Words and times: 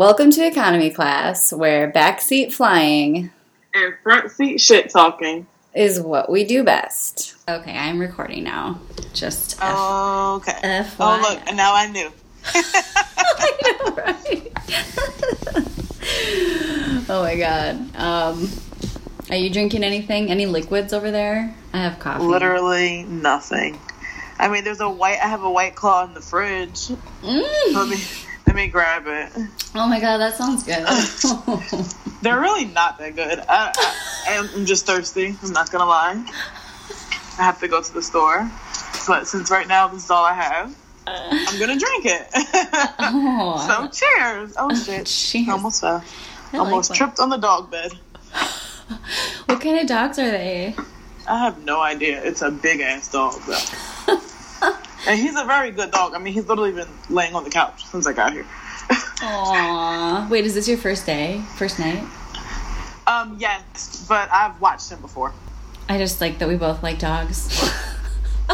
Welcome 0.00 0.30
to 0.30 0.46
economy 0.46 0.88
class, 0.88 1.52
where 1.52 1.92
backseat 1.92 2.54
flying 2.54 3.30
and 3.74 3.94
front 4.02 4.30
seat 4.30 4.58
shit 4.58 4.88
talking. 4.88 5.46
is 5.74 6.00
what 6.00 6.30
we 6.30 6.44
do 6.44 6.64
best. 6.64 7.36
Okay, 7.46 7.76
I'm 7.76 7.98
recording 7.98 8.42
now. 8.42 8.80
Just 9.12 9.60
F- 9.60 9.68
Okay. 9.68 10.86
Oh 10.98 11.18
look, 11.20 11.46
and 11.46 11.54
now 11.54 11.74
I 11.74 11.86
knew. 11.88 12.10
I 12.46 13.52
know, 13.62 13.94
right? 13.94 14.52
oh 17.10 17.22
my 17.22 17.36
god. 17.36 17.94
Um, 17.94 18.48
are 19.28 19.36
you 19.36 19.50
drinking 19.50 19.84
anything? 19.84 20.30
Any 20.30 20.46
liquids 20.46 20.94
over 20.94 21.10
there? 21.10 21.54
I 21.74 21.76
have 21.76 21.98
coffee. 21.98 22.24
Literally 22.24 23.02
nothing. 23.02 23.78
I 24.38 24.48
mean, 24.48 24.64
there's 24.64 24.80
a 24.80 24.88
white. 24.88 25.18
I 25.22 25.26
have 25.28 25.42
a 25.42 25.50
white 25.50 25.74
claw 25.74 26.06
in 26.06 26.14
the 26.14 26.22
fridge. 26.22 26.88
Mm. 27.22 28.24
Let 28.50 28.56
me 28.56 28.66
grab 28.66 29.04
it. 29.06 29.30
Oh 29.76 29.86
my 29.86 30.00
god, 30.00 30.18
that 30.18 30.34
sounds 30.34 30.64
good. 30.64 30.84
They're 32.22 32.40
really 32.40 32.64
not 32.64 32.98
that 32.98 33.14
good. 33.14 33.38
I, 33.48 33.72
I, 34.26 34.48
I'm 34.56 34.66
just 34.66 34.86
thirsty. 34.86 35.36
I'm 35.40 35.52
not 35.52 35.70
gonna 35.70 35.86
lie. 35.86 36.20
I 37.38 37.42
have 37.44 37.60
to 37.60 37.68
go 37.68 37.80
to 37.80 37.94
the 37.94 38.02
store, 38.02 38.50
but 39.06 39.28
since 39.28 39.52
right 39.52 39.68
now 39.68 39.86
this 39.86 40.02
is 40.02 40.10
all 40.10 40.24
I 40.24 40.32
have, 40.32 40.76
uh. 41.06 41.28
I'm 41.30 41.60
gonna 41.60 41.78
drink 41.78 42.06
it. 42.06 42.26
oh, 42.98 43.88
so 43.92 44.06
cheers! 44.18 44.54
Oh 44.58 44.74
shit! 44.74 45.06
Cheers. 45.06 45.48
Almost 45.48 45.82
fell. 45.82 46.02
I 46.52 46.56
like 46.56 46.66
Almost 46.66 46.88
that. 46.88 46.96
tripped 46.96 47.20
on 47.20 47.28
the 47.28 47.36
dog 47.36 47.70
bed. 47.70 47.92
What 49.46 49.60
kind 49.60 49.78
of 49.78 49.86
dogs 49.86 50.18
are 50.18 50.28
they? 50.28 50.74
I 51.28 51.38
have 51.38 51.62
no 51.62 51.80
idea. 51.80 52.20
It's 52.24 52.42
a 52.42 52.50
big 52.50 52.80
ass 52.80 53.12
dog 53.12 53.40
though. 53.46 54.16
And 55.06 55.18
he's 55.18 55.36
a 55.38 55.44
very 55.44 55.70
good 55.70 55.90
dog. 55.90 56.14
I 56.14 56.18
mean, 56.18 56.32
he's 56.34 56.46
literally 56.48 56.72
been 56.72 56.88
laying 57.08 57.34
on 57.34 57.44
the 57.44 57.50
couch 57.50 57.84
since 57.86 58.06
I 58.06 58.12
got 58.12 58.32
here. 58.32 58.46
Aww. 59.20 60.28
Wait, 60.30 60.44
is 60.44 60.54
this 60.54 60.68
your 60.68 60.78
first 60.78 61.06
day? 61.06 61.42
First 61.56 61.78
night? 61.78 62.02
um, 63.06 63.36
yes, 63.38 64.04
but 64.08 64.30
I've 64.30 64.60
watched 64.60 64.90
him 64.90 65.00
before. 65.00 65.32
I 65.88 65.98
just 65.98 66.20
like 66.20 66.38
that 66.38 66.48
we 66.48 66.56
both 66.56 66.82
like 66.82 66.98
dogs. 66.98 67.48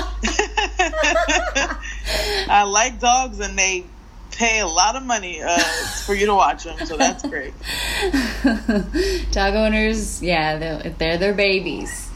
I 2.48 2.64
like 2.66 3.00
dogs, 3.00 3.40
and 3.40 3.58
they 3.58 3.84
pay 4.32 4.60
a 4.60 4.66
lot 4.66 4.96
of 4.96 5.02
money 5.04 5.40
uh, 5.42 5.58
for 6.04 6.14
you 6.14 6.26
to 6.26 6.34
watch 6.34 6.64
them, 6.64 6.78
so 6.86 6.96
that's 6.96 7.22
great. 7.26 7.54
Dog 9.32 9.54
owners, 9.54 10.22
yeah, 10.22 10.58
they're, 10.58 10.90
they're 10.90 11.18
their 11.18 11.34
babies. 11.34 12.10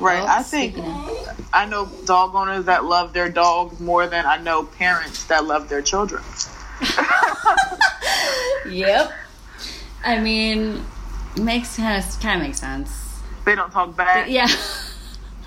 Right? 0.00 0.22
I 0.22 0.42
think 0.42 0.76
I 1.54 1.66
know 1.66 1.86
dog 2.04 2.34
owners 2.34 2.64
that 2.66 2.84
love 2.84 3.12
their 3.12 3.30
dogs 3.30 3.78
more 3.80 4.06
than 4.06 4.26
I 4.26 4.38
know 4.38 4.64
parents 4.64 5.24
that 5.26 5.44
love 5.44 5.68
their 5.68 5.82
children. 5.82 6.22
Yep. 8.66 9.12
I 10.04 10.20
mean, 10.20 10.84
makes 11.40 11.76
kind 11.76 12.02
of 12.02 12.20
kind 12.20 12.40
of 12.40 12.46
makes 12.46 12.60
sense. 12.60 13.20
They 13.44 13.54
don't 13.54 13.70
talk 13.70 13.94
back. 13.96 14.28
Yeah. 14.28 14.46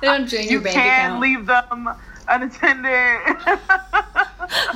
they 0.00 0.06
don't 0.06 0.28
drain 0.28 0.44
You 0.44 0.50
your 0.52 0.60
bank 0.60 0.74
can 0.76 1.06
account. 1.06 1.20
leave 1.22 1.46
them 1.46 1.88
unattended. 2.28 2.90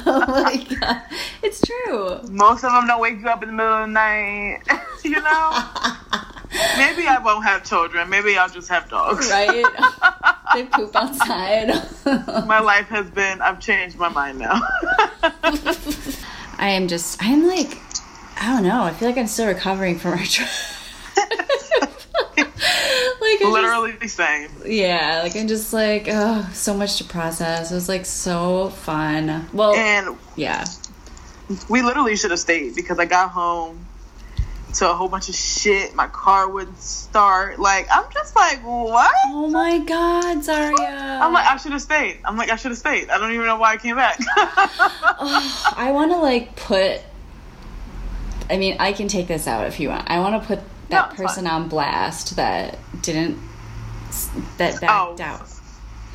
oh 0.07 0.25
my 0.27 0.67
god, 0.81 1.03
it's 1.43 1.61
true. 1.61 2.21
Most 2.31 2.65
of 2.65 2.73
them 2.73 2.87
don't 2.87 3.01
wake 3.01 3.21
you 3.21 3.29
up 3.29 3.43
in 3.43 3.51
the 3.51 3.55
middle 3.55 3.75
of 3.75 3.81
the 3.89 3.93
night. 3.93 4.61
you 5.05 5.21
know? 5.21 5.51
Maybe 6.77 7.07
I 7.07 7.19
won't 7.25 7.45
have 7.45 7.65
children. 7.65 8.09
Maybe 8.11 8.37
I'll 8.37 8.49
just 8.49 8.69
have 8.69 8.89
dogs. 8.89 9.31
Right? 9.31 9.65
they 10.55 10.65
poop 10.65 10.95
outside. 10.97 11.69
My 12.47 12.59
life 12.61 12.87
has 12.89 13.09
been, 13.11 13.41
I've 13.41 13.61
changed 13.61 13.97
my 13.99 14.09
mind 14.09 14.39
now. 14.39 14.61
I 16.59 16.71
am 16.71 16.89
just, 16.89 17.19
I'm 17.23 17.47
like, 17.47 17.79
I 18.41 18.47
don't 18.49 18.65
know. 18.65 18.83
I 18.83 18.93
feel 18.93 19.09
like 19.09 19.17
I'm 19.19 19.27
still 19.29 19.47
recovering 19.47 19.99
from 19.99 20.13
our 20.13 20.25
trip. 20.25 20.49
like, 21.17 21.29
I 22.37 23.39
just- 23.39 23.53
Literally 23.53 23.93
the 23.93 24.09
same. 24.09 24.51
yeah, 24.67 25.21
like 25.23 25.37
I'm 25.37 25.49
just 25.49 25.73
like, 25.73 26.07
oh, 26.09 26.49
so 26.53 26.75
much 26.75 26.97
to 26.99 27.05
process. 27.05 27.71
It 27.71 27.75
was 27.75 27.89
like 27.89 28.07
so 28.07 28.71
fun. 28.71 29.47
Well, 29.53 29.75
And 29.75 30.17
yeah. 30.37 30.65
we 31.69 31.83
literally 31.83 32.17
should 32.17 32.31
have 32.33 32.41
stayed 32.41 32.75
because 32.75 32.99
I 32.99 33.05
got 33.07 33.31
home 33.31 33.87
to 34.75 34.91
a 34.91 34.95
whole 34.95 35.09
bunch 35.09 35.29
of 35.29 35.35
shit. 35.35 35.95
My 35.95 36.07
car 36.07 36.49
wouldn't 36.49 36.79
start. 36.81 37.59
Like, 37.59 37.89
I'm 37.91 38.05
just 38.13 38.35
like, 38.37 38.59
what? 38.63 39.15
Oh 39.27 39.49
my 39.49 39.79
god, 39.79 40.39
Zarria. 40.39 41.21
I'm 41.21 41.33
like, 41.33 41.47
I 41.47 41.57
should 41.57 41.73
have 41.73 41.83
stayed. 41.83 42.19
I'm 42.25 42.37
like, 42.37 42.51
I 42.51 42.57
should 42.57 42.71
have 42.71 42.79
stayed. 42.79 43.11
I 43.11 43.19
don't 43.19 43.33
even 43.33 43.47
know 43.47 43.57
why 43.57 43.73
I 43.73 43.77
came 43.77 43.97
back. 43.97 44.19
I 44.37 45.91
want 45.93 46.13
to 46.13 46.19
like 46.19 46.57
put. 46.57 47.01
I 48.49 48.57
mean, 48.57 48.77
I 48.81 48.93
can 48.93 49.09
take 49.09 49.29
this 49.29 49.47
out 49.47 49.67
if 49.67 49.79
you 49.81 49.89
want. 49.91 50.11
I 50.11 50.19
want 50.19 50.41
to 50.43 50.47
put 50.47 50.61
that 50.89 51.11
No, 51.11 51.17
person 51.17 51.45
fine. 51.45 51.53
on 51.63 51.69
blast 51.69 52.37
that 52.37 52.79
didn't 53.03 53.39
that 54.59 54.77
Oh. 54.83 55.15
backed 55.17 55.21
out. 55.21 55.49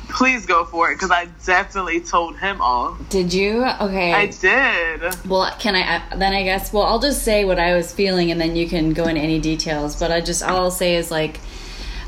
Please 0.08 0.46
go 0.46 0.64
for 0.64 0.90
it 0.90 0.94
because 0.94 1.10
I 1.10 1.26
definitely 1.44 2.00
told 2.00 2.38
him 2.38 2.60
all. 2.60 2.94
Did 3.10 3.32
you? 3.34 3.64
Okay. 3.64 4.12
I 4.12 4.26
did. 4.26 5.02
well, 5.26 5.52
can 5.58 5.74
I 5.74 5.96
I- 6.10 6.16
then? 6.16 6.32
I 6.32 6.42
guess. 6.42 6.72
Well, 6.72 6.84
I'll 6.84 7.00
just 7.00 7.22
say 7.22 7.44
what 7.44 7.58
I 7.58 7.74
was 7.74 7.92
feeling, 7.92 8.30
and 8.30 8.40
then 8.40 8.56
you 8.56 8.68
can 8.68 8.92
go 8.92 9.04
into 9.04 9.20
any 9.20 9.38
details. 9.40 9.98
But 9.98 10.10
I 10.12 10.20
just 10.20 10.42
all 10.42 10.56
I'll 10.56 10.70
say 10.70 10.94
is 10.96 11.10
like, 11.10 11.40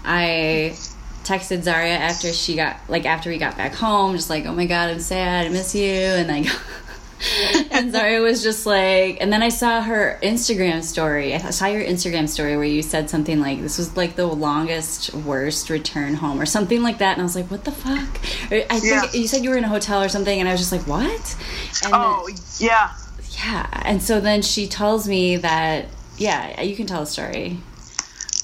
I 0.04 0.72
texted 1.24 1.64
Zarria 1.64 1.98
after 1.98 2.32
she 2.32 2.56
got 2.56 2.78
like 2.88 3.04
after 3.04 3.28
we 3.30 3.36
got 3.38 3.56
back 3.56 3.74
home, 3.74 4.14
just 4.16 4.30
like, 4.30 4.46
oh 4.46 4.52
my 4.54 4.66
god, 4.66 4.90
I'm 4.90 5.00
sad, 5.00 5.46
I 5.46 5.48
miss 5.50 5.74
you, 5.74 5.90
and 5.92 6.28
like. 6.28 6.46
And 7.70 7.90
Zaria 7.92 8.20
was 8.20 8.42
just 8.42 8.64
like, 8.66 9.18
and 9.20 9.32
then 9.32 9.42
I 9.42 9.48
saw 9.48 9.80
her 9.82 10.18
Instagram 10.22 10.82
story. 10.82 11.34
I 11.34 11.50
saw 11.50 11.66
your 11.66 11.82
Instagram 11.82 12.28
story 12.28 12.56
where 12.56 12.64
you 12.64 12.82
said 12.82 13.10
something 13.10 13.40
like, 13.40 13.60
"This 13.60 13.78
was 13.78 13.96
like 13.96 14.14
the 14.16 14.26
longest, 14.26 15.12
worst 15.14 15.68
return 15.70 16.14
home," 16.14 16.40
or 16.40 16.46
something 16.46 16.82
like 16.82 16.98
that. 16.98 17.12
And 17.12 17.20
I 17.20 17.24
was 17.24 17.34
like, 17.36 17.50
"What 17.50 17.64
the 17.64 17.72
fuck?" 17.72 18.08
I 18.52 18.78
think 18.80 18.84
Yeah. 18.84 19.12
you 19.12 19.26
said 19.26 19.42
you 19.44 19.50
were 19.50 19.56
in 19.56 19.64
a 19.64 19.68
hotel 19.68 20.02
or 20.02 20.08
something, 20.08 20.38
and 20.38 20.48
I 20.48 20.52
was 20.52 20.60
just 20.60 20.72
like, 20.72 20.86
"What?" 20.86 21.36
And 21.84 21.92
Oh, 21.94 22.28
yeah. 22.58 22.90
yeah, 23.44 23.66
and 23.82 24.02
so 24.02 24.20
then 24.20 24.42
she 24.42 24.66
tells 24.68 25.06
me 25.08 25.36
that, 25.38 25.86
yeah, 26.16 26.60
you 26.60 26.76
can 26.76 26.86
tell 26.86 27.02
a 27.02 27.06
story. 27.06 27.58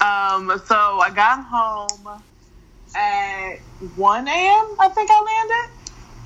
Um, 0.01 0.61
so 0.67 0.75
I 1.01 1.11
got 1.15 1.45
home 1.45 2.23
at 2.95 3.57
1 3.97 4.29
a.m., 4.29 4.67
I 4.79 4.89
think 4.89 5.11
I 5.11 5.21
landed. 5.21 5.74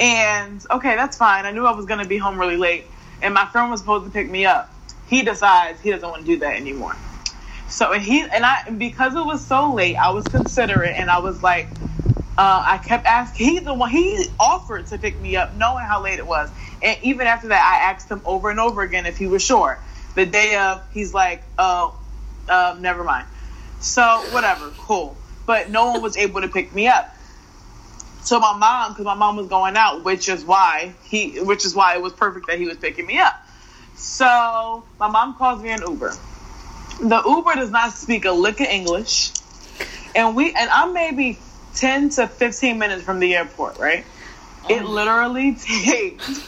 And 0.01 0.65
okay, 0.71 0.95
that's 0.97 1.17
fine. 1.17 1.47
I 1.47 1.51
knew 1.51 1.67
I 1.67 1.73
was 1.73 1.87
going 1.87 2.01
to 2.01 2.09
be 2.09 2.19
home 2.19 2.39
really 2.39 2.57
late. 2.57 2.87
And 3.23 3.35
my 3.35 3.47
friend 3.47 3.71
was 3.71 3.81
supposed 3.81 4.05
to 4.05 4.11
pick 4.11 4.31
me 4.31 4.47
up. 4.47 4.73
He 5.07 5.23
decides 5.23 5.81
he 5.81 5.91
doesn't 5.91 6.09
want 6.09 6.25
to 6.25 6.27
do 6.27 6.39
that 6.41 6.55
anymore. 6.55 6.97
So 7.69 7.93
and 7.93 8.03
he 8.03 8.23
and 8.23 8.45
I 8.45 8.71
because 8.71 9.15
it 9.15 9.25
was 9.25 9.47
so 9.47 9.75
late, 9.75 9.97
I 9.97 10.11
was 10.11 10.29
considerate 10.29 10.95
and 10.97 11.11
I 11.11 11.19
was 11.19 11.43
like, 11.43 11.69
uh, 12.39 12.63
I 12.65 12.79
kept 12.79 13.07
asking. 13.07 13.47
He 13.47 13.59
the 13.61 13.75
one 13.75 13.91
he 13.91 14.27
offered 14.39 14.87
to 14.87 14.99
pick 14.99 15.21
me 15.21 15.37
up, 15.37 15.55
knowing 15.55 15.85
how 15.85 16.03
late 16.03 16.19
it 16.19 16.27
was. 16.27 16.51
And 16.83 16.97
even 17.03 17.27
after 17.27 17.49
that, 17.49 17.63
I 17.63 17.91
asked 17.91 18.11
him 18.11 18.23
over 18.25 18.51
and 18.51 18.61
over 18.61 18.83
again 18.83 19.07
if 19.07 19.19
he 19.19 19.27
was 19.27 19.43
sure. 19.43 19.79
The 20.15 20.27
day 20.27 20.57
of, 20.57 20.83
he's 20.93 21.13
like, 21.13 21.43
"Oh, 21.59 21.95
um, 22.49 22.81
never 22.81 23.05
mind." 23.05 23.27
So 23.81 24.27
whatever, 24.31 24.73
cool. 24.79 25.17
But 25.47 25.71
no 25.71 25.93
one 25.93 26.03
was 26.03 26.17
able 26.17 26.41
to 26.43 26.49
pick 26.49 26.75
me 26.75 26.89
up. 26.89 27.15
So 28.23 28.39
my 28.41 28.57
mom, 28.57 28.93
because 28.93 29.05
my 29.05 29.15
mom 29.15 29.37
was 29.37 29.47
going 29.47 29.77
out, 29.77 30.05
which 30.05 30.29
is 30.29 30.45
why 30.45 30.95
he, 31.05 31.41
which 31.41 31.65
is 31.65 31.75
why 31.75 31.95
it 31.95 32.03
was 32.03 32.13
perfect 32.13 32.47
that 32.49 32.59
he 32.59 32.67
was 32.67 32.77
picking 32.77 33.07
me 33.07 33.19
up. 33.19 33.35
So 33.95 34.85
my 35.01 35.09
mom 35.09 35.35
calls 35.37 35.63
me 35.63 35.71
an 35.71 35.83
Uber. 35.83 36.15
The 37.01 37.23
Uber 37.25 37.55
does 37.55 37.71
not 37.71 37.93
speak 37.93 38.25
a 38.25 38.33
lick 38.33 38.61
of 38.61 38.67
English, 38.67 39.33
and 40.15 40.35
we 40.37 40.53
and 40.55 40.69
I'm 40.71 40.93
maybe 40.93 41.39
ten 41.75 42.09
to 42.11 42.27
fifteen 42.27 42.79
minutes 42.79 43.03
from 43.05 43.19
the 43.21 43.35
airport, 43.37 43.79
right? 43.79 44.05
Oh. 44.65 44.75
It 44.75 44.85
literally 44.85 45.55
takes. 45.85 46.41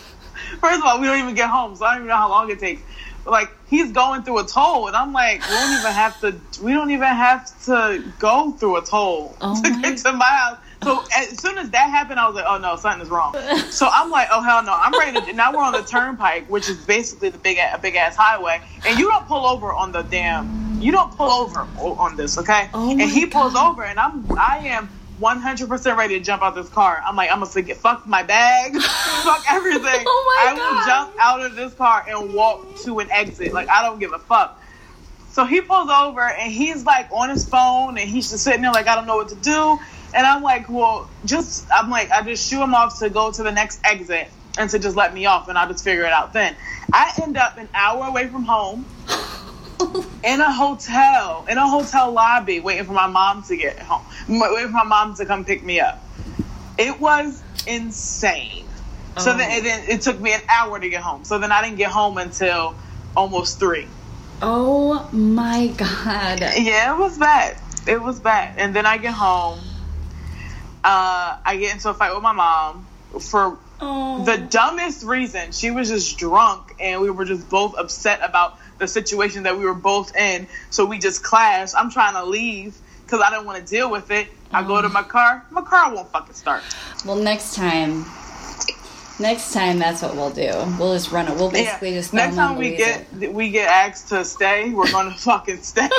First 0.60 0.80
of 0.80 0.84
all, 0.84 1.00
we 1.00 1.06
don't 1.06 1.18
even 1.20 1.34
get 1.34 1.48
home, 1.48 1.76
so 1.76 1.84
I 1.84 1.92
don't 1.94 1.98
even 2.02 2.08
know 2.08 2.16
how 2.16 2.28
long 2.30 2.50
it 2.50 2.58
takes. 2.58 2.82
But 3.24 3.30
like 3.30 3.50
he's 3.68 3.92
going 3.92 4.22
through 4.24 4.40
a 4.40 4.44
toll, 4.46 4.88
and 4.88 4.96
I'm 4.96 5.12
like, 5.12 5.40
we 5.40 5.54
don't 5.54 5.78
even 5.78 5.92
have 5.92 6.20
to. 6.20 6.34
We 6.62 6.72
don't 6.72 6.90
even 6.90 7.06
have 7.06 7.64
to 7.66 8.02
go 8.18 8.50
through 8.50 8.76
a 8.78 8.82
toll 8.82 9.36
Oh 9.40 9.60
to 9.62 9.70
my- 9.70 9.82
get 9.82 9.98
to 9.98 10.12
my 10.12 10.24
house. 10.24 10.58
So 10.82 11.04
as 11.16 11.38
soon 11.40 11.58
as 11.58 11.70
that 11.70 11.90
happened, 11.90 12.18
I 12.18 12.26
was 12.26 12.34
like, 12.34 12.46
oh 12.48 12.58
no, 12.58 12.76
something 12.76 13.02
is 13.02 13.08
wrong. 13.10 13.34
So 13.70 13.88
I'm 13.90 14.10
like, 14.10 14.28
oh 14.32 14.40
hell 14.40 14.62
no, 14.62 14.72
I'm 14.72 14.92
ready 14.98 15.20
to. 15.20 15.32
Now 15.34 15.52
we're 15.52 15.62
on 15.62 15.72
the 15.72 15.82
turnpike, 15.82 16.48
which 16.48 16.68
is 16.68 16.76
basically 16.84 17.28
the 17.28 17.38
big 17.38 17.58
a 17.58 17.78
big 17.78 17.96
ass 17.96 18.16
highway, 18.16 18.60
and 18.86 18.98
you 18.98 19.08
don't 19.10 19.26
pull 19.26 19.46
over 19.46 19.72
on 19.72 19.92
the 19.92 20.02
damn. 20.02 20.80
You 20.80 20.92
don't 20.92 21.14
pull 21.14 21.30
over 21.30 21.60
on 21.78 22.16
this, 22.16 22.38
okay? 22.38 22.70
Oh 22.72 22.90
and 22.90 23.02
he 23.02 23.26
pulls 23.26 23.52
God. 23.52 23.72
over, 23.72 23.84
and 23.84 23.98
I'm 24.00 24.24
I 24.38 24.58
am 24.68 24.88
100% 25.20 25.96
ready 25.98 26.18
to 26.18 26.24
jump 26.24 26.42
out 26.42 26.56
of 26.56 26.64
this 26.64 26.72
car. 26.72 27.02
I'm 27.06 27.14
like, 27.14 27.30
I'm 27.30 27.36
gonna 27.40 27.46
forget, 27.50 27.76
fuck 27.76 28.06
my 28.06 28.22
bag, 28.22 28.74
fuck 28.80 29.44
everything. 29.50 29.82
Oh 30.06 30.42
my 30.44 30.50
I 30.50 30.52
will 30.54 30.58
God. 30.60 30.86
jump 30.86 31.16
out 31.20 31.40
of 31.44 31.54
this 31.56 31.74
car 31.74 32.04
and 32.08 32.32
walk 32.32 32.76
to 32.84 33.00
an 33.00 33.10
exit. 33.10 33.52
Like 33.52 33.68
I 33.68 33.82
don't 33.82 33.98
give 33.98 34.12
a 34.14 34.18
fuck. 34.18 34.58
So 35.30 35.44
he 35.44 35.60
pulls 35.60 35.90
over 35.90 36.22
and 36.22 36.50
he's 36.50 36.84
like 36.84 37.08
on 37.12 37.28
his 37.28 37.48
phone 37.48 37.98
and 37.98 38.08
he's 38.08 38.30
just 38.30 38.42
sitting 38.42 38.62
there 38.62 38.72
like 38.72 38.86
I 38.88 38.94
don't 38.94 39.06
know 39.06 39.16
what 39.16 39.28
to 39.28 39.34
do. 39.36 39.78
And 40.14 40.26
I'm 40.26 40.42
like, 40.42 40.68
well, 40.68 41.08
just 41.24 41.66
I'm 41.72 41.90
like 41.90 42.10
I 42.10 42.22
just 42.22 42.48
shoo 42.48 42.62
him 42.62 42.74
off 42.74 42.98
to 43.00 43.10
go 43.10 43.30
to 43.32 43.42
the 43.42 43.52
next 43.52 43.80
exit. 43.84 44.28
and 44.58 44.68
to 44.70 44.78
just 44.80 44.96
let 44.96 45.14
me 45.14 45.26
off 45.26 45.48
and 45.48 45.56
I'll 45.56 45.68
just 45.68 45.84
figure 45.84 46.04
it 46.04 46.12
out 46.12 46.32
then. 46.32 46.56
I 46.92 47.12
end 47.22 47.36
up 47.36 47.56
an 47.56 47.68
hour 47.72 48.06
away 48.08 48.26
from 48.26 48.42
home 48.44 48.84
in 50.24 50.40
a 50.40 50.52
hotel, 50.52 51.46
in 51.48 51.56
a 51.56 51.66
hotel 51.68 52.10
lobby, 52.12 52.58
waiting 52.60 52.84
for 52.84 52.92
my 52.92 53.06
mom 53.06 53.44
to 53.44 53.56
get 53.56 53.78
home, 53.78 54.02
waiting 54.28 54.66
for 54.66 54.72
my 54.72 54.84
mom 54.84 55.14
to 55.14 55.24
come 55.24 55.44
pick 55.44 55.62
me 55.64 55.78
up. 55.80 56.02
It 56.78 57.00
was 57.00 57.40
insane. 57.66 58.64
So 59.18 59.32
Oh. 59.32 59.36
then, 59.36 59.50
and 59.50 59.64
then 59.66 59.84
it 59.88 60.02
took 60.02 60.18
me 60.20 60.32
an 60.34 60.40
hour 60.48 60.78
to 60.80 60.88
get 60.88 61.00
home. 61.02 61.24
So 61.24 61.38
then 61.38 61.52
I 61.52 61.62
didn't 61.62 61.76
get 61.78 61.90
home 61.90 62.18
until 62.18 62.74
almost 63.16 63.58
three. 63.60 63.86
Oh 64.42 65.08
my 65.12 65.68
god. 65.68 66.40
Yeah, 66.40 66.94
it 66.94 66.98
was 66.98 67.18
bad. 67.18 67.56
It 67.86 68.02
was 68.02 68.18
bad. 68.18 68.54
And 68.58 68.74
then 68.74 68.84
I 68.86 68.96
get 68.98 69.14
home. 69.14 69.58
Uh, 70.82 71.36
I 71.44 71.56
get 71.58 71.74
into 71.74 71.88
a 71.90 71.94
fight 71.94 72.14
with 72.14 72.22
my 72.22 72.32
mom 72.32 72.86
for 73.20 73.58
Oh. 73.82 74.24
the 74.24 74.36
dumbest 74.36 75.04
reason. 75.04 75.52
She 75.52 75.70
was 75.70 75.88
just 75.88 76.18
drunk, 76.18 76.74
and 76.80 77.00
we 77.00 77.10
were 77.10 77.24
just 77.24 77.48
both 77.48 77.74
upset 77.78 78.20
about 78.22 78.58
the 78.78 78.86
situation 78.86 79.44
that 79.44 79.56
we 79.58 79.64
were 79.64 79.74
both 79.74 80.14
in. 80.16 80.46
So 80.70 80.84
we 80.84 80.98
just 80.98 81.22
clashed. 81.22 81.74
I'm 81.76 81.90
trying 81.90 82.14
to 82.14 82.24
leave 82.24 82.76
because 83.04 83.20
I 83.22 83.30
didn't 83.30 83.46
want 83.46 83.58
to 83.58 83.64
deal 83.64 83.90
with 83.90 84.10
it. 84.10 84.28
I 84.52 84.62
go 84.64 84.80
to 84.82 84.88
my 84.88 85.02
car. 85.02 85.44
My 85.50 85.62
car 85.62 85.94
won't 85.94 86.10
fucking 86.12 86.34
start. 86.34 86.62
Well, 87.06 87.16
next 87.16 87.54
time. 87.54 88.04
Next 89.18 89.52
time, 89.52 89.78
that's 89.78 90.00
what 90.02 90.14
we'll 90.16 90.30
do. 90.30 90.50
We'll 90.78 90.94
just 90.94 91.12
run 91.12 91.28
it. 91.28 91.34
We'll 91.36 91.50
basically 91.50 91.90
Yeah. 91.90 91.96
just 92.00 92.12
Next 92.14 92.36
time 92.36 92.56
we 92.56 92.76
get 92.76 93.06
we 93.32 93.50
get 93.50 93.68
asked 93.68 94.08
to 94.08 94.24
stay, 94.24 94.70
we're 94.70 94.90
gonna 94.90 95.14
fucking 95.18 95.62
stay. 95.62 95.88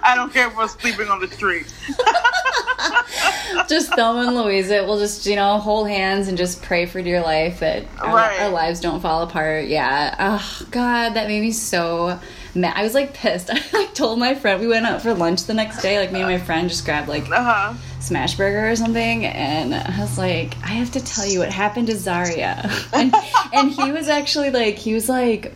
I 0.00 0.12
don't 0.14 0.32
care 0.32 0.48
if 0.48 0.56
we're 0.56 0.68
sleeping 0.68 1.08
on 1.08 1.20
the 1.20 1.28
street. 1.28 1.66
just 3.68 3.92
Thelma 3.94 4.26
and 4.28 4.36
Louise 4.36 4.70
it. 4.70 4.86
We'll 4.86 4.98
just 4.98 5.26
you 5.26 5.36
know 5.36 5.58
hold 5.58 5.88
hands 5.88 6.28
and 6.28 6.36
just 6.38 6.62
pray 6.62 6.86
for 6.86 7.02
dear 7.02 7.20
life 7.22 7.60
that 7.60 7.84
our, 8.00 8.14
Right. 8.14 8.40
our 8.40 8.50
lives 8.50 8.80
don't 8.80 9.00
fall 9.00 9.22
apart. 9.22 9.66
Yeah. 9.66 10.14
Oh 10.18 10.66
God, 10.70 11.10
that 11.14 11.28
made 11.28 11.40
me 11.40 11.52
so. 11.52 12.18
mad. 12.54 12.74
I 12.76 12.82
was 12.82 12.94
like 12.94 13.14
pissed. 13.14 13.50
I 13.52 13.60
like 13.72 13.94
told 13.94 14.18
my 14.18 14.34
friend 14.34 14.60
we 14.60 14.68
went 14.68 14.86
out 14.86 15.02
for 15.02 15.14
lunch 15.14 15.44
the 15.44 15.54
next 15.54 15.82
day. 15.82 15.98
Like 15.98 16.12
me 16.12 16.20
and 16.20 16.30
my 16.30 16.38
friend 16.38 16.68
just 16.68 16.84
grabbed 16.84 17.08
like 17.08 17.30
Uh 17.30 17.42
huh. 17.42 17.74
smash 18.00 18.36
burger 18.36 18.70
or 18.70 18.76
something 18.76 19.24
and 19.26 19.74
I 19.74 20.00
was 20.00 20.16
like 20.18 20.56
I 20.62 20.68
have 20.68 20.92
to 20.92 21.00
tell 21.04 21.26
you 21.26 21.40
what 21.40 21.50
happened 21.52 21.88
to 21.88 21.94
Zarria 21.94 22.64
and, 22.92 23.12
and 23.52 23.70
he 23.70 23.90
was 23.92 24.08
actually 24.08 24.50
like 24.50 24.76
he 24.76 24.94
was 24.94 25.08
like 25.08 25.54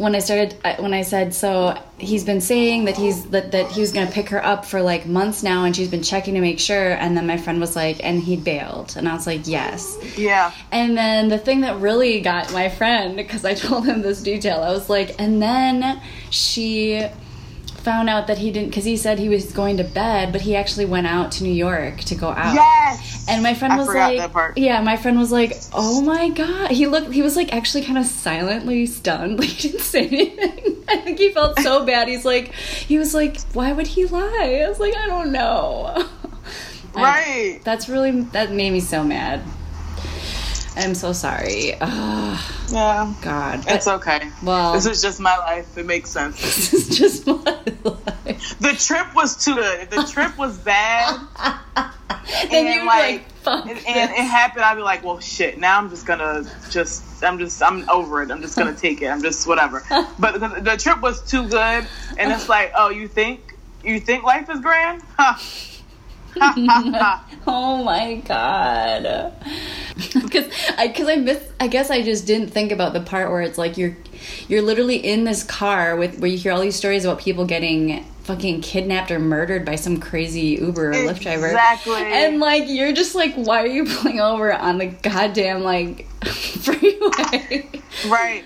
when 0.00 0.14
I 0.14 0.20
started 0.20 0.54
when 0.78 0.94
I 0.94 1.02
said 1.02 1.34
so 1.34 1.76
he's 1.98 2.24
been 2.24 2.40
saying 2.40 2.86
that 2.86 2.96
he's 2.96 3.18
that, 3.34 3.52
that 3.52 3.66
he 3.70 3.82
was 3.82 3.92
gonna 3.92 4.10
pick 4.10 4.30
her 4.30 4.42
up 4.42 4.64
for 4.64 4.80
like 4.80 5.04
months 5.04 5.42
now 5.42 5.64
and 5.64 5.76
she's 5.76 5.90
been 5.90 6.02
checking 6.02 6.32
to 6.34 6.40
make 6.40 6.58
sure 6.58 6.92
and 6.92 7.14
then 7.16 7.26
my 7.26 7.36
friend 7.36 7.60
was 7.60 7.76
like 7.76 8.02
and 8.02 8.22
he 8.22 8.34
bailed 8.36 8.94
and 8.96 9.06
I 9.06 9.12
was 9.14 9.26
like 9.26 9.46
yes 9.46 9.98
Yeah. 10.16 10.52
and 10.72 10.96
then 10.96 11.28
the 11.28 11.36
thing 11.38 11.60
that 11.60 11.76
really 11.80 12.22
got 12.22 12.50
my 12.52 12.70
friend, 12.70 13.14
because 13.14 13.44
I 13.44 13.52
told 13.66 13.84
him 13.84 14.00
this 14.00 14.22
detail, 14.22 14.60
I 14.62 14.70
was 14.72 14.88
like, 14.88 15.16
and 15.18 15.42
then 15.42 16.00
she 16.30 17.06
found 17.82 18.08
out 18.08 18.26
that 18.28 18.38
he 18.38 18.50
didn't, 18.50 18.68
because 18.70 18.84
he 18.84 18.96
said 18.96 19.18
he 19.18 19.28
was 19.28 19.52
going 19.52 19.76
to 19.78 19.84
bed, 19.84 20.32
but 20.32 20.40
he 20.42 20.54
actually 20.56 20.84
went 20.86 21.06
out 21.06 21.32
to 21.32 21.44
New 21.44 21.52
York 21.52 21.98
to 22.00 22.14
go 22.14 22.28
out. 22.28 22.54
Yes. 22.54 23.24
And 23.28 23.42
my 23.42 23.54
friend 23.54 23.72
I 23.72 23.76
was 23.78 23.88
like, 23.88 24.18
that 24.18 24.32
part. 24.32 24.58
yeah, 24.58 24.80
my 24.82 24.96
friend 24.96 25.18
was 25.18 25.30
like, 25.32 25.52
oh 25.72 26.00
my 26.02 26.28
god. 26.30 26.70
He 26.70 26.86
looked, 26.86 27.12
he 27.12 27.22
was 27.22 27.36
like 27.36 27.52
actually 27.52 27.84
kind 27.84 27.98
of 27.98 28.06
silently 28.06 28.86
stunned. 28.86 29.38
Like 29.40 29.48
he 29.48 29.68
didn't 29.68 29.82
say 29.82 30.06
anything. 30.06 30.84
I 30.88 30.96
think 30.98 31.18
he 31.18 31.30
felt 31.32 31.58
so 31.60 31.84
bad. 31.86 32.08
He's 32.08 32.24
like, 32.24 32.52
he 32.52 32.98
was 32.98 33.14
like, 33.14 33.40
why 33.52 33.72
would 33.72 33.86
he 33.86 34.04
lie? 34.06 34.62
I 34.64 34.68
was 34.68 34.80
like, 34.80 34.94
I 34.96 35.06
don't 35.06 35.32
know. 35.32 35.92
I- 36.94 37.02
Right. 37.02 37.60
that's 37.62 37.88
really 37.88 38.10
that 38.32 38.50
made 38.50 38.72
me 38.72 38.80
so 38.80 39.04
mad. 39.04 39.42
I'm 40.80 40.94
so 40.94 41.12
sorry. 41.12 41.74
Oh 41.80 42.66
Yeah. 42.72 43.12
God. 43.22 43.64
It's 43.68 43.84
But- 43.86 43.94
okay. 44.06 44.30
well, 44.42 44.72
This 44.72 44.86
is 44.86 45.02
just 45.02 45.20
my 45.20 45.36
life. 45.38 45.76
It 45.76 45.86
makes 45.86 46.10
sense. 46.10 46.36
this 46.40 46.72
is 46.72 46.98
just 46.98 47.26
my 47.26 47.34
life. 47.84 48.58
The 48.60 48.74
trip 48.78 49.14
was 49.14 49.36
too 49.44 49.54
good. 49.54 49.80
If 49.82 49.90
the 49.90 50.04
trip 50.04 50.36
was 50.38 50.56
bad 50.58 51.18
then 52.50 52.66
and 52.66 52.68
you're 52.74 52.86
like, 52.86 53.24
like, 53.44 53.66
and, 53.66 53.78
and 53.86 54.10
it 54.12 54.16
happened, 54.24 54.64
I'd 54.64 54.76
be 54.76 54.82
like, 54.82 55.02
well, 55.04 55.18
shit. 55.20 55.58
Now 55.58 55.78
I'm 55.78 55.90
just 55.90 56.06
gonna 56.06 56.44
just, 56.70 57.22
I'm 57.24 57.38
just, 57.38 57.62
I'm 57.62 57.88
over 57.90 58.22
it. 58.22 58.30
I'm 58.30 58.40
just 58.40 58.56
gonna 58.56 58.74
take 58.76 59.02
it. 59.02 59.08
I'm 59.08 59.22
just 59.22 59.46
whatever. 59.46 59.82
But 60.18 60.40
the, 60.40 60.48
the 60.60 60.76
trip 60.76 61.00
was 61.02 61.22
too 61.28 61.48
good, 61.48 61.86
and 62.18 62.32
it's 62.32 62.48
like, 62.48 62.72
oh, 62.76 62.90
you 62.90 63.08
think, 63.08 63.56
you 63.84 63.98
think 64.00 64.22
life 64.24 64.48
is 64.50 64.60
grand? 64.60 65.02
Huh. 65.18 65.34
Oh 67.46 67.82
my 67.82 68.16
god. 68.16 69.32
Because 70.14 70.52
I, 70.76 70.88
cause 70.88 71.08
I 71.08 71.16
miss. 71.16 71.42
I 71.58 71.68
guess 71.68 71.90
I 71.90 72.02
just 72.02 72.26
didn't 72.26 72.48
think 72.48 72.70
about 72.70 72.92
the 72.92 73.00
part 73.00 73.30
where 73.30 73.40
it's 73.40 73.58
like 73.58 73.78
you're, 73.78 73.96
you're 74.46 74.62
literally 74.62 74.96
in 74.96 75.24
this 75.24 75.42
car 75.42 75.96
with 75.96 76.18
where 76.20 76.30
you 76.30 76.36
hear 76.36 76.52
all 76.52 76.60
these 76.60 76.76
stories 76.76 77.04
about 77.04 77.18
people 77.18 77.46
getting 77.46 78.04
fucking 78.24 78.60
kidnapped 78.60 79.10
or 79.10 79.18
murdered 79.18 79.64
by 79.64 79.74
some 79.74 79.98
crazy 79.98 80.58
Uber 80.60 80.90
or 80.90 80.94
Lyft 80.94 81.20
driver. 81.20 81.46
Exactly. 81.46 82.02
And 82.02 82.40
like 82.40 82.64
you're 82.66 82.92
just 82.92 83.14
like, 83.14 83.34
why 83.34 83.62
are 83.62 83.66
you 83.66 83.86
pulling 83.86 84.20
over 84.20 84.52
on 84.52 84.78
the 84.78 84.86
goddamn 84.86 85.62
like 85.62 86.06
freeway? 86.24 87.68
Right. 88.06 88.44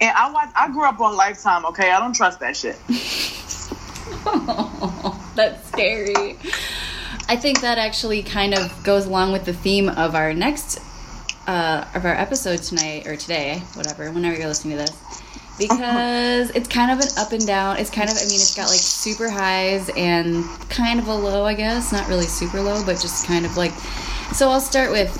And 0.00 0.14
I 0.14 0.30
watch. 0.30 0.50
I 0.54 0.68
grew 0.68 0.84
up 0.84 1.00
on 1.00 1.16
Lifetime. 1.16 1.64
Okay, 1.66 1.90
I 1.90 1.98
don't 2.00 2.14
trust 2.14 2.40
that 2.40 2.56
shit. 2.56 2.76
That's 5.36 5.66
scary. 5.68 6.36
I 7.28 7.36
think 7.36 7.60
that 7.62 7.78
actually 7.78 8.22
kind 8.22 8.54
of 8.54 8.84
goes 8.84 9.06
along 9.06 9.32
with 9.32 9.44
the 9.44 9.52
theme 9.52 9.88
of 9.88 10.14
our 10.14 10.32
next 10.32 10.78
uh, 11.46 11.86
of 11.94 12.04
our 12.04 12.14
episode 12.14 12.62
tonight 12.62 13.06
or 13.06 13.16
today, 13.16 13.62
whatever, 13.74 14.10
whenever 14.12 14.36
you're 14.36 14.48
listening 14.48 14.78
to 14.78 14.84
this. 14.84 15.22
Because 15.58 16.50
it's 16.50 16.68
kind 16.68 16.90
of 16.90 17.00
an 17.00 17.08
up 17.16 17.32
and 17.32 17.46
down. 17.46 17.78
It's 17.78 17.88
kind 17.88 18.10
of, 18.10 18.16
I 18.16 18.26
mean, 18.26 18.34
it's 18.34 18.54
got 18.54 18.68
like 18.68 18.78
super 18.78 19.30
highs 19.30 19.88
and 19.96 20.44
kind 20.68 21.00
of 21.00 21.08
a 21.08 21.14
low, 21.14 21.44
I 21.44 21.54
guess. 21.54 21.92
Not 21.92 22.08
really 22.08 22.26
super 22.26 22.60
low, 22.60 22.84
but 22.84 23.00
just 23.00 23.26
kind 23.26 23.46
of 23.46 23.56
like. 23.56 23.72
So 24.34 24.50
I'll 24.50 24.60
start 24.60 24.90
with 24.90 25.14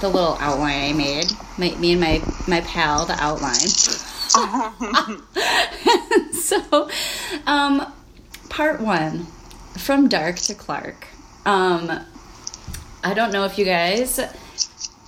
the 0.00 0.08
little 0.08 0.36
outline 0.38 0.90
I 0.90 0.92
made. 0.92 1.32
My, 1.56 1.74
me 1.78 1.92
and 1.92 2.00
my 2.00 2.22
my 2.46 2.60
pal, 2.60 3.06
the 3.06 3.14
outline. 3.14 3.54
so, 6.32 6.90
um, 7.46 7.90
part 8.50 8.80
one 8.80 9.26
from 9.78 10.08
dark 10.08 10.36
to 10.36 10.54
Clark. 10.54 11.06
Um, 11.46 11.90
I 13.02 13.12
don't 13.14 13.32
know 13.32 13.44
if 13.44 13.58
you 13.58 13.64
guys 13.64 14.18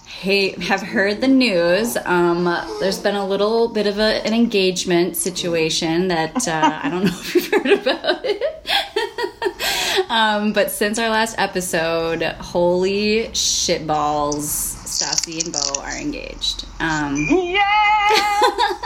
hate, 0.05 0.59
have 0.59 0.83
heard 0.83 1.21
the 1.21 1.29
news. 1.29 1.97
Um, 2.05 2.45
there's 2.81 2.99
been 2.99 3.15
a 3.15 3.27
little 3.27 3.69
bit 3.69 3.87
of 3.87 3.99
a, 3.99 4.27
an 4.27 4.35
engagement 4.35 5.17
situation 5.17 6.09
that 6.09 6.47
uh, 6.49 6.81
I 6.83 6.89
don't 6.91 7.05
know 7.05 7.11
if 7.21 7.35
you've 7.35 7.47
heard 7.51 7.67
about 7.67 8.21
it. 8.25 10.11
um, 10.11 10.53
but 10.53 10.71
since 10.71 10.99
our 10.99 11.09
last 11.09 11.37
episode, 11.39 12.23
holy 12.23 13.29
shitballs, 13.29 14.45
Stassi 14.87 15.45
and 15.45 15.53
Beau 15.53 15.81
are 15.83 15.97
engaged. 15.99 16.67
Um, 16.81 17.17
Yeah. 17.31 17.63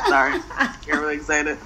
Sorry, 0.08 0.40
get 0.84 0.94
really 0.94 1.16
excited. 1.16 1.58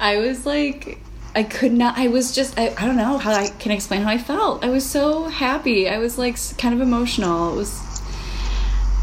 I 0.00 0.18
was 0.18 0.46
like, 0.46 1.00
I 1.36 1.42
could 1.42 1.72
not. 1.72 1.98
I 1.98 2.08
was 2.08 2.34
just. 2.34 2.58
I, 2.58 2.74
I 2.78 2.86
don't 2.86 2.96
know 2.96 3.18
how 3.18 3.32
I 3.32 3.48
can 3.48 3.72
explain 3.72 4.02
how 4.02 4.10
I 4.10 4.18
felt. 4.18 4.64
I 4.64 4.68
was 4.70 4.84
so 4.88 5.24
happy. 5.24 5.88
I 5.88 5.98
was 5.98 6.16
like 6.18 6.36
kind 6.58 6.74
of 6.74 6.80
emotional. 6.80 7.52
It 7.52 7.56
was. 7.56 7.80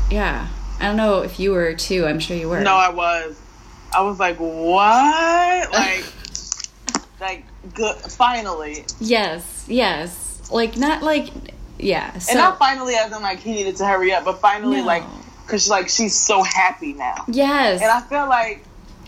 Yeah. 0.10 0.48
I 0.80 0.86
don't 0.88 0.98
know 0.98 1.22
if 1.22 1.40
you 1.40 1.52
were 1.52 1.74
too. 1.74 2.06
I'm 2.06 2.20
sure 2.20 2.36
you 2.36 2.50
were. 2.50 2.62
No, 2.62 2.74
I 2.76 2.90
was. 2.90 3.40
I 3.94 4.02
was 4.02 4.20
like, 4.20 4.38
what? 4.38 5.72
Like, 5.72 6.06
like, 7.20 7.44
good. 7.76 7.96
Finally, 7.98 8.86
Yes. 9.00 9.66
Yes. 9.68 10.50
Like 10.52 10.78
not 10.78 11.04
like. 11.04 11.30
Yeah. 11.78 12.18
So. 12.20 12.32
and 12.32 12.40
not 12.40 12.58
finally 12.60 12.96
as 12.96 13.12
in 13.12 13.22
like 13.22 13.40
he 13.40 13.52
needed 13.52 13.76
to 13.78 13.86
hurry 13.86 14.14
up, 14.14 14.24
but 14.26 14.40
finally 14.40 14.78
No. 14.78 14.86
like, 14.86 15.04
cause 15.48 15.70
like 15.70 15.90
she's 15.90 16.18
so 16.20 16.42
happy 16.44 16.94
now. 16.94 17.26
yes. 17.28 17.82
And 17.82 17.92
I 17.92 18.02
feel 18.02 18.28
like 18.28 18.64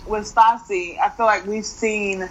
with 0.07 0.23
Stassi, 0.25 0.99
I 0.99 1.09
feel 1.09 1.25
like 1.25 1.45
we've 1.47 1.65
seen 1.65 2.29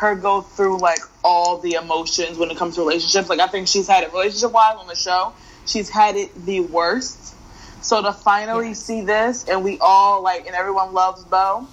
her 0.00 0.14
go 0.14 0.40
through 0.40 0.78
like 0.78 1.00
all 1.22 1.58
the 1.58 1.74
emotions 1.74 2.38
when 2.38 2.50
it 2.50 2.56
comes 2.56 2.76
to 2.76 2.80
relationships. 2.80 3.28
Like 3.28 3.38
I 3.38 3.48
think 3.48 3.68
she's 3.68 3.86
had 3.86 4.02
it 4.02 4.12
relationship 4.12 4.50
wise 4.50 4.76
on 4.78 4.86
the 4.86 4.96
show. 4.96 5.34
She's 5.66 5.90
had 5.90 6.16
it 6.16 6.34
the 6.46 6.60
worst. 6.60 7.34
So 7.82 8.00
to 8.02 8.12
finally 8.12 8.68
Yes. 8.68 8.82
see 8.82 9.02
this 9.02 9.46
and 9.46 9.62
we 9.62 9.78
all 9.78 10.22
like 10.22 10.46
and 10.46 10.56
everyone 10.56 10.94
loves 10.94 11.22
Beau, 11.24 11.68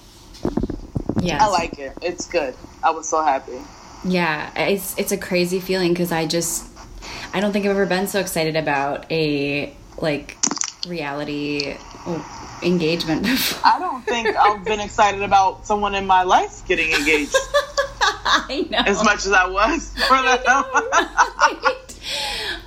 yes. 1.22 1.42
I 1.42 1.48
like 1.48 1.80
it. 1.80 1.94
It's 2.02 2.28
good. 2.28 2.54
I 2.84 2.92
was 2.92 3.08
so 3.08 3.24
happy. 3.24 3.60
Yeah, 4.04 4.52
it's 4.56 4.98
it's 4.98 5.14
a 5.14 5.18
crazy 5.18 5.62
feeling 5.62 5.94
because 5.94 6.12
I 6.12 6.26
just 6.26 6.66
I 7.34 7.40
don't 7.40 7.54
think 7.54 7.64
I've 7.66 7.72
ever 7.72 7.86
been 7.86 8.08
so 8.08 8.20
excited 8.20 8.58
about 8.58 9.10
a 9.10 9.74
like 10.02 10.38
reality 10.86 11.76
oh, 12.06 12.60
engagement 12.62 13.24
before. 13.24 13.62
I 13.66 13.80
don't 13.80 14.04
think 14.06 14.36
I've 14.36 14.66
been 14.66 14.82
excited 14.82 15.22
about 15.22 15.66
someone 15.66 15.96
in 15.96 16.06
my 16.06 16.24
life 16.24 16.66
getting 16.68 16.92
engaged 16.92 17.36
I 18.50 18.68
know. 18.70 18.84
as 18.86 19.04
much 19.04 19.26
as 19.26 19.32
I 19.32 19.48
was 19.48 19.94
for 20.08 20.14
I 20.14 20.38
them. 20.38 20.44
know, 20.46 20.90
right? 21.38 21.84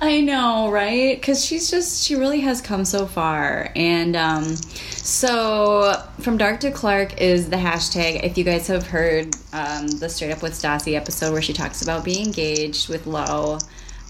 I 0.01 0.21
know, 0.21 0.71
right? 0.71 1.15
Because 1.15 1.45
she's 1.45 1.69
just, 1.69 2.03
she 2.03 2.15
really 2.15 2.39
has 2.41 2.61
come 2.61 2.85
so 2.85 3.05
far. 3.05 3.71
And 3.75 4.15
um, 4.15 4.55
so, 4.55 5.93
from 6.19 6.37
Dark 6.37 6.59
to 6.61 6.71
Clark 6.71 7.21
is 7.21 7.49
the 7.49 7.57
hashtag. 7.57 8.23
If 8.23 8.37
you 8.37 8.43
guys 8.43 8.67
have 8.67 8.87
heard 8.87 9.35
um, 9.53 9.87
the 9.87 10.09
Straight 10.09 10.31
Up 10.31 10.41
with 10.41 10.53
Stassi 10.53 10.95
episode 10.95 11.31
where 11.33 11.41
she 11.41 11.53
talks 11.53 11.81
about 11.83 12.03
being 12.03 12.25
engaged 12.25 12.89
with 12.89 13.05
Lo, 13.05 13.59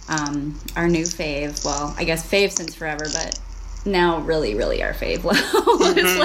um, 0.08 0.60
our 0.76 0.88
new 0.88 1.04
fave. 1.04 1.64
Well, 1.66 1.94
I 1.98 2.06
guess 2.06 2.30
fave 2.30 2.52
since 2.52 2.74
forever, 2.76 3.06
but 3.12 3.40
now 3.86 4.20
really, 4.20 4.56
really 4.56 4.84
our 4.84 4.94
fave. 4.94 5.24
Lo. 5.24 5.32
it's 5.34 6.20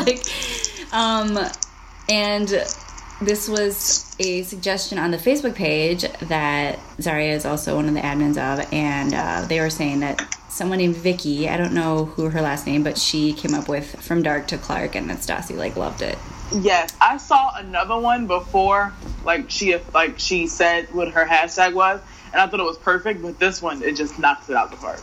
like, 0.86 0.92
um, 0.92 1.38
and 2.08 2.48
this 3.20 3.48
was 3.48 4.14
a 4.18 4.42
suggestion 4.42 4.98
on 4.98 5.10
the 5.10 5.16
Facebook 5.16 5.54
page 5.54 6.02
that 6.02 6.78
Zarria 6.98 7.32
is 7.32 7.46
also 7.46 7.76
one 7.76 7.88
of 7.88 7.94
the 7.94 8.00
admins 8.00 8.36
of, 8.36 8.72
and 8.72 9.14
uh, 9.14 9.46
they 9.48 9.60
were 9.60 9.70
saying 9.70 10.00
that 10.00 10.36
someone 10.48 10.78
named 10.78 10.96
Vicky, 10.96 11.48
I 11.48 11.56
don't 11.56 11.72
know 11.72 12.06
who 12.06 12.28
her 12.30 12.42
last 12.42 12.66
name, 12.66 12.82
but 12.82 12.98
she 12.98 13.32
came 13.32 13.54
up 13.54 13.68
with 13.68 14.00
From 14.02 14.22
Dark 14.22 14.48
to 14.48 14.58
Clark, 14.58 14.94
and 14.94 15.08
that 15.08 15.18
Stassi 15.18 15.56
like 15.56 15.76
loved 15.76 16.02
it. 16.02 16.18
Yes, 16.52 16.96
I 17.00 17.16
saw 17.16 17.56
another 17.56 17.98
one 17.98 18.26
before, 18.26 18.92
like 19.24 19.50
she 19.50 19.76
like 19.92 20.18
she 20.18 20.46
said 20.46 20.92
what 20.94 21.08
her 21.08 21.24
hashtag 21.24 21.74
was, 21.74 22.00
and 22.32 22.40
I 22.40 22.46
thought 22.46 22.60
it 22.60 22.64
was 22.64 22.78
perfect. 22.78 23.22
But 23.22 23.38
this 23.38 23.60
one, 23.60 23.82
it 23.82 23.96
just 23.96 24.18
knocks 24.18 24.48
it 24.48 24.56
out 24.56 24.70
the 24.70 24.76
park. 24.76 25.00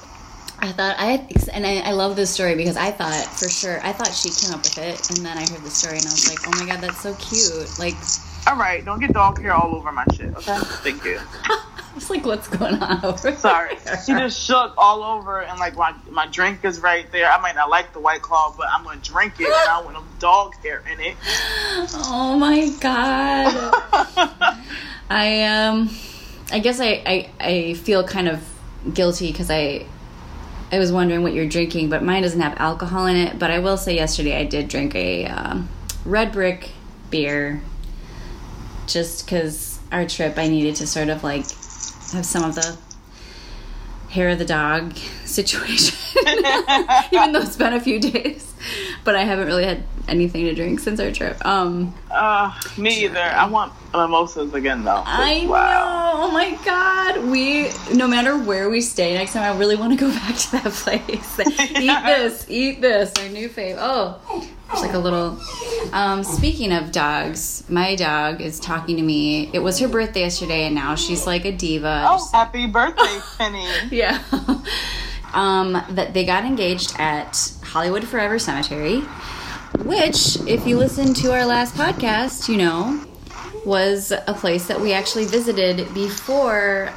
I 0.63 0.71
thought 0.71 0.95
I 0.97 1.27
and 1.51 1.67
I, 1.67 1.79
I 1.79 1.91
love 1.91 2.15
this 2.15 2.29
story 2.29 2.55
because 2.55 2.77
I 2.77 2.89
thought 2.89 3.25
for 3.25 3.49
sure 3.49 3.81
I 3.85 3.91
thought 3.91 4.13
she 4.13 4.29
came 4.29 4.55
up 4.55 4.63
with 4.63 4.77
it, 4.77 5.09
and 5.09 5.17
then 5.17 5.37
I 5.37 5.41
heard 5.41 5.61
the 5.61 5.69
story 5.69 5.97
and 5.97 6.07
I 6.07 6.11
was 6.11 6.29
like, 6.29 6.39
oh 6.47 6.57
my 6.57 6.65
god, 6.65 6.81
that's 6.81 7.01
so 7.01 7.13
cute. 7.15 7.77
Like, 7.79 7.95
all 8.47 8.55
right, 8.55 8.83
don't 8.85 9.01
get 9.01 9.11
dog 9.11 9.41
hair 9.41 9.51
all 9.51 9.75
over 9.75 9.91
my 9.91 10.05
shit, 10.15 10.33
okay? 10.37 10.57
Thank 10.81 11.03
you. 11.03 11.19
I 11.19 11.65
was 11.93 12.09
like, 12.09 12.25
what's 12.25 12.47
going 12.47 12.81
on 12.81 13.03
over 13.03 13.35
Sorry, 13.35 13.75
there? 13.83 14.01
she 14.05 14.13
just 14.13 14.41
shook 14.41 14.73
all 14.77 15.03
over, 15.03 15.41
and 15.41 15.59
like 15.59 15.75
my 15.75 15.93
my 16.09 16.27
drink 16.27 16.63
is 16.63 16.79
right 16.79 17.11
there. 17.11 17.29
I 17.29 17.41
might 17.41 17.55
not 17.55 17.69
like 17.69 17.91
the 17.91 17.99
white 17.99 18.21
claw, 18.21 18.55
but 18.57 18.69
I'm 18.71 18.85
gonna 18.85 19.01
drink 19.01 19.41
it, 19.41 19.47
and 19.47 19.69
I 19.69 19.81
want 19.81 19.97
a 19.97 20.19
dog 20.19 20.55
hair 20.63 20.81
in 20.89 21.01
it. 21.01 21.17
Oh 21.93 22.37
my 22.39 22.69
god. 22.79 23.53
I 25.09 25.43
um, 25.43 25.89
I 26.53 26.59
guess 26.59 26.79
I 26.79 27.03
I, 27.05 27.29
I 27.41 27.73
feel 27.73 28.07
kind 28.07 28.29
of 28.29 28.41
guilty 28.93 29.29
because 29.29 29.51
I 29.51 29.87
I 30.73 30.79
was 30.79 30.91
wondering 30.91 31.21
what 31.21 31.33
you're 31.33 31.47
drinking, 31.47 31.89
but 31.89 32.01
mine 32.01 32.23
doesn't 32.23 32.41
have 32.41 32.57
alcohol 32.57 33.05
in 33.05 33.15
it. 33.15 33.37
But 33.37 33.51
I 33.51 33.59
will 33.59 33.77
say, 33.77 33.93
yesterday 33.93 34.35
I 34.35 34.43
did 34.43 34.69
drink 34.69 34.95
a 34.95 35.27
um, 35.27 35.69
red 36.03 36.31
brick 36.31 36.71
beer, 37.11 37.61
just 38.87 39.23
because 39.23 39.79
our 39.91 40.07
trip 40.07 40.35
I 40.39 40.47
needed 40.47 40.75
to 40.77 40.87
sort 40.87 41.09
of 41.09 41.23
like 41.23 41.45
have 42.13 42.25
some 42.25 42.43
of 42.43 42.55
the 42.55 42.75
hair 44.09 44.29
of 44.29 44.39
the 44.39 44.45
dog 44.45 44.95
situation, 45.25 45.95
even 47.11 47.33
though 47.33 47.41
it's 47.41 47.55
been 47.55 47.73
a 47.73 47.79
few 47.79 47.99
days. 47.99 48.52
But 49.03 49.15
I 49.15 49.23
haven't 49.23 49.47
really 49.47 49.65
had 49.65 49.83
anything 50.07 50.45
to 50.45 50.53
drink 50.55 50.79
since 50.79 50.99
our 50.99 51.11
trip. 51.11 51.43
Um, 51.45 51.93
Uh, 52.09 52.51
me 52.77 53.03
either. 53.05 53.19
I 53.19 53.47
want 53.47 53.73
mimosas 53.93 54.53
again 54.53 54.83
though. 54.85 55.03
I 55.05 55.45
Wow. 55.47 55.57
know. 56.17 56.23
Oh 56.25 56.31
my 56.31 56.57
god. 56.63 57.25
We 57.25 57.69
no 57.93 58.07
matter 58.07 58.37
where 58.37 58.69
we 58.69 58.79
stay 58.81 59.13
next 59.13 59.33
time, 59.33 59.43
I 59.43 59.57
really 59.57 59.75
want 59.75 59.91
to 59.91 59.97
go 59.99 60.09
back 60.21 60.35
to 60.37 60.51
that 60.53 60.71
place. 60.71 61.39
eat 61.79 62.03
this, 62.05 62.45
eat 62.49 62.81
this. 62.81 63.11
Our 63.19 63.29
new 63.29 63.49
fave. 63.49 63.75
Oh, 63.79 64.19
it's 64.71 64.81
like 64.81 64.93
a 64.93 64.99
little. 64.99 65.37
Um, 65.91 66.23
speaking 66.23 66.71
of 66.71 66.91
dogs, 66.91 67.63
my 67.69 67.95
dog 67.95 68.41
is 68.41 68.59
talking 68.59 68.95
to 68.97 69.03
me. 69.03 69.49
It 69.53 69.59
was 69.59 69.79
her 69.79 69.87
birthday 69.87 70.21
yesterday, 70.21 70.65
and 70.65 70.73
now 70.75 70.95
she's 70.95 71.27
like 71.27 71.45
a 71.45 71.51
diva. 71.51 72.05
Oh, 72.07 72.29
happy 72.31 72.65
birthday, 72.67 73.19
Penny. 73.37 73.67
Yeah. 73.91 74.19
Um, 75.33 75.73
that 75.89 76.13
they 76.13 76.23
got 76.25 76.45
engaged 76.45 76.93
at 76.99 77.51
Hollywood 77.63 78.07
Forever 78.07 78.37
Cemetery, 78.39 79.01
which, 79.79 80.37
if 80.47 80.67
you 80.67 80.77
listen 80.77 81.13
to 81.15 81.31
our 81.31 81.45
last 81.45 81.75
podcast, 81.75 82.49
you 82.49 82.57
know, 82.57 83.03
was 83.65 84.11
a 84.11 84.33
place 84.33 84.67
that 84.67 84.79
we 84.79 84.93
actually 84.93 85.25
visited 85.25 85.91
before 85.93 86.91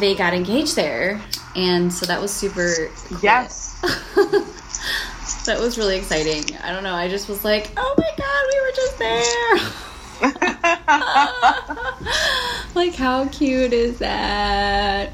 they 0.00 0.14
got 0.14 0.32
engaged 0.34 0.76
there. 0.76 1.20
And 1.56 1.92
so 1.92 2.06
that 2.06 2.20
was 2.20 2.32
super 2.32 2.88
cool. 3.08 3.18
Yes. 3.22 3.80
that 5.46 5.58
was 5.58 5.76
really 5.78 5.96
exciting. 5.96 6.56
I 6.62 6.70
don't 6.72 6.84
know. 6.84 6.94
I 6.94 7.08
just 7.08 7.28
was 7.28 7.44
like, 7.44 7.72
oh 7.76 7.94
my 7.96 8.10
god, 8.16 8.46
we 8.52 8.60
were 8.60 8.72
just 8.76 8.98
there. 8.98 9.58
like, 12.74 12.94
how 12.94 13.28
cute 13.28 13.72
is 13.72 13.98
that? 13.98 15.12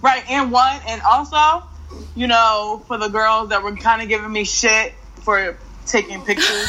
Right, 0.00 0.22
and 0.30 0.52
one, 0.52 0.80
and 0.86 1.02
also, 1.02 1.64
you 2.14 2.26
know, 2.26 2.82
for 2.86 2.98
the 2.98 3.08
girls 3.08 3.48
that 3.48 3.62
were 3.62 3.74
kind 3.76 4.02
of 4.02 4.08
giving 4.08 4.30
me 4.30 4.44
shit 4.44 4.94
for 5.22 5.56
taking 5.86 6.22
pictures 6.24 6.68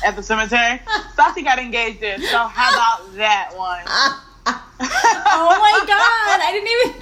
at 0.04 0.16
the 0.16 0.22
cemetery, 0.22 0.80
Stassi 1.14 1.42
got 1.42 1.58
engaged 1.58 2.00
there. 2.00 2.18
So 2.20 2.38
how 2.38 2.72
about 2.72 3.16
that 3.16 3.52
one? 3.56 3.82
oh 4.48 5.58
my 5.58 5.84
god, 5.86 6.40
I 6.40 6.50
didn't 6.52 6.68
even 6.68 7.00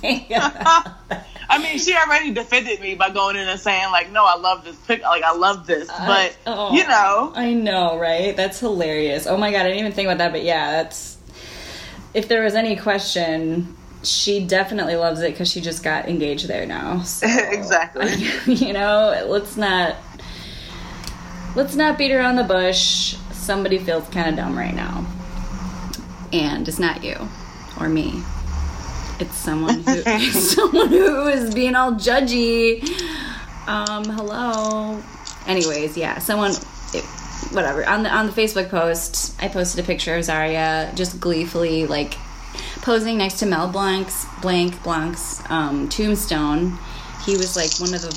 think 0.00 0.30
about 0.30 1.08
that. 1.08 1.26
I 1.50 1.58
mean, 1.58 1.78
she 1.78 1.96
already 1.96 2.32
defended 2.32 2.80
me 2.80 2.94
by 2.94 3.10
going 3.10 3.36
in 3.36 3.48
and 3.48 3.58
saying 3.58 3.90
like, 3.90 4.10
"No, 4.10 4.24
I 4.24 4.36
love 4.36 4.64
this 4.64 4.76
pic. 4.76 5.02
Like, 5.02 5.22
I 5.22 5.34
love 5.34 5.66
this," 5.66 5.88
but 5.88 6.36
oh. 6.46 6.74
you 6.74 6.86
know, 6.86 7.32
I 7.34 7.54
know, 7.54 7.98
right? 7.98 8.36
That's 8.36 8.60
hilarious. 8.60 9.26
Oh 9.26 9.36
my 9.36 9.50
god, 9.50 9.60
I 9.60 9.68
didn't 9.68 9.78
even 9.78 9.92
think 9.92 10.06
about 10.06 10.18
that, 10.18 10.32
but 10.32 10.44
yeah, 10.44 10.72
that's. 10.72 11.16
If 12.14 12.28
there 12.28 12.42
was 12.42 12.54
any 12.54 12.76
question, 12.76 13.76
she 14.08 14.44
definitely 14.44 14.96
loves 14.96 15.20
it 15.20 15.32
because 15.32 15.50
she 15.50 15.60
just 15.60 15.82
got 15.82 16.08
engaged 16.08 16.48
there 16.48 16.66
now. 16.66 17.02
So, 17.04 17.26
exactly. 17.26 18.12
you 18.46 18.72
know, 18.72 19.26
let's 19.28 19.56
not. 19.56 19.96
Let's 21.56 21.74
not 21.74 21.98
beat 21.98 22.12
around 22.12 22.36
the 22.36 22.44
bush. 22.44 23.16
Somebody 23.32 23.78
feels 23.78 24.06
kind 24.08 24.28
of 24.28 24.36
dumb 24.36 24.56
right 24.56 24.74
now. 24.74 25.06
And 26.32 26.68
it's 26.68 26.78
not 26.78 27.02
you 27.02 27.16
or 27.80 27.88
me. 27.88 28.22
It's 29.18 29.34
someone 29.34 29.80
who 29.80 30.02
it's 30.06 30.54
someone 30.54 30.88
who 30.88 31.26
is 31.28 31.54
being 31.54 31.74
all 31.74 31.92
judgy. 31.92 32.82
Um, 33.66 34.04
hello. 34.04 35.02
Anyways, 35.46 35.96
yeah, 35.96 36.18
someone 36.18 36.52
it, 36.92 37.04
whatever. 37.52 37.84
On 37.88 38.02
the 38.02 38.14
on 38.14 38.26
the 38.26 38.32
Facebook 38.32 38.68
post, 38.68 39.34
I 39.42 39.48
posted 39.48 39.82
a 39.82 39.86
picture 39.86 40.14
of 40.14 40.24
Zarria 40.24 40.94
just 40.94 41.18
gleefully 41.18 41.86
like 41.86 42.14
posing 42.88 43.18
next 43.18 43.38
to 43.38 43.44
Mel 43.44 43.68
Blanc's 43.68 44.24
Blanc 44.40 44.82
Blanc's 44.82 45.42
um, 45.50 45.90
tombstone. 45.90 46.78
He 47.22 47.36
was 47.36 47.54
like 47.54 47.70
one 47.80 47.92
of 47.92 48.00
the 48.00 48.16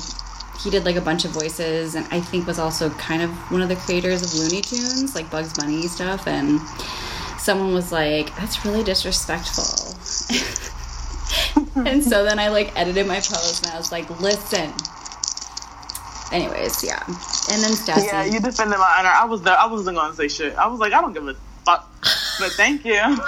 he 0.64 0.70
did 0.70 0.86
like 0.86 0.96
a 0.96 1.00
bunch 1.02 1.26
of 1.26 1.30
voices 1.30 1.94
and 1.94 2.06
I 2.10 2.22
think 2.22 2.46
was 2.46 2.58
also 2.58 2.88
kind 2.88 3.20
of 3.20 3.28
one 3.52 3.60
of 3.60 3.68
the 3.68 3.76
creators 3.76 4.22
of 4.22 4.32
Looney 4.32 4.62
Tunes, 4.62 5.14
like 5.14 5.30
Bugs 5.30 5.52
Bunny 5.52 5.86
stuff 5.88 6.26
and 6.26 6.58
someone 7.38 7.74
was 7.74 7.92
like, 7.92 8.34
That's 8.36 8.64
really 8.64 8.82
disrespectful. 8.82 9.92
and 11.84 12.02
so 12.02 12.24
then 12.24 12.38
I 12.38 12.48
like 12.48 12.74
edited 12.74 13.06
my 13.06 13.16
post 13.16 13.66
and 13.66 13.74
I 13.74 13.76
was 13.76 13.92
like, 13.92 14.08
listen. 14.22 14.72
Anyways, 16.32 16.82
yeah. 16.82 17.02
And 17.06 17.62
then 17.62 17.72
Stassi. 17.72 18.06
Yeah, 18.06 18.24
you 18.24 18.40
defended 18.40 18.78
my 18.78 18.96
honor. 18.98 19.10
I 19.10 19.26
was 19.26 19.42
there. 19.42 19.54
I 19.54 19.66
wasn't 19.66 19.98
gonna 19.98 20.14
say 20.14 20.28
shit. 20.28 20.56
I 20.56 20.66
was 20.66 20.80
like, 20.80 20.94
I 20.94 21.02
don't 21.02 21.12
give 21.12 21.28
a 21.28 21.34
fuck. 21.66 21.86
But 22.40 22.52
thank 22.52 22.86
you. 22.86 23.02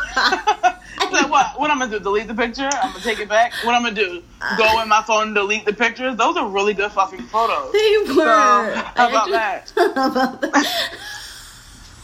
what? 1.22 1.58
What 1.58 1.70
I'm 1.70 1.78
gonna 1.78 1.90
do? 1.90 2.00
Delete 2.00 2.28
the 2.28 2.34
picture? 2.34 2.68
I'm 2.72 2.92
gonna 2.92 3.04
take 3.04 3.20
it 3.20 3.28
back. 3.28 3.52
What 3.64 3.74
I'm 3.74 3.82
gonna 3.82 3.94
do? 3.94 4.22
Go 4.58 4.80
in 4.82 4.88
my 4.88 5.02
phone 5.02 5.28
and 5.28 5.34
delete 5.34 5.64
the 5.64 5.72
pictures? 5.72 6.16
Those 6.16 6.36
are 6.36 6.48
really 6.48 6.74
good 6.74 6.92
fucking 6.92 7.22
photos. 7.22 7.72
They 7.72 7.96
were. 8.08 8.14
So, 8.14 8.72
how 8.96 9.08
about 9.08 9.28
I 9.28 9.32
that? 9.32 9.72
How 9.76 10.10
about 10.10 10.40
that? 10.40 10.98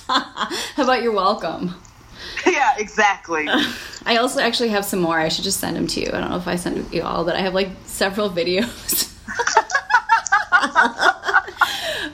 How 0.76 0.82
about 0.84 1.02
you're 1.02 1.12
welcome? 1.12 1.74
yeah, 2.46 2.74
exactly. 2.78 3.46
I 4.06 4.16
also 4.16 4.40
actually 4.40 4.70
have 4.70 4.84
some 4.84 5.00
more. 5.00 5.18
I 5.18 5.28
should 5.28 5.44
just 5.44 5.60
send 5.60 5.76
them 5.76 5.86
to 5.88 6.00
you. 6.00 6.08
I 6.08 6.20
don't 6.20 6.30
know 6.30 6.36
if 6.36 6.48
I 6.48 6.56
send 6.56 6.92
you 6.92 7.02
all, 7.02 7.24
but 7.24 7.36
I 7.36 7.40
have 7.40 7.54
like 7.54 7.70
several 7.84 8.30
videos. 8.30 9.06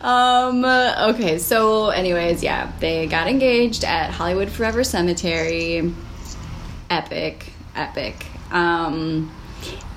um 0.03 0.65
okay 0.65 1.39
so 1.39 1.89
anyways 1.89 2.43
yeah 2.43 2.71
they 2.79 3.07
got 3.07 3.27
engaged 3.27 3.83
at 3.83 4.11
hollywood 4.11 4.49
forever 4.49 4.85
cemetery 4.85 5.93
epic 6.91 7.53
epic 7.75 8.27
um 8.51 9.31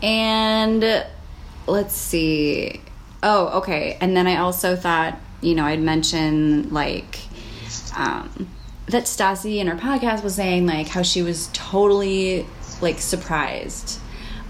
and 0.02 1.06
let's 1.68 1.94
see 1.94 2.82
oh 3.24 3.60
okay 3.60 3.98
and 4.02 4.16
then 4.16 4.28
i 4.28 4.38
also 4.38 4.76
thought 4.76 5.18
you 5.42 5.56
know 5.56 5.66
i'd 5.66 5.82
mention 5.82 6.70
like 6.74 7.20
um 7.98 8.50
that 8.88 9.04
Stassi 9.04 9.58
in 9.58 9.68
her 9.68 9.76
podcast 9.76 10.24
was 10.24 10.34
saying 10.34 10.66
like 10.66 10.88
how 10.88 11.04
she 11.04 11.22
was 11.22 11.50
totally 11.54 12.46
like 12.82 13.00
surprised 13.00 14.00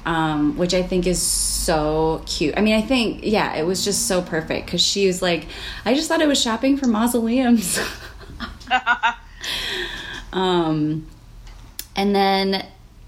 um, 0.06 0.58
which 0.58 0.74
I 0.74 0.82
think 0.82 1.06
is 1.06 1.22
so 1.22 2.24
cute. 2.26 2.58
I 2.58 2.62
mean, 2.62 2.74
I 2.74 2.82
think 2.82 3.20
yeah, 3.24 3.56
it 3.56 3.64
was 3.64 3.84
just 3.84 4.08
so 4.08 4.22
perfect 4.22 4.66
because 4.66 4.82
she 4.82 5.06
was 5.06 5.22
like, 5.22 5.48
I 5.86 5.94
just 5.94 6.08
thought 6.08 6.22
I 6.22 6.26
was 6.26 6.42
shopping 6.42 6.78
for 6.78 6.88
mausoleums. 6.88 7.80
um, 10.34 11.06
and 12.00 12.16
then 12.16 12.66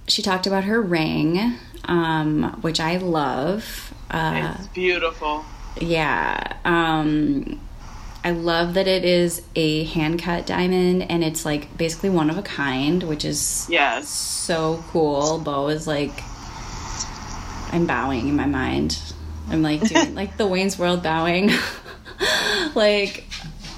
she 0.08 0.22
talked 0.22 0.46
about 0.48 0.66
her 0.66 0.82
ring. 0.82 1.56
um, 1.86 2.60
which 2.62 2.80
I 2.80 2.98
love. 2.98 3.94
Uh, 4.12 4.54
It's 4.60 4.68
beautiful. 4.68 5.44
yeah. 5.80 6.58
Um, 6.64 7.60
I 8.24 8.32
love 8.32 8.76
that 8.76 8.88
it 8.88 9.04
is 9.04 9.42
a 9.56 9.86
hand 9.86 10.22
cut 10.22 10.46
diamond 10.46 11.10
and 11.10 11.24
it's 11.24 11.44
like 11.44 11.76
basically 11.76 12.12
one 12.12 12.30
of 12.30 12.38
a 12.38 12.44
kind, 12.44 13.02
which 13.04 13.26
is 13.26 13.66
Yes. 13.70 14.08
so 14.10 14.84
cool. 14.92 15.40
Beau 15.40 15.70
is 15.70 15.88
like, 15.88 16.14
I'm 17.74 17.88
bowing 17.88 18.28
in 18.28 18.36
my 18.36 18.46
mind. 18.46 19.02
I'm 19.50 19.64
like 19.64 19.82
doing 19.82 20.14
like 20.22 20.38
the 20.38 20.46
Wayne's 20.46 20.78
World 20.78 21.02
bowing. 21.02 21.50
like, 22.76 23.24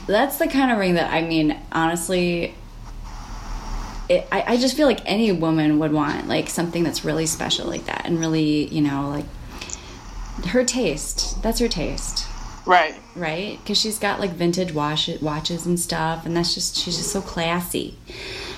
that's 0.07 0.37
the 0.39 0.47
kind 0.47 0.71
of 0.71 0.77
ring 0.77 0.95
that 0.95 1.09
I 1.11 1.21
mean, 1.21 1.57
honestly, 1.71 2.53
it, 4.15 4.27
I, 4.31 4.53
I 4.53 4.57
just 4.57 4.75
feel 4.75 4.87
like 4.87 5.01
any 5.05 5.31
woman 5.31 5.79
would 5.79 5.91
want 5.91 6.27
like 6.27 6.49
something 6.49 6.83
that's 6.83 7.03
really 7.05 7.25
special 7.25 7.67
like 7.67 7.85
that 7.85 8.05
and 8.05 8.19
really, 8.19 8.65
you 8.65 8.81
know, 8.81 9.09
like 9.09 10.45
her 10.47 10.63
taste. 10.63 11.41
That's 11.41 11.59
her 11.59 11.67
taste 11.67 12.27
Right. 12.65 12.95
right? 13.15 13.59
Because 13.61 13.77
she's 13.77 13.99
got 13.99 14.19
like 14.19 14.31
vintage 14.31 14.73
watch 14.73 15.09
watches 15.21 15.65
and 15.65 15.79
stuff, 15.79 16.25
and 16.25 16.35
that's 16.35 16.53
just 16.53 16.77
she's 16.77 16.97
just 16.97 17.11
so 17.11 17.21
classy. 17.21 17.97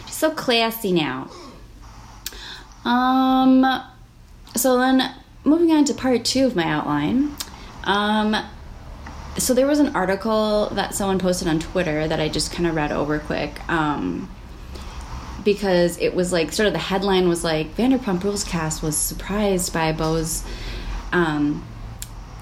She's 0.05 0.15
so 0.15 0.31
classy 0.31 0.91
now. 0.91 1.29
Um, 2.83 3.65
so 4.55 4.77
then 4.77 5.11
moving 5.43 5.71
on 5.71 5.85
to 5.85 5.93
part 5.93 6.23
two 6.23 6.45
of 6.45 6.55
my 6.55 6.65
outline. 6.65 7.35
Um, 7.83 8.35
so 9.37 9.53
there 9.53 9.67
was 9.67 9.79
an 9.79 9.95
article 9.95 10.69
that 10.73 10.93
someone 10.95 11.19
posted 11.19 11.47
on 11.47 11.59
Twitter 11.59 12.07
that 12.07 12.19
I 12.19 12.29
just 12.29 12.51
kind 12.51 12.67
of 12.67 12.75
read 12.75 12.91
over 12.91 13.19
quick. 13.19 13.59
Um, 13.69 14.29
because 15.45 15.97
it 15.99 16.13
was 16.13 16.33
like 16.33 16.51
sort 16.51 16.67
of 16.67 16.73
the 16.73 16.79
headline 16.79 17.29
was 17.29 17.45
like 17.45 17.73
Vanderpump 17.77 18.23
Rules 18.23 18.43
cast 18.43 18.83
was 18.83 18.97
surprised 18.97 19.71
by 19.71 19.93
Beau's 19.93 20.43
um, 21.13 21.63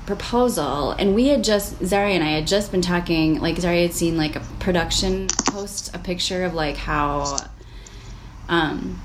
proposal 0.08 0.92
and 0.92 1.14
we 1.14 1.28
had 1.28 1.44
just 1.44 1.78
Zarria 1.80 2.16
and 2.16 2.24
I 2.24 2.32
had 2.32 2.48
just 2.48 2.72
been 2.72 2.82
talking 2.82 3.40
like 3.40 3.58
Zarria 3.58 3.84
had 3.84 3.94
seen 3.94 4.18
like 4.18 4.36
a 4.36 4.40
production 4.60 5.28
post 5.46 5.94
a 5.94 6.00
picture 6.00 6.44
of 6.44 6.54
like 6.54 6.78
how 6.78 7.38
um 8.50 9.02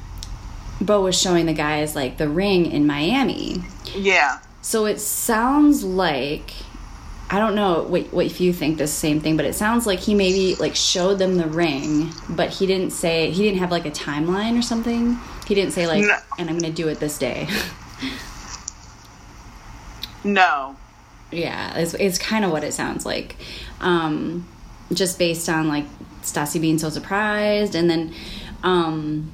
Beau 0.81 1.03
was 1.03 1.21
showing 1.21 1.47
the 1.47 1.53
guys 1.53 1.95
like 1.95 2.19
the 2.19 2.29
ring 2.29 2.67
in 2.67 2.87
Miami. 2.87 3.63
Yeah. 3.97 4.39
So 4.63 4.87
it 4.87 5.01
sounds 5.01 5.83
like 5.83 6.53
I 7.31 7.39
don't 7.39 7.55
know 7.55 7.83
what 7.83 8.13
what 8.13 8.25
if 8.27 8.41
you 8.41 8.53
think 8.53 8.79
the 8.79 8.87
same 8.87 9.21
thing, 9.21 9.37
but 9.37 9.45
it 9.45 9.55
sounds 9.55 9.87
like 9.87 9.99
he 9.99 10.15
maybe 10.15 10.55
like 10.57 10.75
showed 10.75 11.19
them 11.19 11.37
the 11.37 11.47
ring, 11.47 12.11
but 12.29 12.49
he 12.51 12.67
didn't 12.67 12.91
say 12.91 13.31
he 13.31 13.43
didn't 13.43 13.59
have 13.59 13.71
like 13.71 13.85
a 13.85 13.91
timeline 13.91 14.59
or 14.59 14.63
something. 14.63 15.19
He 15.47 15.55
didn't 15.55 15.73
say 15.73 15.87
like 15.87 16.05
No. 16.05 16.17
and 16.39 16.49
I'm 16.49 16.59
going 16.59 16.73
to 16.73 16.77
do 16.83 16.89
it 16.89 17.01
this 17.01 17.19
day. 17.19 17.49
No. 20.25 20.77
Yeah, 21.31 21.77
it's, 21.79 21.95
it's 21.95 22.19
kind 22.19 22.45
of 22.45 22.51
what 22.51 22.65
it 22.65 22.73
sounds 22.75 23.05
like. 23.05 23.37
Um, 23.81 24.49
just 24.93 25.19
based 25.19 25.49
on 25.49 25.69
like 25.69 25.85
Stassi 26.23 26.61
being 26.61 26.79
so 26.79 26.91
surprised. 26.91 27.75
And 27.75 27.89
then 27.89 28.15
um, 28.63 29.31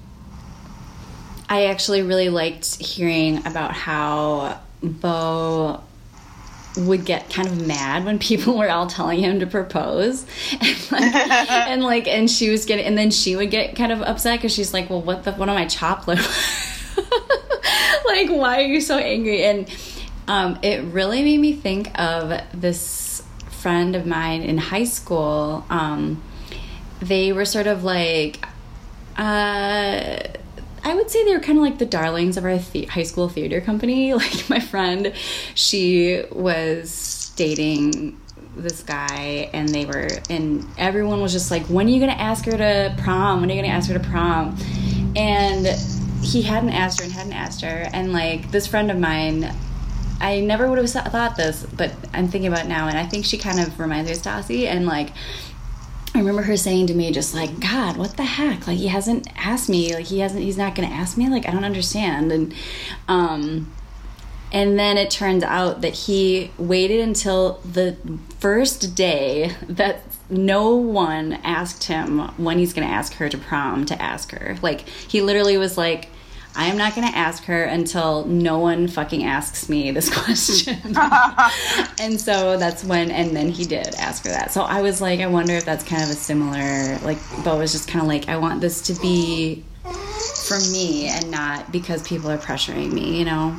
I 1.49 1.67
actually 1.67 2.03
really 2.03 2.29
liked 2.29 2.77
hearing 2.83 3.47
about 3.47 3.73
how 3.73 4.61
Beau 4.83 5.83
would 6.77 7.05
get 7.05 7.31
kind 7.31 7.47
of 7.47 7.67
mad 7.67 8.05
when 8.05 8.19
people 8.19 8.59
were 8.59 8.69
all 8.69 8.87
telling 8.87 9.21
him 9.21 9.41
to 9.41 9.47
propose. 9.47 10.27
And 10.61 10.93
like, 10.93 11.15
and 11.69 11.83
like 11.83 12.09
and 12.09 12.31
she 12.31 12.51
was 12.51 12.65
getting 12.65 12.85
and 12.85 12.97
then 12.97 13.11
she 13.11 13.37
would 13.37 13.51
get 13.51 13.75
kind 13.75 13.91
of 13.91 14.01
upset 14.03 14.39
because 14.39 14.53
she's 14.53 14.73
like 14.73 14.89
well 14.91 15.03
what 15.03 15.25
the 15.25 15.33
what 15.33 15.49
am 15.49 15.57
i 15.57 15.67
chocolate 15.67 16.19
like 18.05 18.31
why 18.31 18.59
are 18.59 18.67
you 18.67 18.81
so 18.81 18.99
angry? 18.99 19.45
And 19.45 19.69
um, 20.29 20.59
it 20.63 20.83
really 20.85 21.23
made 21.23 21.41
me 21.41 21.53
think 21.55 21.99
of 21.99 22.41
this 22.53 23.23
friend 23.51 23.97
of 23.97 24.07
mine 24.07 24.43
in 24.43 24.59
high 24.59 24.85
school. 24.85 25.65
Um, 25.71 26.23
they 27.01 27.33
were 27.33 27.45
sort 27.45 27.67
of 27.67 27.85
like 27.85 28.45
uh 29.17 30.19
I 30.85 30.95
would 30.95 31.11
say 31.11 31.25
they 31.25 31.33
were 31.33 31.41
kind 31.41 31.59
of 31.59 31.65
like 31.65 31.79
the 31.79 31.87
darlings 31.87 32.37
of 32.37 32.45
our 32.45 32.59
high 32.59 33.03
school 33.03 33.29
theater 33.29 33.61
company. 33.61 34.13
Like 34.25 34.49
my 34.51 34.61
friend, 34.61 35.13
she 35.55 36.23
was 36.31 37.33
dating 37.37 38.21
this 38.57 38.83
guy, 38.83 39.51
and 39.53 39.69
they 39.69 39.87
were, 39.87 40.09
and 40.31 40.65
everyone 40.79 41.21
was 41.21 41.33
just 41.33 41.51
like, 41.51 41.65
"When 41.67 41.87
are 41.87 41.91
you 41.91 42.01
gonna 42.01 42.13
ask 42.13 42.45
her 42.45 42.53
to 42.53 42.95
prom? 42.99 43.41
When 43.41 43.51
are 43.51 43.55
you 43.55 43.63
gonna 43.63 43.73
ask 43.73 43.91
her 43.91 43.99
to 43.99 44.09
prom?" 44.09 44.57
And 45.17 45.67
he 46.23 46.43
hadn't 46.43 46.71
asked 46.71 47.01
her 47.01 47.05
and 47.05 47.13
hadn't 47.13 47.33
asked 47.33 47.63
her, 47.63 47.89
and 47.93 48.13
like 48.13 48.51
this 48.51 48.67
friend 48.67 48.91
of 48.91 48.99
mine. 48.99 49.53
I 50.21 50.41
never 50.41 50.69
would 50.71 50.79
have 50.79 50.89
thought 50.89 51.37
this, 51.37 51.67
but 51.77 51.93
I'm 52.15 52.29
thinking 52.29 52.47
about 52.47 52.65
it 52.65 52.69
now, 52.69 52.89
and 52.89 52.97
I 52.97 53.05
think 53.05 53.25
she 53.25 53.37
kind 53.37 53.59
of 53.59 53.79
reminds 53.79 54.09
me 54.09 54.17
of 54.17 54.23
Stassi, 54.23 54.67
and 54.67 54.87
like 54.87 55.11
I 56.15 56.19
remember 56.19 56.43
her 56.43 56.57
saying 56.57 56.87
to 56.87 56.95
me, 56.95 57.11
just 57.11 57.35
like, 57.35 57.59
God, 57.59 57.97
what 57.97 58.17
the 58.17 58.23
heck? 58.23 58.69
Like, 58.69 58.79
he 58.79 58.87
hasn't 58.87 59.27
asked 59.37 59.69
me. 59.69 59.93
Like, 59.93 60.07
he 60.07 60.21
hasn't, 60.21 60.45
he's 60.45 60.57
not 60.57 60.77
going 60.77 60.89
to 60.89 60.95
ask 60.95 61.17
me. 61.17 61.29
Like, 61.29 61.49
I 61.49 61.51
don't 61.51 61.65
understand. 61.65 62.31
And, 62.31 62.55
um, 63.09 63.73
and 64.53 64.79
then 64.79 64.97
it 64.97 65.11
turns 65.11 65.43
out 65.43 65.81
that 65.81 65.93
he 65.93 66.53
waited 66.57 67.01
until 67.01 67.55
the 67.65 67.97
first 68.39 68.95
day 68.95 69.57
that 69.69 70.03
no 70.31 70.77
one 70.77 71.33
asked 71.43 71.85
him 71.85 72.21
when 72.37 72.59
he's 72.59 72.73
going 72.73 72.87
to 72.87 72.95
ask 72.95 73.15
her 73.15 73.29
to 73.29 73.37
prom 73.37 73.85
to 73.87 74.01
ask 74.01 74.31
her. 74.31 74.57
Like, 74.63 74.89
he 74.89 75.21
literally 75.21 75.59
was 75.59 75.77
like, 75.77 76.11
I 76.57 76.67
am 76.67 76.77
not 76.77 76.95
going 76.95 77.07
to 77.07 77.17
ask 77.17 77.45
her 77.45 77.65
until 77.65 78.25
no 78.27 78.59
one 78.59 78.87
fucking 78.87 79.25
asks 79.25 79.69
me 79.69 79.91
this 79.91 80.09
question. 80.25 80.79
and 82.01 82.21
so 82.21 82.57
that's 82.57 82.85
when, 82.85 83.11
and 83.11 83.37
then 83.37 83.49
he 83.49 83.65
did 83.65 83.95
ask 83.97 84.25
her 84.25 84.31
that. 84.31 84.53
So 84.53 84.63
I 84.63 84.83
was 84.83 85.01
like, 85.01 85.21
I 85.21 85.27
wonder 85.27 85.55
if 85.55 85.65
that's 85.65 85.85
kind 85.85 86.03
of 86.03 86.11
a 86.11 86.15
similar, 86.15 86.99
like, 86.99 87.19
Beau 87.45 87.59
was 87.59 87.73
just 87.73 87.89
kind 87.89 88.03
of 88.03 88.09
like, 88.09 88.29
I 88.29 88.37
want 88.37 88.61
this 88.61 88.83
to 88.83 88.95
be 89.01 89.65
for 90.47 90.59
me 90.71 91.09
and 91.09 91.31
not 91.31 91.73
because 91.73 92.07
people 92.07 92.31
are 92.31 92.39
pressuring 92.39 92.93
me, 92.93 93.19
you 93.19 93.25
know? 93.25 93.57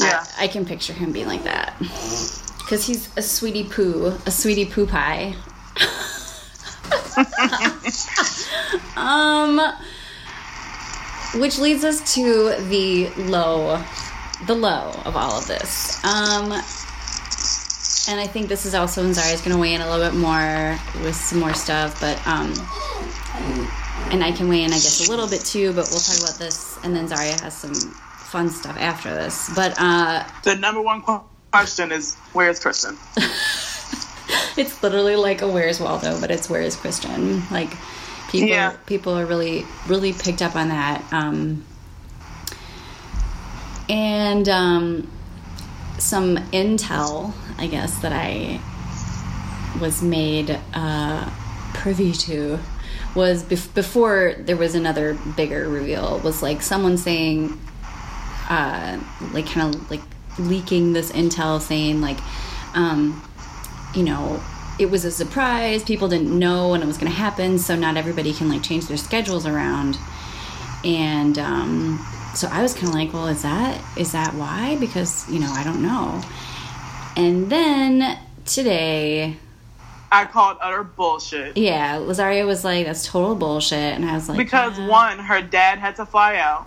Yeah. 0.00 0.24
I, 0.36 0.44
I 0.44 0.48
can 0.48 0.66
picture 0.66 0.92
him 0.92 1.12
being 1.12 1.26
like 1.26 1.44
that. 1.44 1.74
Because 2.58 2.86
he's 2.86 3.08
a 3.16 3.22
sweetie 3.22 3.64
poo, 3.64 4.18
a 4.26 4.30
sweetie 4.30 4.66
poo 4.66 4.86
pie. 4.86 5.34
um, 8.96 9.60
which 11.40 11.58
leads 11.58 11.84
us 11.84 12.14
to 12.14 12.54
the 12.68 13.08
low, 13.16 13.82
the 14.46 14.54
low 14.54 14.92
of 15.04 15.16
all 15.16 15.38
of 15.38 15.46
this. 15.46 16.02
Um, 16.04 16.52
and 18.06 18.20
I 18.20 18.26
think 18.26 18.48
this 18.48 18.66
is 18.66 18.74
also 18.74 19.02
when 19.02 19.12
Zarria's 19.12 19.40
going 19.40 19.54
to 19.56 19.60
weigh 19.60 19.74
in 19.74 19.80
a 19.80 19.90
little 19.90 20.10
bit 20.10 20.18
more 20.18 20.78
with 21.02 21.16
some 21.16 21.40
more 21.40 21.54
stuff, 21.54 22.00
but 22.00 22.18
um, 22.26 22.52
and 24.12 24.22
I 24.22 24.32
can 24.32 24.48
weigh 24.48 24.62
in, 24.62 24.70
I 24.70 24.74
guess, 24.74 25.06
a 25.08 25.10
little 25.10 25.28
bit 25.28 25.40
too. 25.40 25.72
But 25.72 25.88
we'll 25.90 26.00
talk 26.00 26.18
about 26.18 26.38
this, 26.38 26.78
and 26.84 26.94
then 26.94 27.08
Zarria 27.08 27.40
has 27.40 27.56
some 27.56 27.74
fun 27.74 28.50
stuff 28.50 28.76
after 28.78 29.14
this. 29.14 29.50
But 29.54 29.74
uh, 29.78 30.24
The 30.42 30.56
number 30.56 30.82
one 30.82 31.02
qu- 31.02 31.22
question 31.50 31.92
is 31.92 32.14
where's 32.34 32.60
Kristen? 32.60 32.98
it's 34.56 34.82
literally 34.82 35.16
like 35.16 35.40
a 35.42 35.48
"Where's 35.48 35.80
Waldo," 35.80 36.20
but 36.20 36.30
it's 36.30 36.50
"Where's 36.50 36.76
Kristen." 36.76 37.42
Like 37.50 37.72
people, 38.40 38.48
Yeah. 38.48 38.76
people 38.86 39.18
are 39.18 39.26
really, 39.26 39.64
really 39.86 40.12
picked 40.12 40.42
up 40.42 40.56
on 40.56 40.68
that. 40.68 41.02
Um, 41.12 41.64
and 43.88 44.48
um, 44.48 45.10
some 45.98 46.36
intel, 46.52 47.32
I 47.58 47.66
guess, 47.66 47.98
that 47.98 48.12
I 48.12 48.60
was 49.80 50.02
made 50.02 50.58
uh, 50.72 51.30
privy 51.74 52.12
to 52.12 52.58
was 53.14 53.42
bef- 53.44 53.72
before 53.74 54.34
there 54.38 54.56
was 54.56 54.74
another 54.74 55.14
bigger 55.36 55.68
reveal. 55.68 56.18
Was 56.20 56.42
like 56.42 56.62
someone 56.62 56.96
saying, 56.96 57.58
uh, 58.48 58.98
like 59.32 59.46
kind 59.46 59.74
of 59.74 59.90
like 59.90 60.02
leaking 60.38 60.92
this 60.94 61.12
intel, 61.12 61.60
saying 61.60 62.00
like, 62.00 62.18
um, 62.74 63.22
you 63.94 64.02
know, 64.02 64.40
it 64.78 64.90
was 64.90 65.04
a 65.04 65.10
surprise. 65.10 65.82
People 65.84 66.08
didn't 66.08 66.36
know 66.36 66.70
when 66.70 66.82
it 66.82 66.86
was 66.86 66.98
going 66.98 67.10
to 67.10 67.16
happen, 67.16 67.58
so 67.58 67.76
not 67.76 67.96
everybody 67.96 68.32
can 68.32 68.48
like 68.48 68.62
change 68.62 68.86
their 68.88 68.96
schedules 68.96 69.46
around. 69.46 69.96
And 70.84 71.38
um, 71.38 72.04
so 72.34 72.48
I 72.50 72.62
was 72.62 72.74
kind 72.74 72.88
of 72.88 72.94
like, 72.94 73.12
well, 73.12 73.28
is 73.28 73.42
that 73.42 73.80
is 73.96 74.12
that 74.12 74.34
why? 74.34 74.76
Because 74.80 75.30
you 75.30 75.38
know, 75.40 75.50
I 75.50 75.64
don't 75.64 75.82
know. 75.82 76.20
And 77.16 77.50
then 77.50 78.18
today, 78.44 79.36
I 80.10 80.24
called 80.26 80.58
utter 80.60 80.82
bullshit. 80.82 81.56
yeah, 81.56 81.96
Lazaria 81.98 82.44
was 82.46 82.64
like, 82.64 82.86
"That's 82.86 83.06
total 83.06 83.34
bullshit," 83.36 83.94
and 83.94 84.04
I 84.04 84.14
was 84.14 84.28
like, 84.28 84.38
Because 84.38 84.76
"Yeah." 84.78 84.88
one, 84.88 85.18
her 85.20 85.40
dad 85.40 85.78
had 85.78 85.96
to 85.96 86.06
fly 86.06 86.36
out. 86.36 86.66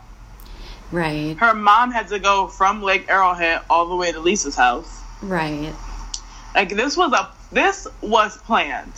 right, 0.91 1.35
Her 1.37 1.53
mom 1.53 1.91
had 1.91 2.07
to 2.09 2.19
go 2.19 2.47
from 2.47 2.81
Lake 2.81 3.09
Arrowhead 3.09 3.61
all 3.69 3.87
the 3.87 3.95
way 3.95 4.11
to 4.13 4.19
Lisa's 4.19 4.55
house. 4.55 5.01
right." 5.21 5.73
Like 6.55 6.69
this 6.69 6.97
was 6.97 7.11
a 7.13 7.29
this 7.51 7.87
was 8.01 8.37
planned. 8.39 8.91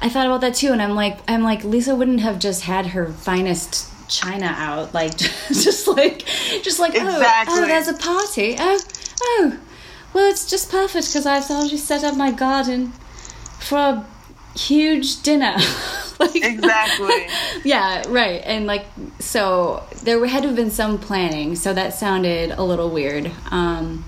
I 0.00 0.08
thought 0.08 0.26
about 0.26 0.40
that 0.42 0.54
too, 0.54 0.72
and 0.72 0.80
I'm 0.80 0.94
like, 0.94 1.18
I'm 1.28 1.42
like, 1.42 1.64
Lisa 1.64 1.94
wouldn't 1.94 2.20
have 2.20 2.38
just 2.38 2.62
had 2.62 2.88
her 2.88 3.06
finest 3.12 3.92
china 4.08 4.46
out, 4.46 4.94
like 4.94 5.16
just 5.48 5.88
like 5.88 6.24
just 6.62 6.78
like 6.78 6.92
oh 6.94 7.16
Exactly. 7.16 7.54
oh 7.58 7.66
there's 7.66 7.88
a 7.88 7.94
party 7.94 8.54
oh 8.56 8.78
oh 9.20 9.58
well 10.14 10.30
it's 10.30 10.48
just 10.48 10.70
perfect 10.70 11.08
because 11.08 11.26
I've 11.26 11.50
already 11.50 11.76
set 11.76 12.04
up 12.04 12.16
my 12.16 12.30
garden 12.30 12.92
for 13.58 13.78
a 13.78 14.06
huge 14.56 15.22
dinner. 15.22 15.56
like, 16.18 16.36
Exactly. 16.36 17.26
yeah, 17.64 18.02
right. 18.08 18.42
And 18.44 18.66
like, 18.66 18.86
so 19.18 19.84
there 20.02 20.24
had 20.26 20.42
to 20.42 20.48
have 20.48 20.56
been 20.56 20.70
some 20.70 20.98
planning, 20.98 21.56
so 21.56 21.74
that 21.74 21.94
sounded 21.94 22.52
a 22.52 22.62
little 22.62 22.90
weird. 22.90 23.30
Um, 23.50 24.04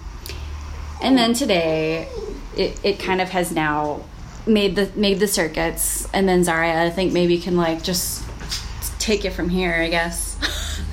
and 1.03 1.17
then 1.17 1.35
today, 1.35 2.09
it, 2.57 2.79
it 2.83 2.99
kind 2.99 3.21
of 3.21 3.31
has 3.31 3.53
now 3.53 4.05
made 4.47 4.77
the 4.77 4.91
made 4.97 5.21
the 5.21 5.29
circuits, 5.29 6.09
and 6.13 6.29
then 6.29 6.43
Zarria, 6.43 6.77
I 6.77 6.91
think 6.91 7.13
maybe 7.13 7.39
can 7.39 7.57
like 7.57 7.83
just 7.83 8.25
take 8.99 9.25
it 9.25 9.33
from 9.33 9.49
here. 9.49 9.75
I 9.75 9.89
guess 9.89 10.37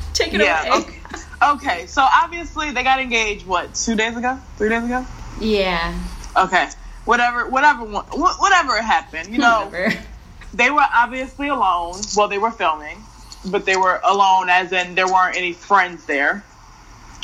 take 0.14 0.34
it 0.34 0.42
yeah. 0.42 0.68
away. 0.68 0.78
Okay. 0.80 1.00
Okay. 1.44 1.86
So 1.88 2.02
obviously 2.02 2.72
they 2.72 2.84
got 2.84 3.00
engaged. 3.00 3.46
What? 3.46 3.76
Two 3.76 3.96
days 3.96 4.16
ago? 4.16 4.40
Three 4.58 4.70
days 4.70 4.84
ago? 4.84 5.06
Yeah. 5.40 5.98
Okay. 6.38 6.70
Whatever. 7.06 7.50
Whatever. 7.50 7.86
Whatever 7.86 8.82
happened. 8.82 9.30
You 9.30 9.40
know. 9.40 9.66
Whatever. 9.66 9.96
they 10.54 10.70
were 10.70 10.86
obviously 10.94 11.50
alone. 11.50 12.00
Well, 12.16 12.28
they 12.28 12.38
were 12.38 12.52
filming, 12.52 12.98
but 13.46 13.66
they 13.66 13.76
were 13.76 14.00
alone, 14.04 14.50
as 14.50 14.72
in 14.72 14.96
there 14.96 15.08
weren't 15.08 15.36
any 15.36 15.54
friends 15.54 16.06
there, 16.06 16.44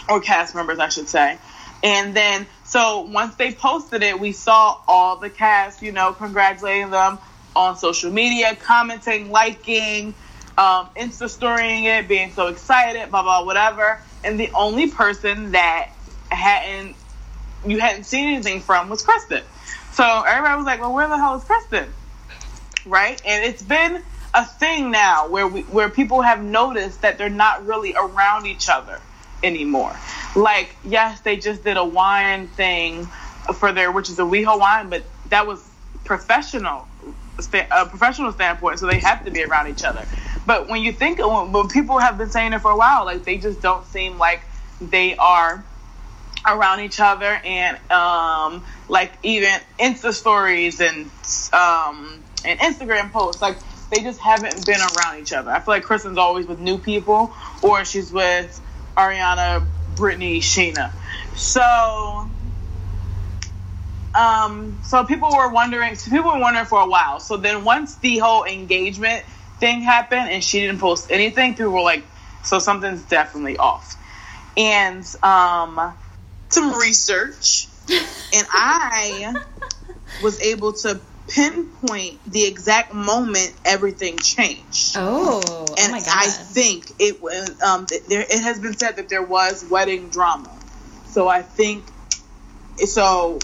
or 0.10 0.20
cast 0.20 0.54
members, 0.54 0.80
I 0.80 0.90
should 0.90 1.08
say. 1.08 1.38
And 1.84 2.14
then, 2.14 2.46
so 2.72 3.02
once 3.02 3.36
they 3.36 3.52
posted 3.52 4.02
it, 4.02 4.18
we 4.18 4.32
saw 4.32 4.78
all 4.88 5.18
the 5.18 5.30
cast, 5.30 5.82
you 5.82 5.92
know, 5.92 6.14
congratulating 6.14 6.90
them 6.90 7.20
on 7.54 7.76
social 7.76 8.10
media, 8.10 8.56
commenting, 8.56 9.30
liking, 9.30 10.14
um, 10.58 10.88
Insta 10.96 11.28
storying 11.28 11.84
it, 11.84 12.08
being 12.08 12.32
so 12.32 12.48
excited, 12.48 13.12
blah 13.12 13.24
blah, 13.24 13.44
whatever. 13.44 14.00
And 14.24 14.40
the 14.40 14.50
only 14.54 14.90
person 14.90 15.52
that 15.52 15.90
hadn't 16.30 16.96
you 17.66 17.82
hadn't 17.82 18.06
seen 18.06 18.30
anything 18.30 18.62
from 18.62 18.88
was 18.88 19.02
Kristen. 19.02 19.44
So 19.92 20.24
everybody 20.26 20.56
was 20.56 20.66
like, 20.66 20.80
"Well, 20.80 20.94
where 20.94 21.10
the 21.10 21.18
hell 21.18 21.36
is 21.36 21.44
Kristen?" 21.44 21.94
right? 22.86 23.22
And 23.26 23.44
it's 23.44 23.64
been 23.64 24.02
a 24.34 24.46
thing 24.46 24.92
now 24.92 25.28
where 25.28 25.46
we 25.46 25.64
where 25.64 25.90
people 25.90 26.22
have 26.22 26.42
noticed 26.42 27.02
that 27.02 27.18
they're 27.18 27.28
not 27.28 27.66
really 27.66 27.96
around 27.96 28.46
each 28.46 28.70
other 28.70 29.02
anymore. 29.44 29.96
Like, 30.36 30.76
yes, 30.84 31.22
they 31.22 31.38
just 31.38 31.64
did 31.64 31.78
a 31.78 31.86
wine 31.86 32.48
thing 32.48 33.06
for 33.56 33.72
their, 33.72 33.92
which 33.92 34.10
is 34.10 34.20
a 34.20 34.24
WeHo 34.24 34.60
wine, 34.60 34.90
but 34.90 35.04
that 35.30 35.48
was 35.48 35.68
professional, 36.04 36.88
a 37.40 37.86
professional 37.86 38.32
standpoint, 38.32 38.80
so 38.80 38.88
they 38.88 39.00
have 39.00 39.24
to 39.26 39.32
be 39.32 39.44
around 39.44 39.68
each 39.68 39.84
other. 39.84 40.06
But 40.46 40.70
when 40.70 40.82
you 40.84 40.92
think, 40.92 41.20
when, 41.20 41.52
when 41.52 41.68
people 41.68 42.00
have 42.00 42.18
been 42.18 42.30
saying 42.30 42.54
it 42.54 42.62
for 42.62 42.72
a 42.72 42.76
while, 42.78 43.06
like 43.06 43.24
they 43.24 43.38
just 43.38 43.62
don't 43.62 43.86
seem 43.86 44.18
like 44.18 44.42
they 44.80 45.16
are 45.16 45.64
around 46.46 46.80
each 46.80 47.00
other 47.00 47.40
and 47.46 47.78
um 47.92 48.64
like 48.88 49.14
even 49.24 49.52
insta 49.80 50.12
stories 50.12 50.82
and 50.82 51.06
um 51.54 52.24
and 52.44 52.60
instagram 52.60 53.12
posts 53.12 53.42
like 53.42 53.58
they 53.92 54.02
just 54.02 54.20
haven't 54.20 54.66
been 54.66 54.80
around 54.80 55.20
each 55.20 55.34
other 55.34 55.52
i 55.52 55.60
feel 55.60 55.74
like 55.74 55.84
kristen's 55.84 56.18
always 56.18 56.48
with 56.48 56.60
new 56.60 56.78
people 56.78 57.32
or 57.62 57.86
she's 57.86 58.12
with 58.12 58.60
ariana 59.02 59.68
brittany 59.96 60.40
scheana 60.40 60.92
so 61.36 62.30
um 64.14 64.80
so 64.84 65.06
people 65.06 65.30
were 65.32 65.50
wondering 65.50 65.96
so 65.96 66.12
people 66.12 66.32
were 66.32 66.40
wondering 66.40 66.66
for 66.66 66.82
a 66.82 66.88
while. 66.88 67.20
So 67.20 67.38
then 67.38 67.64
once 67.64 67.98
the 67.98 68.18
whole 68.18 68.44
engagement 68.44 69.24
thing 69.60 69.82
happened 69.82 70.30
and 70.30 70.44
she 70.44 70.60
didn't 70.60 70.80
post 70.80 71.12
anything 71.12 71.54
people 71.54 71.72
were 71.72 71.82
like 71.82 72.04
so 72.44 72.60
something's 72.60 73.04
definitely 73.04 73.58
off. 73.58 73.96
And 74.58 75.06
um 75.24 75.96
some 76.50 76.78
research. 76.80 77.68
And 78.34 78.48
I 78.54 79.34
was 80.22 80.40
able 80.40 80.72
to 80.72 81.02
pinpoint 81.32 82.20
the 82.30 82.46
exact 82.46 82.94
moment 82.94 83.54
everything 83.64 84.18
changed. 84.18 84.96
Oh, 84.98 85.42
oh 85.48 85.76
and 85.80 85.92
my 85.92 86.00
god. 86.00 86.10
I 86.10 86.28
think 86.28 86.92
it 87.00 87.22
was 87.22 87.62
um 87.62 87.88
there 88.10 88.22
it 88.22 88.42
has 88.42 88.60
been 88.60 88.76
said 88.78 88.98
that 88.98 89.10
there 89.10 89.24
was 89.24 89.66
wedding 89.70 90.10
drama. 90.10 90.52
So 91.08 91.28
I 91.28 91.42
think 91.42 91.86
so 92.78 93.40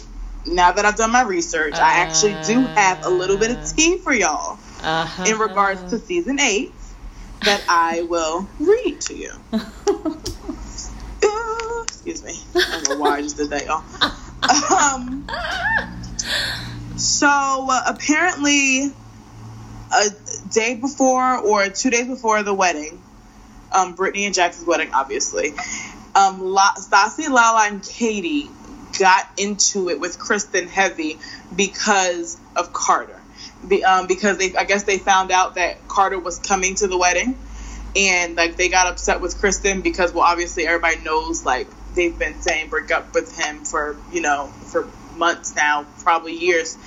now 0.46 0.72
that 0.72 0.86
I've 0.86 0.96
done 0.96 1.12
my 1.12 1.24
research, 1.24 1.76
I 1.76 2.00
actually 2.00 2.36
do 2.46 2.60
have 2.60 3.06
a 3.06 3.10
little 3.10 3.38
bit 3.38 3.52
of 3.52 3.76
tea 3.76 3.98
for 3.98 4.14
y'all 4.14 4.60
uh-huh. 4.82 5.26
in 5.28 5.38
regards 5.40 5.90
to 5.92 6.00
season 6.00 6.40
8 6.40 6.72
that 7.44 7.64
I 7.68 8.04
will 8.04 8.48
read 8.60 9.02
to 9.02 9.16
you. 9.16 9.32
Uh, 9.52 9.66
excuse 11.84 12.24
me. 12.24 12.40
I 12.56 12.82
don't 12.84 12.90
know 12.90 13.04
why 13.04 13.18
I 13.18 13.22
just 13.22 13.38
did 13.38 13.50
that, 13.50 13.66
y'all. 13.66 13.84
Um, 14.72 15.28
so 16.98 17.68
uh, 17.70 17.82
apparently, 17.88 18.92
a 19.94 20.10
day 20.52 20.76
before 20.76 21.38
or 21.38 21.70
two 21.70 21.90
days 21.90 22.08
before 22.08 22.44
the 22.44 22.54
wedding, 22.54 23.02
um, 23.74 23.94
Brittany 23.94 24.26
and 24.26 24.34
Jackson's 24.34 24.68
wedding, 24.68 24.90
obviously, 24.94 25.54
um, 26.16 26.42
La- 26.42 26.74
Stassi, 26.76 27.30
Lala, 27.30 27.68
and 27.68 27.84
Katie 27.84 28.50
got 28.98 29.28
into 29.38 29.90
it 29.90 30.00
with 30.00 30.18
Kristen 30.18 30.68
heavy 30.68 31.20
because 31.56 32.38
of 32.56 32.74
Carter. 32.74 33.20
Be, 33.68 33.84
um, 33.84 34.08
because 34.08 34.38
they, 34.38 34.56
I 34.56 34.64
guess 34.64 34.84
they 34.84 34.98
found 34.98 35.32
out 35.32 35.56
that 35.56 35.88
Carter 35.88 36.20
was 36.20 36.40
coming 36.40 36.76
to 36.76 36.88
the 36.88 36.98
wedding, 36.98 37.38
and 37.96 38.36
like 38.36 38.56
they 38.56 38.70
got 38.70 38.88
upset 38.88 39.22
with 39.22 39.40
Kristen 39.40 39.82
because, 39.82 40.14
well, 40.14 40.24
obviously 40.24 40.66
everybody 40.66 41.04
knows 41.04 41.46
like 41.46 41.68
they've 41.96 42.18
been 42.18 42.40
saying 42.42 42.70
break 42.70 42.92
up 42.92 43.14
with 43.14 43.36
him 43.38 43.66
for 43.66 43.98
you 44.12 44.22
know 44.22 44.48
for 44.72 44.88
months 45.18 45.56
now, 45.56 45.86
probably 46.04 46.34
years. 46.34 46.78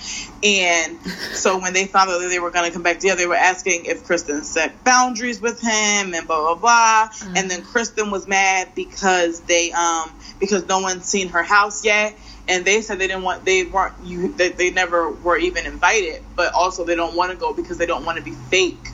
And 0.42 0.98
so 1.32 1.58
when 1.58 1.72
they 1.72 1.86
found 1.86 2.10
out 2.10 2.18
that 2.20 2.28
they 2.28 2.38
were 2.38 2.50
going 2.50 2.66
to 2.66 2.72
come 2.72 2.82
back 2.82 3.00
together, 3.00 3.18
they 3.20 3.26
were 3.26 3.34
asking 3.34 3.84
if 3.86 4.04
Kristen 4.04 4.42
set 4.44 4.82
boundaries 4.84 5.40
with 5.40 5.60
him 5.60 6.14
and 6.14 6.26
blah 6.26 6.54
blah 6.54 6.54
blah. 6.54 7.08
And 7.36 7.50
then 7.50 7.62
Kristen 7.62 8.10
was 8.10 8.26
mad 8.28 8.68
because 8.74 9.40
they 9.40 9.72
um 9.72 10.10
because 10.38 10.66
no 10.66 10.78
one's 10.80 11.04
seen 11.04 11.28
her 11.28 11.42
house 11.42 11.84
yet. 11.84 12.16
And 12.48 12.64
they 12.64 12.80
said 12.80 12.98
they 12.98 13.06
didn't 13.06 13.22
want 13.22 13.44
they 13.44 13.64
weren't 13.64 13.94
you 14.02 14.32
they, 14.32 14.48
they 14.48 14.70
never 14.70 15.10
were 15.10 15.36
even 15.36 15.66
invited, 15.66 16.22
but 16.36 16.52
also 16.54 16.84
they 16.84 16.96
don't 16.96 17.14
want 17.14 17.30
to 17.30 17.36
go 17.36 17.52
because 17.52 17.78
they 17.78 17.86
don't 17.86 18.04
want 18.04 18.18
to 18.18 18.24
be 18.24 18.32
fake 18.32 18.88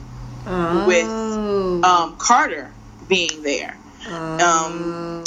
with 0.85 1.07
Oh. 1.09 1.81
um, 1.83 2.15
Carter 2.17 2.71
being 3.07 3.41
there. 3.43 3.75
Oh. 4.39 5.23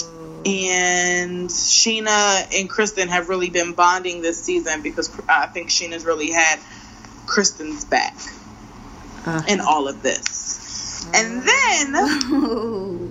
And 0.47 1.49
Scheana 1.51 2.47
and 2.59 2.69
Kristen 2.69 3.09
have 3.09 3.29
really 3.29 3.51
been 3.51 3.73
bonding 3.73 4.23
this 4.23 4.43
season 4.43 4.83
because 4.83 5.11
I 5.29 5.47
think 5.47 5.69
Scheana's 5.69 6.05
really 6.05 6.31
had 6.33 6.59
Kristen's 7.27 7.85
back 7.85 8.15
Uh. 9.27 9.43
in 9.49 9.61
all 9.61 9.87
of 9.89 10.03
this. 10.03 11.07
And 11.15 11.43
then 11.43 11.93
Oh. 11.97 13.11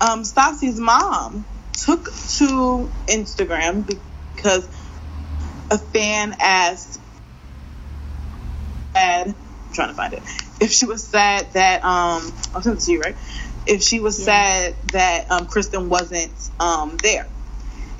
um, 0.00 0.22
Stassi's 0.22 0.78
mom 0.78 1.44
took 1.72 2.04
to 2.38 2.90
Instagram 3.06 3.86
because 4.34 4.68
a 5.70 5.78
fan 5.78 6.34
asked, 6.40 7.00
sad, 8.94 9.28
I'm 9.28 9.34
trying 9.74 9.88
to 9.88 9.94
find 9.94 10.12
it, 10.14 10.22
if 10.60 10.72
she 10.72 10.86
was 10.86 11.06
sad 11.06 11.46
that, 11.52 11.84
um, 11.84 12.32
I'll 12.54 12.62
send 12.62 12.78
it 12.78 12.80
to 12.80 12.92
you, 12.92 13.00
right? 13.00 13.16
If 13.68 13.82
she 13.82 14.00
was 14.00 14.22
sad 14.22 14.74
that 14.92 15.30
um, 15.30 15.46
Kristen 15.46 15.88
wasn't 15.90 16.32
um, 16.58 16.96
there. 17.02 17.26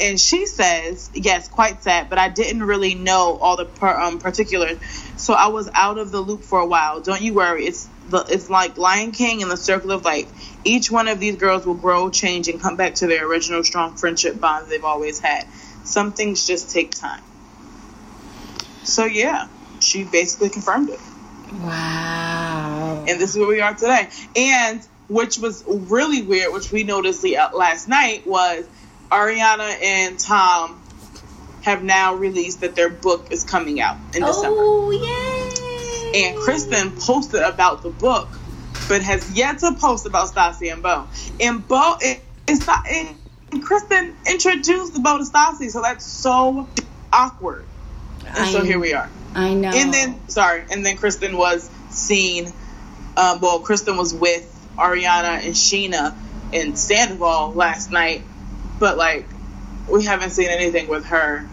And 0.01 0.21
she 0.21 0.47
says, 0.47 1.11
yes, 1.13 1.49
quite 1.49 1.83
sad, 1.83 2.09
but 2.09 2.19
I 2.19 2.29
didn't 2.29 2.63
really 2.63 2.95
know 2.95 3.37
all 3.37 3.57
the 3.57 3.65
per, 3.65 3.89
um, 3.89 4.21
particulars, 4.21 4.79
so 5.17 5.35
I 5.35 5.49
was 5.49 5.69
out 5.75 5.99
of 5.99 6.13
the 6.13 6.21
loop 6.21 6.45
for 6.45 6.61
a 6.61 6.67
while. 6.67 7.01
Don't 7.01 7.21
you 7.21 7.35
worry, 7.35 7.65
it's 7.65 7.89
the 8.09 8.25
it's 8.31 8.49
like 8.49 8.79
Lion 8.79 9.11
King 9.11 9.43
and 9.43 9.51
the 9.51 9.57
Circle 9.57 9.91
of 9.91 10.05
Life. 10.05 10.31
Each 10.65 10.89
one 10.89 11.09
of 11.09 11.19
these 11.19 11.35
girls 11.37 11.67
will 11.67 11.75
grow, 11.75 12.11
change, 12.11 12.47
and 12.47 12.61
come 12.63 12.77
back 12.77 12.95
to 12.97 13.09
their 13.09 13.29
original 13.29 13.65
strong 13.65 13.97
friendship 13.97 14.41
bonds 14.41 14.71
they've 14.71 14.85
always 14.85 15.19
had. 15.19 15.45
Some 15.85 16.13
things 16.13 16.47
just 16.47 16.71
take 16.71 16.93
time. 16.93 17.23
So 18.85 19.05
yeah, 19.05 19.49
she 19.81 20.05
basically 20.05 20.51
confirmed 20.51 20.91
it, 20.91 21.01
Wow. 21.53 23.05
and 23.09 23.21
this 23.21 23.31
is 23.31 23.39
where 23.39 23.49
we 23.49 23.61
are 23.61 23.75
today. 23.75 24.09
And 24.37 24.87
which 25.09 25.39
was 25.39 25.65
really 25.67 26.23
weird, 26.23 26.53
which 26.53 26.71
we 26.71 26.85
noticed 26.85 27.23
the, 27.23 27.39
uh, 27.39 27.57
last 27.57 27.89
night, 27.89 28.27
was 28.27 28.67
Ariana 29.11 29.83
and 29.83 30.19
Tom 30.19 30.81
have 31.63 31.83
now 31.83 32.15
released 32.15 32.61
that 32.61 32.75
their 32.75 32.89
book 32.89 33.33
is 33.33 33.43
coming 33.45 33.81
out 33.81 33.97
in 34.15 34.23
December. 34.23 34.57
Oh, 34.61 34.91
yay! 36.13 36.29
And 36.29 36.39
Kristen 36.39 36.93
posted 36.93 37.43
about 37.43 37.83
the 37.83 37.91
book, 37.91 38.29
but 38.89 39.03
has 39.03 39.33
yet 39.33 39.59
to 39.59 39.75
post 39.75 40.07
about 40.07 40.29
Stassi 40.29 40.73
and 40.73 40.83
Beau. 40.83 41.07
And 41.41 41.67
Beau, 41.67 41.97
it's 42.47 42.67
not, 42.67 42.87
and 42.87 43.63
Kristen 43.63 44.17
introduced 44.31 45.03
Beau 45.03 45.19
to 45.19 45.25
Stassi, 45.25 45.71
so 45.71 45.83
that's 45.83 46.05
so 46.05 46.69
awkward. 47.13 47.65
And 48.27 48.51
so 48.51 48.63
here 48.63 48.79
we 48.79 48.95
are. 48.95 49.09
I 49.35 49.55
know. 49.55 49.71
And 49.75 49.93
then, 49.93 50.29
sorry, 50.29 50.65
and 50.71 50.85
then 50.85 50.97
Kristen 50.97 51.37
was 51.37 51.71
seen 51.91 52.53
Um, 53.19 53.41
well, 53.41 53.59
Kristen 53.59 53.97
was 53.97 54.15
with 54.15 54.47
Ariana 54.79 55.45
and 55.45 55.55
Scheana 55.55 56.15
and 56.53 56.79
Sandoval 56.79 57.53
last 57.53 57.91
night, 57.91 58.23
but 58.79 58.97
like 58.97 59.27
we 59.91 60.05
haven't 60.05 60.31
seen 60.31 60.49
anything 60.49 60.89
with 60.89 61.07
her. 61.07 61.47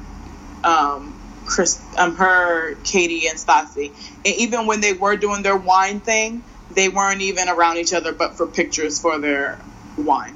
Um, 0.63 1.13
Chris, 1.45 1.79
um, 1.97 2.15
her, 2.15 2.73
Katie, 2.83 3.27
and 3.27 3.38
Stassi. 3.38 3.91
And 4.25 4.35
even 4.35 4.65
when 4.65 4.81
they 4.81 4.93
were 4.93 5.15
doing 5.15 5.43
their 5.43 5.55
wine 5.55 5.99
thing, 5.99 6.43
they 6.71 6.89
weren't 6.89 7.21
even 7.21 7.49
around 7.49 7.77
each 7.77 7.93
other, 7.93 8.13
but 8.13 8.35
for 8.35 8.47
pictures 8.47 8.99
for 8.99 9.19
their 9.19 9.59
wine. 9.95 10.35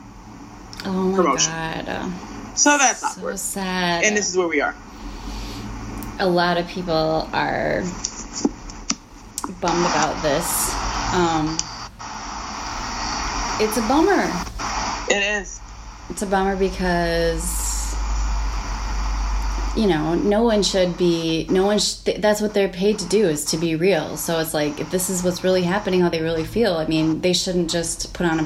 Oh 0.86 1.10
my 1.10 1.16
Promotion. 1.16 1.52
god. 1.52 2.12
So 2.56 2.78
that's 2.78 3.00
So 3.00 3.08
awkward. 3.08 3.40
sad. 3.40 4.04
And 4.04 4.16
this 4.16 4.30
is 4.30 4.38
where 4.38 4.48
we 4.48 4.62
are. 4.62 4.76
a 6.20 6.28
lot 6.30 6.58
of 6.58 6.68
people 6.68 7.28
are 7.34 7.82
bummed 9.62 9.86
about 9.86 10.22
this. 10.22 10.74
Um, 11.14 11.58
it's 13.60 13.78
a 13.78 13.82
bummer. 13.82 14.32
It 15.10 15.42
is. 15.42 15.60
It's 16.10 16.22
a 16.22 16.26
bummer 16.26 16.56
because 16.56 17.70
you 19.78 19.88
know 19.88 20.16
no 20.16 20.44
one 20.44 20.64
should 20.64 20.98
be 20.98 21.46
no 21.50 21.66
one 21.66 21.78
sh- 21.78 22.02
that's 22.18 22.42
what 22.42 22.54
they're 22.54 22.70
paid 22.70 22.98
to 22.98 23.08
do 23.08 23.28
is 23.28 23.46
to 23.46 23.56
be 23.56 23.76
real 23.76 24.18
so 24.18 24.40
it's 24.40 24.54
like 24.54 24.80
if 24.80 24.90
this 24.90 25.12
is 25.12 25.24
what's 25.24 25.44
really 25.44 25.62
happening 25.62 26.02
how 26.02 26.10
they 26.10 26.24
really 26.24 26.44
feel 26.44 26.74
i 26.74 26.88
mean 26.88 27.22
they 27.22 27.34
shouldn't 27.34 27.70
just 27.70 28.12
put 28.14 28.26
on 28.26 28.40
a 28.40 28.44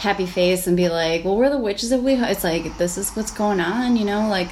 happy 0.00 0.24
face 0.24 0.66
and 0.66 0.78
be 0.78 0.88
like 0.88 1.24
well 1.26 1.36
we're 1.36 1.50
the 1.50 1.58
witches 1.58 1.92
of 1.92 2.02
we 2.02 2.14
it's 2.14 2.42
like 2.42 2.76
this 2.78 2.96
is 2.96 3.10
what's 3.10 3.30
going 3.30 3.60
on 3.60 3.96
you 3.96 4.04
know 4.04 4.28
like 4.28 4.48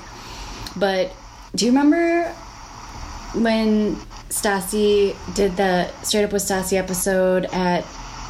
but 0.76 1.10
do 1.54 1.64
you 1.64 1.70
remember 1.70 2.28
when 3.34 3.96
Stassi 4.28 5.16
did 5.34 5.56
the 5.56 5.90
straight 6.02 6.24
up 6.24 6.32
with 6.32 6.42
Stassi 6.42 6.76
episode 6.76 7.46
at 7.46 7.82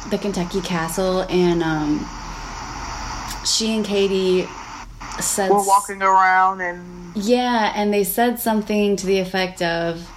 the 0.09 0.17
Kentucky 0.17 0.61
Castle 0.61 1.21
and 1.29 1.61
um 1.63 2.07
she 3.45 3.75
and 3.75 3.85
Katie 3.85 4.47
said 5.19 5.49
We're 5.49 5.65
walking 5.65 6.01
around 6.01 6.61
and 6.61 6.99
yeah, 7.15 7.73
and 7.75 7.93
they 7.93 8.03
said 8.03 8.39
something 8.39 8.95
to 8.97 9.05
the 9.05 9.19
effect 9.19 9.61
of, 9.61 10.09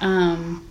um, 0.00 0.68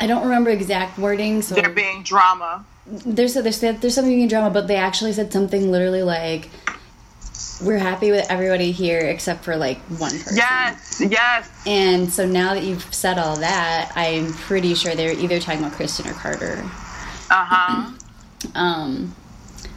I 0.00 0.06
don't 0.06 0.22
remember 0.22 0.50
exact 0.50 0.98
wording. 0.98 1.42
So 1.42 1.54
they're 1.54 1.68
being 1.68 2.02
drama. 2.02 2.64
there's 2.86 3.34
there's 3.34 3.60
there's 3.60 3.94
something 3.94 4.20
in 4.20 4.28
drama, 4.28 4.50
but 4.50 4.66
they 4.66 4.76
actually 4.76 5.12
said 5.12 5.32
something 5.32 5.70
literally 5.70 6.02
like, 6.02 6.48
"We're 7.62 7.78
happy 7.78 8.10
with 8.10 8.26
everybody 8.30 8.72
here 8.72 9.00
except 9.00 9.44
for 9.44 9.56
like 9.56 9.78
one 9.98 10.10
person." 10.10 10.36
Yes, 10.36 11.02
yes. 11.08 11.50
And 11.66 12.10
so 12.10 12.26
now 12.26 12.54
that 12.54 12.64
you've 12.64 12.92
said 12.94 13.18
all 13.18 13.36
that, 13.36 13.92
I'm 13.94 14.32
pretty 14.32 14.74
sure 14.74 14.94
they're 14.94 15.18
either 15.18 15.40
talking 15.40 15.60
about 15.60 15.72
Kristen 15.72 16.08
or 16.08 16.14
Carter. 16.14 16.62
Uh 17.30 17.44
huh. 17.48 17.90
Um, 18.54 19.14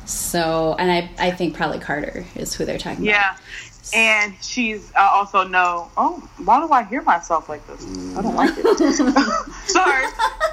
so 0.06 0.76
and 0.80 0.90
I 0.90 1.10
I 1.20 1.32
think 1.32 1.54
probably 1.56 1.80
Carter 1.80 2.26
is 2.36 2.54
who 2.54 2.66
they're 2.66 2.78
talking 2.78 3.08
about. 3.08 3.14
Yeah. 3.14 3.36
And 3.94 4.34
she's 4.42 4.92
I 4.96 5.08
also 5.10 5.44
no. 5.44 5.92
Oh, 5.98 6.28
why 6.44 6.66
do 6.66 6.72
I 6.72 6.84
hear 6.84 7.02
myself 7.02 7.50
like 7.50 7.66
this? 7.68 7.86
I 8.18 8.22
don't 8.22 8.36
like 8.36 8.54
it. 8.56 8.78
Sorry. 9.68 10.06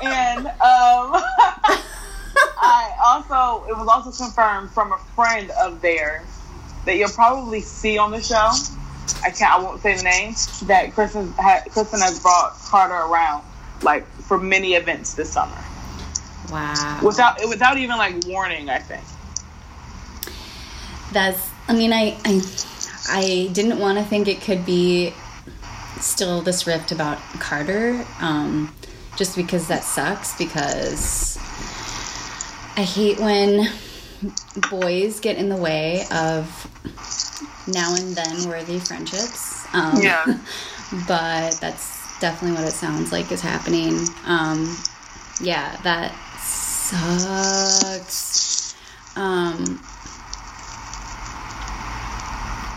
And 0.02 0.46
um, 0.48 0.52
I 2.58 2.92
also 3.04 3.64
it 3.68 3.76
was 3.76 3.88
also 3.88 4.10
confirmed 4.24 4.70
from 4.70 4.92
a 4.92 4.98
friend 5.14 5.50
of 5.52 5.80
theirs 5.80 6.26
that 6.84 6.96
you'll 6.96 7.08
probably 7.10 7.60
see 7.60 7.98
on 7.98 8.10
the 8.10 8.22
show. 8.22 8.50
I 9.22 9.30
can't. 9.30 9.52
I 9.52 9.58
won't 9.62 9.80
say 9.82 9.96
the 9.96 10.02
name. 10.02 10.34
That 10.66 10.92
Kristen 10.94 11.32
ha, 11.38 11.62
Kristen 11.70 12.00
has 12.00 12.20
brought 12.20 12.54
Carter 12.66 12.94
around 12.94 13.44
like 13.82 14.06
for 14.22 14.38
many 14.38 14.74
events 14.74 15.14
this 15.14 15.32
summer 15.32 15.56
Wow. 16.50 17.00
without 17.02 17.38
without 17.48 17.78
even 17.78 17.96
like 17.98 18.24
warning. 18.26 18.68
I 18.70 18.78
think. 18.78 19.02
That's. 21.12 21.48
I 21.68 21.74
mean, 21.74 21.92
I 21.92 22.16
I, 22.24 22.40
I 23.08 23.50
didn't 23.52 23.78
want 23.78 23.98
to 23.98 24.04
think 24.04 24.28
it 24.28 24.40
could 24.40 24.64
be 24.64 25.12
still 26.00 26.40
this 26.40 26.66
rift 26.66 26.92
about 26.92 27.18
Carter, 27.40 28.04
um, 28.20 28.74
just 29.16 29.36
because 29.36 29.68
that 29.68 29.82
sucks. 29.84 30.36
Because 30.38 31.36
I 32.76 32.82
hate 32.82 33.18
when 33.18 33.68
boys 34.70 35.20
get 35.20 35.36
in 35.36 35.48
the 35.48 35.56
way 35.56 36.04
of 36.12 36.66
now 37.66 37.94
and 37.94 38.14
then 38.14 38.48
worthy 38.48 38.78
friendships. 38.78 39.66
Um, 39.74 40.00
Yeah. 40.02 40.24
but 41.08 41.56
that's 41.60 42.20
definitely 42.20 42.56
what 42.58 42.68
it 42.68 42.74
sounds 42.74 43.12
like 43.12 43.30
is 43.32 43.40
happening. 43.40 44.06
Um, 44.26 44.76
yeah, 45.40 45.76
that 45.82 46.12
sucks. 46.40 48.20
Um, 49.16 49.80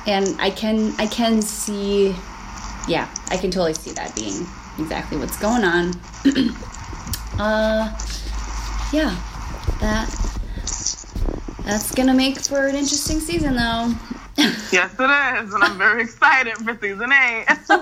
and 0.05 0.35
I 0.39 0.49
can 0.49 0.93
I 0.97 1.07
can 1.07 1.41
see, 1.41 2.15
yeah, 2.87 3.07
I 3.29 3.37
can 3.37 3.51
totally 3.51 3.73
see 3.73 3.91
that 3.91 4.15
being 4.15 4.45
exactly 4.79 5.17
what's 5.17 5.37
going 5.39 5.63
on. 5.63 5.93
uh, 7.39 7.97
yeah, 8.91 9.15
that 9.79 10.09
that's 11.65 11.93
gonna 11.93 12.13
make 12.13 12.39
for 12.39 12.67
an 12.67 12.75
interesting 12.75 13.19
season, 13.19 13.55
though. 13.55 13.93
Yes, 14.71 14.95
it 14.99 15.43
is, 15.43 15.53
and 15.53 15.63
I'm 15.63 15.77
very 15.77 16.01
excited 16.01 16.55
for 16.57 16.75
season 16.81 17.11
eight. 17.11 17.45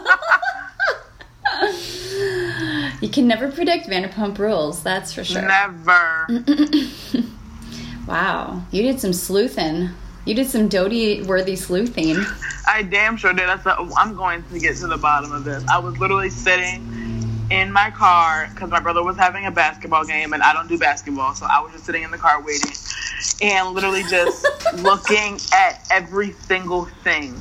You 3.02 3.10
can 3.10 3.28
never 3.28 3.52
predict 3.52 3.88
Vanderpump 3.88 4.38
Rules, 4.38 4.84
that's 4.84 5.12
for 5.13 5.24
sure. 5.24 5.41
Never. 5.41 6.28
Wow, 8.08 8.63
you 8.72 8.82
did 8.82 9.00
some 9.00 9.13
sleuthing. 9.13 9.89
You 10.26 10.34
did 10.34 10.48
some 10.48 10.67
Dodie 10.67 11.22
worthy 11.24 11.56
sleuthing. 11.56 12.17
I 12.67 12.84
damn 12.84 13.15
sure 13.15 13.32
did. 13.32 13.48
That's 13.48 13.65
oh, 13.65 13.89
a, 13.89 13.94
I'm 13.96 14.15
going 14.15 14.44
to 14.52 14.60
get 14.60 14.76
to 14.78 14.88
the 14.88 14.98
bottom 14.98 15.32
of 15.32 15.44
this. 15.44 15.63
I 15.72 15.78
was 15.78 15.98
literally 15.98 16.30
sitting 16.30 16.86
in 17.51 17.71
my 17.71 17.91
car 17.91 18.49
because 18.53 18.69
my 18.69 18.79
brother 18.79 19.03
was 19.03 19.17
having 19.17 19.45
a 19.45 19.51
basketball 19.51 20.05
game, 20.05 20.33
and 20.33 20.41
I 20.41 20.53
don't 20.53 20.67
do 20.67 20.77
basketball, 20.77 21.35
so 21.35 21.45
I 21.45 21.59
was 21.59 21.73
just 21.73 21.85
sitting 21.85 22.03
in 22.03 22.11
the 22.11 22.17
car 22.17 22.41
waiting 22.41 22.71
and 23.41 23.69
literally 23.75 24.03
just 24.03 24.47
looking 24.77 25.37
at 25.53 25.85
every 25.91 26.31
single 26.31 26.85
thing. 27.03 27.37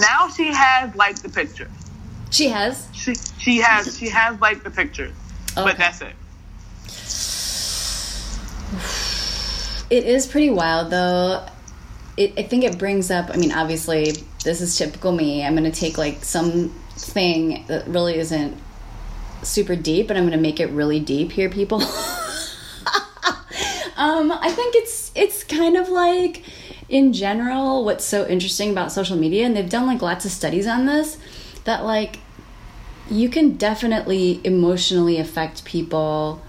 Now 0.00 0.28
she 0.28 0.52
has 0.52 0.94
like 0.94 1.16
the 1.22 1.28
picture. 1.28 1.70
She 2.30 2.48
has. 2.48 2.88
She 2.92 3.14
she 3.38 3.58
has 3.58 3.96
she 3.98 4.08
has 4.08 4.38
like 4.40 4.62
the 4.62 4.70
pictures, 4.70 5.14
Okay. 5.56 5.64
but 5.64 5.78
that's 5.78 6.00
it. 6.02 6.14
It 9.90 10.04
is 10.04 10.26
pretty 10.26 10.50
wild, 10.50 10.90
though. 10.90 11.46
It, 12.16 12.32
I 12.38 12.42
think 12.42 12.64
it 12.64 12.78
brings 12.78 13.10
up. 13.10 13.30
I 13.32 13.36
mean, 13.36 13.52
obviously, 13.52 14.12
this 14.42 14.60
is 14.60 14.76
typical 14.76 15.12
me. 15.12 15.44
I'm 15.44 15.54
going 15.56 15.70
to 15.70 15.78
take 15.80 15.98
like 15.98 16.24
something 16.24 17.64
that 17.66 17.86
really 17.86 18.16
isn't 18.16 18.56
super 19.46 19.76
deep, 19.76 20.08
but 20.08 20.16
I'm 20.16 20.24
going 20.24 20.32
to 20.32 20.42
make 20.42 20.60
it 20.60 20.70
really 20.70 21.00
deep 21.00 21.32
here, 21.32 21.48
people. 21.48 21.82
um, 23.96 24.32
I 24.32 24.50
think 24.50 24.74
it's 24.74 25.12
it's 25.14 25.44
kind 25.44 25.76
of 25.76 25.88
like 25.88 26.42
in 26.88 27.12
general 27.12 27.84
what's 27.84 28.04
so 28.04 28.26
interesting 28.26 28.70
about 28.70 28.92
social 28.92 29.16
media, 29.16 29.46
and 29.46 29.56
they've 29.56 29.68
done 29.68 29.86
like 29.86 30.02
lots 30.02 30.24
of 30.24 30.30
studies 30.30 30.66
on 30.66 30.86
this 30.86 31.18
that 31.64 31.84
like 31.84 32.18
you 33.10 33.28
can 33.28 33.56
definitely 33.56 34.40
emotionally 34.44 35.18
affect 35.18 35.64
people 35.64 36.42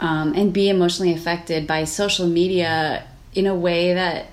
um, 0.00 0.32
and 0.34 0.52
be 0.52 0.68
emotionally 0.68 1.12
affected 1.12 1.66
by 1.66 1.84
social 1.84 2.26
media 2.26 3.06
in 3.34 3.46
a 3.46 3.54
way 3.54 3.94
that 3.94 4.26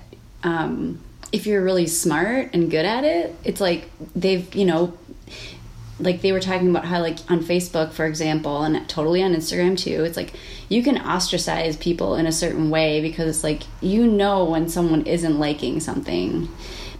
um, 0.44 1.00
if 1.32 1.46
you're 1.46 1.62
really 1.62 1.86
smart 1.86 2.50
and 2.52 2.70
good 2.70 2.84
at 2.84 3.04
it 3.04 3.34
it's 3.44 3.60
like 3.60 3.90
they've 4.14 4.54
you 4.54 4.64
know 4.64 4.96
like 6.00 6.20
they 6.22 6.32
were 6.32 6.40
talking 6.40 6.70
about 6.70 6.84
how 6.86 7.00
like 7.00 7.18
on 7.28 7.40
facebook 7.40 7.92
for 7.92 8.06
example 8.06 8.62
and 8.62 8.88
totally 8.88 9.22
on 9.22 9.34
instagram 9.34 9.76
too 9.78 10.04
it's 10.04 10.16
like 10.16 10.32
you 10.68 10.82
can 10.82 10.96
ostracize 10.98 11.76
people 11.76 12.14
in 12.16 12.26
a 12.26 12.32
certain 12.32 12.70
way 12.70 13.00
because 13.00 13.28
it's 13.28 13.44
like 13.44 13.62
you 13.80 14.06
know 14.06 14.44
when 14.44 14.68
someone 14.68 15.06
isn't 15.06 15.38
liking 15.38 15.78
something 15.80 16.48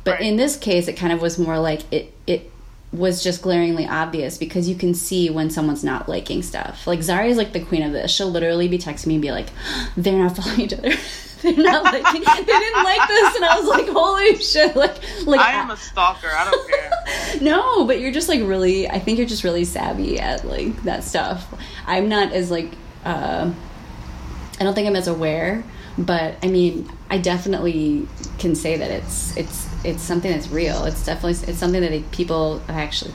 but 0.04 0.12
Right. 0.14 0.22
in 0.22 0.36
this 0.36 0.56
case 0.56 0.88
it 0.88 0.96
kind 0.96 1.12
of 1.12 1.20
was 1.22 1.38
more 1.38 1.58
like 1.58 1.80
it 1.92 2.12
it 2.26 2.50
was 2.92 3.22
just 3.24 3.40
glaringly 3.40 3.86
obvious 3.86 4.36
because 4.36 4.68
you 4.68 4.74
can 4.74 4.92
see 4.92 5.30
when 5.30 5.48
someone's 5.48 5.82
not 5.82 6.10
liking 6.10 6.42
stuff. 6.42 6.86
Like 6.86 6.98
Zari 6.98 7.30
is 7.30 7.38
like 7.38 7.54
the 7.54 7.60
queen 7.64 7.82
of 7.82 7.92
this. 7.92 8.10
She'll 8.10 8.28
literally 8.30 8.68
be 8.68 8.76
texting 8.78 9.06
me 9.06 9.14
and 9.14 9.22
be 9.22 9.30
like, 9.30 9.46
"They're 9.96 10.12
not 10.22 10.36
following 10.36 10.60
each 10.60 10.74
other. 10.74 10.92
They're 11.42 11.52
not 11.56 11.84
liking. 11.92 12.22
they 12.22 12.44
didn't 12.44 12.84
like 12.84 13.08
this." 13.08 13.36
And 13.36 13.44
I 13.44 13.58
was 13.58 13.68
like, 13.68 13.88
"Holy 13.88 14.36
shit!" 14.36 14.76
Like, 14.76 14.96
like 15.26 15.40
I 15.40 15.52
am 15.52 15.70
a 15.70 15.76
stalker. 15.76 16.28
I 16.32 16.50
don't 16.50 16.70
care. 16.70 17.40
no, 17.40 17.84
but 17.86 18.00
you're 18.00 18.12
just 18.12 18.28
like 18.28 18.40
really. 18.42 18.88
I 18.88 18.98
think 18.98 19.18
you're 19.18 19.26
just 19.26 19.44
really 19.44 19.64
savvy 19.64 20.18
at 20.18 20.44
like 20.46 20.82
that 20.84 21.04
stuff. 21.04 21.46
I'm 21.86 22.08
not 22.08 22.32
as 22.32 22.50
like. 22.50 22.70
Uh, 23.04 23.52
I 24.60 24.64
don't 24.64 24.74
think 24.74 24.86
I'm 24.86 24.94
as 24.96 25.08
aware, 25.08 25.64
but 25.98 26.36
I 26.42 26.46
mean, 26.46 26.88
I 27.10 27.18
definitely 27.18 28.06
can 28.38 28.54
say 28.54 28.76
that 28.76 28.90
it's 28.90 29.36
it's 29.36 29.68
it's 29.84 30.02
something 30.02 30.30
that's 30.30 30.48
real. 30.48 30.84
It's 30.84 31.04
definitely 31.04 31.48
it's 31.48 31.58
something 31.58 31.80
that 31.80 31.90
they, 31.90 32.02
people 32.12 32.62
actually. 32.68 33.12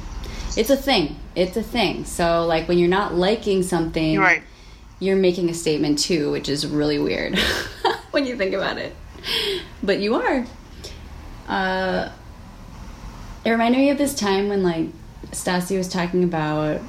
It's 0.57 0.69
a 0.69 0.75
thing. 0.75 1.17
It's 1.35 1.55
a 1.55 1.63
thing. 1.63 2.03
So 2.05 2.45
like 2.45 2.67
when 2.67 2.77
you're 2.79 2.89
not 2.89 3.13
liking 3.13 3.63
something, 3.63 4.13
You're 4.13 4.23
right. 4.23 4.43
You're 4.99 5.15
making 5.15 5.49
a 5.49 5.53
statement 5.53 5.99
too, 5.99 6.31
which 6.31 6.49
is 6.49 6.65
really 6.65 6.97
weird 6.97 7.37
when 8.11 8.25
you 8.25 8.35
think 8.35 8.53
about 8.53 8.77
it. 8.77 8.95
But 9.83 9.99
you 9.99 10.15
are. 10.15 10.45
Uh, 11.47 12.09
it 13.45 13.51
reminded 13.51 13.77
me 13.77 13.89
of 13.89 13.97
this 13.97 14.13
time 14.13 14.49
when 14.49 14.63
like 14.63 14.87
Stassi 15.31 15.77
was 15.77 15.87
talking 15.87 16.23
about. 16.23 16.81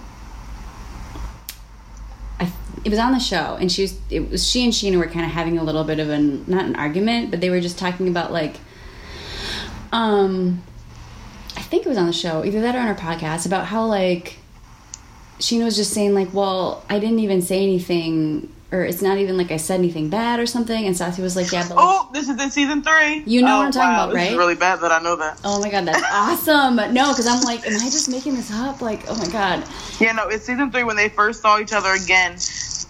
I, 2.40 2.50
it 2.84 2.90
was 2.90 2.98
on 2.98 3.12
the 3.12 3.18
show, 3.18 3.56
and 3.60 3.70
she 3.70 3.82
was. 3.82 3.98
It 4.10 4.30
was 4.30 4.48
she 4.48 4.64
and 4.64 4.72
Scheana 4.72 4.98
were 4.98 5.06
kind 5.06 5.24
of 5.24 5.32
having 5.32 5.58
a 5.58 5.62
little 5.62 5.84
bit 5.84 5.98
of 5.98 6.08
an 6.08 6.44
not 6.46 6.64
an 6.64 6.76
argument, 6.76 7.30
but 7.30 7.40
they 7.40 7.50
were 7.50 7.60
just 7.60 7.78
talking 7.78 8.08
about 8.08 8.32
like. 8.32 8.56
Um, 9.92 10.62
I 11.56 11.62
think 11.62 11.86
it 11.86 11.88
was 11.88 11.98
on 11.98 12.06
the 12.06 12.12
show, 12.12 12.44
either 12.44 12.60
that 12.60 12.74
or 12.74 12.78
on 12.78 12.86
her 12.86 12.94
podcast, 12.94 13.46
about 13.46 13.66
how 13.66 13.86
like 13.86 14.38
Scheana 15.38 15.64
was 15.64 15.76
just 15.76 15.92
saying 15.92 16.14
like, 16.14 16.32
well, 16.34 16.84
I 16.90 16.98
didn't 16.98 17.20
even 17.20 17.42
say 17.42 17.62
anything, 17.62 18.52
or 18.72 18.82
it's 18.84 19.00
not 19.00 19.18
even 19.18 19.36
like 19.38 19.50
I 19.50 19.56
said 19.56 19.78
anything 19.78 20.08
bad 20.10 20.40
or 20.40 20.46
something. 20.46 20.84
And 20.86 20.94
Stassi 20.94 21.20
was 21.20 21.36
like, 21.36 21.50
yeah, 21.52 21.62
but 21.68 21.76
like, 21.76 21.84
Oh, 21.86 22.10
this 22.12 22.28
is 22.28 22.40
in 22.40 22.50
season 22.50 22.82
three. 22.82 23.22
You 23.26 23.42
know 23.42 23.54
oh, 23.54 23.58
what 23.58 23.66
I'm 23.66 23.72
talking 23.72 23.88
wow, 23.88 24.04
about, 24.04 24.06
this 24.08 24.16
right? 24.16 24.32
Is 24.32 24.36
really 24.36 24.54
bad 24.56 24.80
that 24.80 24.92
I 24.92 25.00
know 25.00 25.16
that. 25.16 25.40
oh 25.44 25.60
my 25.60 25.70
god, 25.70 25.86
that's 25.86 26.02
awesome. 26.12 26.76
No, 26.92 27.08
because 27.12 27.26
I'm 27.26 27.42
like, 27.42 27.66
am 27.66 27.74
I 27.74 27.84
just 27.84 28.08
making 28.10 28.34
this 28.34 28.50
up? 28.52 28.80
Like, 28.82 29.04
oh 29.08 29.16
my 29.16 29.28
god, 29.28 29.64
Yeah, 30.00 30.12
no, 30.12 30.28
it's 30.28 30.44
season 30.44 30.70
three 30.70 30.84
when 30.84 30.96
they 30.96 31.08
first 31.08 31.40
saw 31.42 31.58
each 31.58 31.72
other 31.72 31.90
again. 31.92 32.32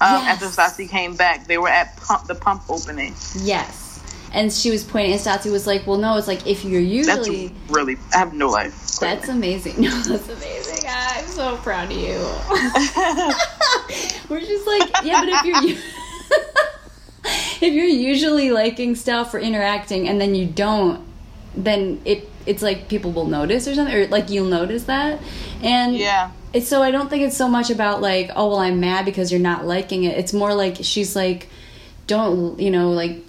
Um, 0.00 0.22
Yes. 0.22 0.42
After 0.42 0.46
Stassi 0.46 0.88
came 0.88 1.16
back, 1.16 1.46
they 1.48 1.58
were 1.58 1.68
at 1.68 1.96
pump, 1.96 2.26
the 2.28 2.34
pump 2.34 2.62
opening. 2.70 3.14
yes. 3.42 3.87
And 4.32 4.52
she 4.52 4.70
was 4.70 4.84
pointing, 4.84 5.12
and 5.12 5.20
Stassi 5.20 5.50
was 5.50 5.66
like, 5.66 5.86
well, 5.86 5.96
no, 5.96 6.16
it's 6.16 6.28
like 6.28 6.46
if 6.46 6.64
you're 6.64 6.82
That's 7.04 7.26
usually. 7.26 7.54
really. 7.70 7.96
I 8.14 8.18
have 8.18 8.34
no 8.34 8.48
life. 8.48 8.98
That's 9.00 9.28
amazing. 9.28 9.76
No, 9.80 9.90
that's 9.90 10.28
amazing. 10.28 10.84
I'm 10.88 11.26
so 11.26 11.56
proud 11.58 11.90
of 11.90 11.96
you. 11.96 12.08
We're 14.28 14.40
just 14.40 14.66
like, 14.66 14.90
yeah, 15.04 15.20
but 15.20 15.28
if 15.28 15.44
you're 15.44 15.78
if 17.60 17.74
you're 17.74 17.86
usually 17.86 18.50
liking 18.50 18.94
stuff 18.94 19.34
or 19.34 19.38
interacting 19.38 20.08
and 20.08 20.20
then 20.20 20.34
you 20.34 20.46
don't, 20.46 21.04
then 21.54 22.00
it 22.04 22.28
it's 22.46 22.62
like 22.62 22.88
people 22.88 23.12
will 23.12 23.26
notice 23.26 23.68
or 23.68 23.74
something, 23.74 23.94
or 23.94 24.06
like 24.08 24.30
you'll 24.30 24.46
notice 24.46 24.84
that. 24.84 25.20
And 25.62 25.96
yeah. 25.96 26.30
it's 26.52 26.68
so 26.68 26.82
I 26.82 26.90
don't 26.90 27.10
think 27.10 27.24
it's 27.24 27.36
so 27.36 27.48
much 27.48 27.70
about 27.70 28.00
like, 28.00 28.30
oh 28.34 28.48
well, 28.48 28.58
I'm 28.58 28.80
mad 28.80 29.04
because 29.04 29.30
you're 29.30 29.40
not 29.40 29.66
liking 29.66 30.04
it. 30.04 30.16
It's 30.16 30.32
more 30.32 30.54
like 30.54 30.78
she's 30.80 31.14
like, 31.14 31.48
don't 32.06 32.58
you 32.58 32.70
know 32.70 32.90
like. 32.90 33.24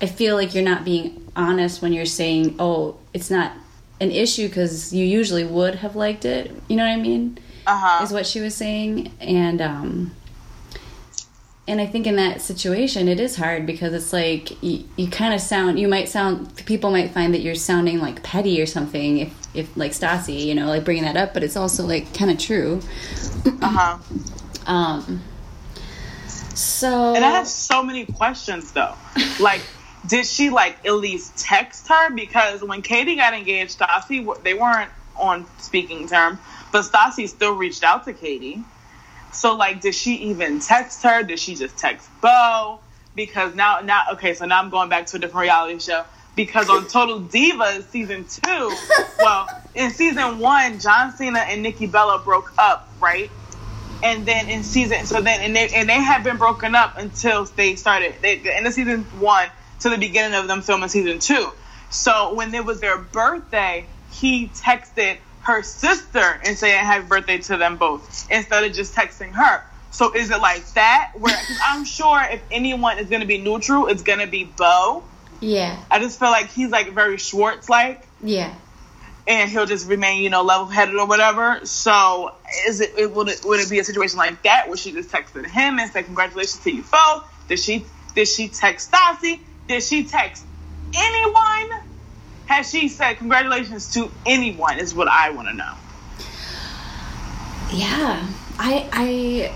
I 0.00 0.06
feel 0.06 0.36
like 0.36 0.54
you're 0.54 0.64
not 0.64 0.84
being 0.84 1.30
honest 1.36 1.82
when 1.82 1.92
you're 1.92 2.06
saying, 2.06 2.56
oh, 2.58 2.96
it's 3.12 3.30
not 3.30 3.52
an 4.00 4.10
issue 4.10 4.48
because 4.48 4.92
you 4.92 5.04
usually 5.04 5.44
would 5.44 5.76
have 5.76 5.96
liked 5.96 6.24
it. 6.24 6.50
You 6.68 6.76
know 6.76 6.84
what 6.84 6.92
I 6.92 7.00
mean? 7.00 7.38
Uh 7.66 7.78
huh. 7.78 8.04
Is 8.04 8.12
what 8.12 8.26
she 8.26 8.40
was 8.40 8.54
saying, 8.54 9.12
and 9.20 9.62
um, 9.62 10.14
and 11.66 11.80
I 11.80 11.86
think 11.86 12.06
in 12.06 12.16
that 12.16 12.42
situation 12.42 13.08
it 13.08 13.18
is 13.18 13.36
hard 13.36 13.64
because 13.64 13.94
it's 13.94 14.12
like 14.12 14.62
you, 14.62 14.84
you 14.96 15.08
kind 15.08 15.32
of 15.32 15.40
sound 15.40 15.78
you 15.78 15.88
might 15.88 16.10
sound 16.10 16.54
people 16.66 16.90
might 16.90 17.12
find 17.12 17.32
that 17.32 17.40
you're 17.40 17.54
sounding 17.54 18.00
like 18.00 18.22
petty 18.22 18.60
or 18.60 18.66
something 18.66 19.18
if 19.18 19.32
if 19.54 19.74
like 19.78 19.92
Stassi 19.92 20.44
you 20.44 20.54
know 20.54 20.66
like 20.66 20.84
bringing 20.84 21.04
that 21.04 21.16
up, 21.16 21.32
but 21.32 21.42
it's 21.42 21.56
also 21.56 21.86
like 21.86 22.12
kind 22.12 22.30
of 22.30 22.38
true. 22.38 22.82
Uh 23.62 23.68
huh. 23.68 23.98
Um, 24.66 25.22
so 26.54 27.14
And 27.14 27.24
I 27.24 27.30
have 27.30 27.48
so 27.48 27.82
many 27.82 28.06
questions 28.06 28.72
though. 28.72 28.94
Like, 29.40 29.62
did 30.06 30.26
she 30.26 30.50
like 30.50 30.84
at 30.84 30.94
least 30.94 31.36
text 31.38 31.88
her? 31.88 32.10
Because 32.10 32.62
when 32.62 32.82
Katie 32.82 33.16
got 33.16 33.34
engaged, 33.34 33.78
Stassi 33.78 34.42
they 34.42 34.54
weren't 34.54 34.90
on 35.16 35.46
speaking 35.58 36.08
terms, 36.08 36.38
but 36.72 36.84
Stassi 36.84 37.28
still 37.28 37.54
reached 37.54 37.84
out 37.84 38.04
to 38.04 38.12
Katie. 38.12 38.62
So 39.32 39.56
like, 39.56 39.80
did 39.80 39.94
she 39.94 40.14
even 40.30 40.60
text 40.60 41.02
her? 41.02 41.22
Did 41.22 41.38
she 41.38 41.54
just 41.54 41.76
text 41.76 42.08
Beau? 42.20 42.80
Because 43.16 43.54
now, 43.54 43.80
now, 43.80 44.04
okay, 44.12 44.34
so 44.34 44.44
now 44.44 44.60
I'm 44.60 44.70
going 44.70 44.88
back 44.88 45.06
to 45.06 45.16
a 45.16 45.20
different 45.20 45.42
reality 45.42 45.78
show. 45.78 46.04
Because 46.36 46.68
on 46.68 46.88
Total 46.88 47.20
Divas 47.20 47.88
season 47.90 48.24
two, 48.24 48.76
well, 49.18 49.48
in 49.74 49.90
season 49.90 50.40
one, 50.40 50.80
John 50.80 51.12
Cena 51.12 51.38
and 51.38 51.62
Nikki 51.62 51.86
Bella 51.86 52.20
broke 52.24 52.52
up, 52.58 52.88
right? 53.00 53.30
and 54.02 54.26
then 54.26 54.50
in 54.50 54.62
season 54.62 55.06
so 55.06 55.20
then 55.22 55.40
and 55.40 55.56
they 55.56 55.68
and 55.68 55.88
they 55.88 55.94
had 55.94 56.22
been 56.22 56.36
broken 56.36 56.74
up 56.74 56.98
until 56.98 57.44
they 57.44 57.74
started 57.74 58.12
they 58.20 58.36
in 58.36 58.42
the 58.42 58.54
end 58.54 58.66
of 58.66 58.72
season 58.72 59.04
one 59.18 59.48
to 59.80 59.90
the 59.90 59.98
beginning 59.98 60.38
of 60.38 60.48
them 60.48 60.62
filming 60.62 60.88
season 60.88 61.18
two. 61.18 61.50
So 61.90 62.34
when 62.34 62.54
it 62.54 62.64
was 62.64 62.80
their 62.80 62.98
birthday, 62.98 63.86
he 64.10 64.48
texted 64.48 65.18
her 65.42 65.62
sister 65.62 66.40
and 66.44 66.56
saying 66.56 66.84
happy 66.84 67.06
birthday 67.06 67.38
to 67.38 67.56
them 67.56 67.76
both 67.76 68.26
instead 68.30 68.64
of 68.64 68.72
just 68.72 68.94
texting 68.94 69.30
her. 69.32 69.62
So 69.90 70.12
is 70.12 70.30
it 70.30 70.40
like 70.40 70.66
that? 70.72 71.12
Where 71.14 71.36
I'm 71.62 71.84
sure 71.84 72.20
if 72.30 72.42
anyone 72.50 72.98
is 72.98 73.08
gonna 73.08 73.26
be 73.26 73.38
neutral, 73.38 73.86
it's 73.86 74.02
gonna 74.02 74.26
be 74.26 74.44
Beau. 74.44 75.04
yeah, 75.40 75.78
I 75.90 76.00
just 76.00 76.18
feel 76.18 76.30
like 76.30 76.50
he's 76.50 76.70
like 76.70 76.90
very 76.92 77.16
Schwartz 77.18 77.68
like 77.68 78.08
yeah. 78.20 78.54
and 79.28 79.48
he'll 79.50 79.66
just 79.66 79.86
remain, 79.86 80.22
you 80.22 80.30
know, 80.30 80.42
level 80.42 80.66
headed 80.66 80.96
or 80.96 81.06
whatever. 81.06 81.60
So, 81.64 82.34
is 82.66 82.80
it, 82.80 82.92
it 82.98 83.12
would 83.14 83.28
it 83.28 83.44
would 83.44 83.60
it 83.60 83.70
be 83.70 83.78
a 83.78 83.84
situation 83.84 84.18
like 84.18 84.42
that 84.42 84.66
where 84.66 84.76
she 84.76 84.90
just 84.90 85.10
texted 85.10 85.46
him 85.46 85.78
and 85.78 85.90
said 85.92 86.06
congratulations 86.06 86.64
to 86.64 86.72
you 86.74 86.82
both? 86.82 87.24
Did 87.48 87.60
she 87.60 87.84
did 88.16 88.26
she 88.26 88.48
text 88.48 88.90
Stassi? 88.90 89.38
Did 89.68 89.82
she 89.82 90.04
text 90.04 90.44
anyone? 90.94 91.80
Has 92.46 92.68
she 92.70 92.88
said 92.88 93.14
congratulations 93.16 93.92
to 93.94 94.10
anyone? 94.26 94.78
Is 94.78 94.94
what 94.94 95.08
I 95.08 95.30
want 95.30 95.48
to 95.48 95.54
know. 95.54 95.72
Yeah, 97.72 98.26
I 98.58 98.88
I 98.92 99.52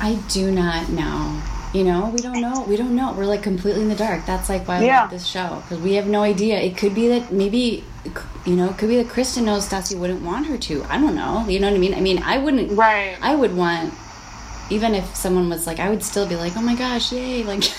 I 0.00 0.14
do 0.28 0.50
not 0.50 0.90
know. 0.90 1.40
You 1.74 1.84
know, 1.84 2.08
we 2.14 2.22
don't 2.22 2.40
know. 2.40 2.64
We 2.66 2.76
don't 2.76 2.94
know. 2.96 3.12
We're 3.12 3.26
like 3.26 3.42
completely 3.42 3.82
in 3.82 3.88
the 3.88 3.94
dark. 3.94 4.24
That's 4.26 4.48
like 4.48 4.66
why 4.68 4.76
I 4.76 4.80
Yeah. 4.84 5.02
love 5.02 5.10
this 5.10 5.26
show 5.26 5.62
because 5.62 5.82
we 5.82 5.94
have 5.94 6.06
no 6.06 6.22
idea. 6.22 6.58
It 6.58 6.76
could 6.78 6.94
be 6.94 7.08
that 7.08 7.30
maybe, 7.32 7.84
you 8.46 8.54
know, 8.56 8.70
it 8.70 8.78
could 8.78 8.88
be 8.88 8.96
that 8.96 9.08
Kristen 9.10 9.44
knows 9.44 9.68
Stassi 9.68 9.98
wouldn't 9.98 10.22
want 10.22 10.46
her 10.46 10.56
to. 10.56 10.84
I 10.88 10.98
don't 10.98 11.14
know. 11.14 11.46
You 11.46 11.60
know 11.60 11.68
what 11.68 11.76
I 11.76 11.78
mean? 11.78 11.94
I 11.94 12.00
mean, 12.00 12.22
I 12.22 12.38
wouldn't. 12.38 12.72
Right. 12.72 13.18
I 13.20 13.34
would 13.34 13.54
want, 13.54 13.92
even 14.70 14.94
if 14.94 15.14
someone 15.14 15.50
was 15.50 15.66
like, 15.66 15.78
I 15.78 15.90
would 15.90 16.02
still 16.02 16.26
be 16.26 16.36
like, 16.36 16.56
oh 16.56 16.62
my 16.62 16.74
gosh, 16.74 17.12
yay! 17.12 17.42
Like, 17.42 17.64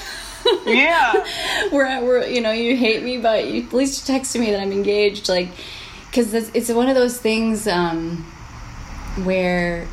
Yeah. 0.65 1.25
we're 1.71 1.85
at, 1.85 2.03
we're 2.03 2.25
you 2.25 2.41
know 2.41 2.51
you 2.51 2.75
hate 2.75 3.03
me, 3.03 3.17
but 3.17 3.47
you, 3.47 3.63
at 3.63 3.73
least 3.73 4.07
you 4.07 4.15
texted 4.15 4.39
me 4.39 4.51
that 4.51 4.61
I'm 4.61 4.71
engaged. 4.71 5.29
Like, 5.29 5.49
because 6.09 6.33
it's, 6.33 6.51
it's 6.53 6.69
one 6.69 6.89
of 6.89 6.95
those 6.95 7.19
things 7.19 7.67
um, 7.67 8.17
where 9.23 9.87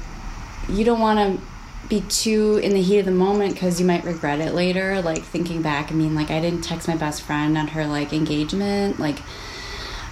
you 0.69 0.85
don't 0.85 1.01
want 1.01 1.19
to 1.19 1.47
be 1.89 2.01
too 2.03 2.61
in 2.63 2.73
the 2.73 2.83
heat 2.83 2.99
of 2.99 3.05
the 3.05 3.13
moment 3.13 3.55
because 3.55 3.81
you 3.81 3.87
might 3.87 4.05
regret 4.05 4.41
it 4.41 4.55
later. 4.55 5.01
Like 5.03 5.23
thinking 5.23 5.63
back, 5.63 5.91
I 5.91 5.95
mean, 5.95 6.15
like 6.15 6.31
I 6.31 6.41
didn't 6.41 6.63
text 6.63 6.89
my 6.89 6.97
best 6.97 7.23
friend 7.23 7.57
on 7.57 7.69
her 7.69 7.87
like 7.87 8.13
engagement. 8.13 8.99
Like, 8.99 9.19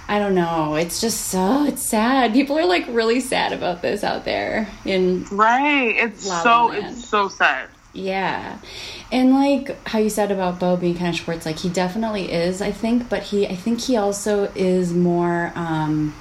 I 0.07 0.19
don't 0.19 0.35
know. 0.35 0.75
It's 0.75 1.01
just 1.01 1.29
so 1.29 1.65
it's 1.65 1.81
sad. 1.81 2.33
People 2.33 2.57
are 2.57 2.65
like 2.65 2.85
really 2.87 3.19
sad 3.19 3.53
about 3.53 3.81
this 3.81 4.03
out 4.03 4.25
there 4.25 4.67
in 4.85 5.25
Right. 5.31 5.95
It's 5.97 6.27
La 6.27 6.43
so 6.43 6.71
it's 6.71 7.07
so 7.07 7.27
sad. 7.27 7.69
Yeah. 7.95 8.59
And 9.11 9.31
like 9.33 9.87
how 9.87 9.99
you 9.99 10.09
said 10.09 10.29
about 10.31 10.59
Beau 10.59 10.75
being 10.75 10.95
kind 10.97 11.09
of 11.09 11.15
Schwartz, 11.15 11.45
like 11.45 11.59
he 11.59 11.69
definitely 11.69 12.31
is, 12.31 12.61
I 12.61 12.71
think, 12.71 13.09
but 13.09 13.23
he 13.23 13.47
I 13.47 13.55
think 13.55 13.81
he 13.81 13.95
also 13.95 14.51
is 14.53 14.93
more 14.93 15.53
um 15.55 16.13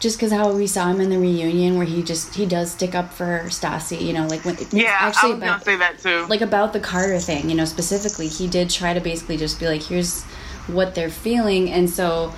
just 0.00 0.18
because 0.18 0.32
how 0.32 0.52
we 0.52 0.66
saw 0.66 0.88
him 0.88 1.00
in 1.00 1.10
the 1.10 1.18
reunion 1.18 1.76
where 1.76 1.86
he 1.86 2.02
just 2.02 2.34
he 2.34 2.44
does 2.46 2.72
stick 2.72 2.94
up 2.94 3.12
for 3.12 3.44
Stassi, 3.46 4.00
you 4.00 4.12
know, 4.12 4.26
like 4.26 4.44
when 4.44 4.56
Yeah, 4.72 4.98
I 5.00 5.06
actually 5.08 5.34
was 5.34 5.38
about 5.38 5.64
say 5.64 5.76
that 5.76 5.98
too. 5.98 6.26
like 6.28 6.40
about 6.40 6.72
the 6.72 6.80
Carter 6.80 7.18
thing, 7.20 7.48
you 7.50 7.56
know, 7.56 7.64
specifically, 7.64 8.28
he 8.28 8.48
did 8.48 8.70
try 8.70 8.94
to 8.94 9.00
basically 9.00 9.36
just 9.36 9.60
be 9.60 9.66
like, 9.66 9.82
here's 9.82 10.22
what 10.68 10.94
they're 10.94 11.10
feeling. 11.10 11.70
And 11.70 11.88
so 11.90 12.32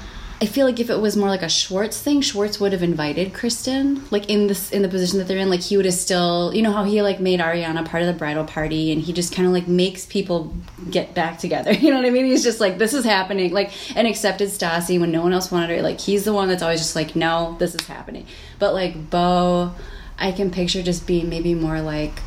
I 0.45 0.47
feel 0.47 0.67
like 0.67 0.79
if 0.79 0.91
it 0.91 1.01
was 1.01 1.17
more 1.17 1.31
like 1.31 1.41
a 1.41 1.49
Schwartz 1.49 1.99
thing, 2.03 2.21
Schwartz 2.21 2.61
would 2.61 2.73
have 2.73 2.83
invited 2.83 3.33
Kristen, 3.33 4.05
like 4.11 4.29
in 4.29 4.47
this 4.47 4.71
in 4.73 4.83
the 4.83 4.89
position 4.89 5.19
that 5.19 5.27
they're 5.27 5.39
in. 5.39 5.49
Like 5.49 5.63
he 5.63 5.79
would 5.79 5.87
have 5.87 5.95
still, 5.95 6.53
you 6.55 6.61
know, 6.61 6.71
how 6.71 6.85
he 6.85 7.01
like 7.01 7.19
made 7.19 7.41
Ariana 7.41 7.83
part 7.89 8.03
of 8.03 8.09
the 8.09 8.13
bridal 8.13 8.45
party, 8.45 8.93
and 8.93 9.01
he 9.01 9.15
just 9.15 9.35
kind 9.35 9.47
of 9.47 9.55
like 9.55 9.67
makes 9.69 10.05
people 10.05 10.55
get 10.91 11.15
back 11.15 11.39
together. 11.39 11.73
You 11.85 11.91
know 11.91 11.97
what 11.97 12.05
I 12.05 12.11
mean? 12.11 12.27
He's 12.27 12.43
just 12.45 12.61
like, 12.61 12.77
this 12.77 12.93
is 12.93 13.07
happening, 13.07 13.55
like, 13.55 13.73
and 13.97 14.07
accepted 14.07 14.51
Stassi 14.51 15.01
when 15.01 15.11
no 15.11 15.23
one 15.23 15.33
else 15.33 15.51
wanted 15.51 15.71
her. 15.71 15.81
Like 15.81 15.99
he's 15.99 16.25
the 16.25 16.35
one 16.35 16.49
that's 16.49 16.63
always 16.63 16.81
just 16.81 16.95
like, 16.95 17.17
no, 17.17 17.57
this 17.59 17.75
is 17.75 17.87
happening. 17.87 18.27
But 18.59 18.75
like 18.75 19.09
Beau, 19.09 19.73
I 20.19 20.31
can 20.33 20.51
picture 20.51 20.83
just 20.83 21.07
being 21.07 21.31
maybe 21.31 21.55
more 21.55 21.81
like. 21.81 22.21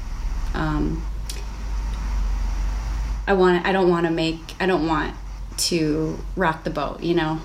um 0.56 1.06
I 3.28 3.34
want 3.34 3.64
I 3.64 3.72
don't 3.74 3.90
want 3.90 4.08
to 4.08 4.12
make 4.12 4.40
I 4.60 4.66
don't 4.66 4.88
want 4.88 5.14
to 5.70 6.18
rock 6.36 6.64
the 6.64 6.72
boat, 6.72 7.04
you 7.04 7.14
know. 7.14 7.42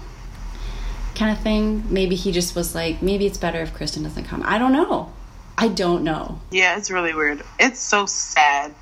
Kind 1.14 1.36
of 1.36 1.42
thing. 1.42 1.84
Maybe 1.92 2.14
he 2.14 2.32
just 2.32 2.54
was 2.54 2.74
like 2.74 3.02
maybe 3.02 3.26
it's 3.26 3.38
better 3.38 3.60
if 3.60 3.74
Kristen 3.74 4.02
doesn't 4.02 4.24
come. 4.24 4.42
I 4.44 4.58
don't 4.58 4.72
know. 4.72 5.12
I 5.58 5.68
don't 5.68 6.04
know. 6.04 6.40
Yeah, 6.50 6.76
it's 6.78 6.90
really 6.90 7.14
weird. 7.14 7.42
It's 7.58 7.80
so 7.80 8.06
sad. 8.06 8.74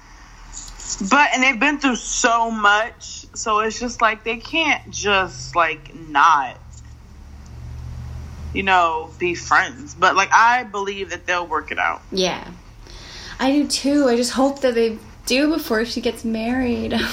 But 1.11 1.31
and 1.35 1.43
they've 1.43 1.59
been 1.59 1.79
through 1.79 1.97
so 1.97 2.51
much, 2.51 3.27
so 3.35 3.61
it's 3.61 3.79
just 3.79 4.01
like 4.01 4.25
they 4.25 4.37
can't 4.37 4.91
just 4.91 5.55
like 5.55 5.95
not 5.95 6.59
you 8.53 8.63
know, 8.65 9.11
be 9.19 9.35
friends. 9.35 9.95
But 9.95 10.17
like 10.17 10.33
I 10.33 10.65
believe 10.65 11.11
that 11.11 11.27
they'll 11.27 11.47
work 11.47 11.71
it 11.71 11.79
out. 11.79 12.03
Yeah. 12.11 12.51
I 13.39 13.53
do 13.53 13.69
too. 13.69 14.09
I 14.09 14.17
just 14.17 14.33
hope 14.33 14.61
that 14.63 14.75
they 14.75 14.99
do 15.27 15.53
before 15.53 15.85
she 15.85 16.01
gets 16.01 16.25
married. 16.25 16.95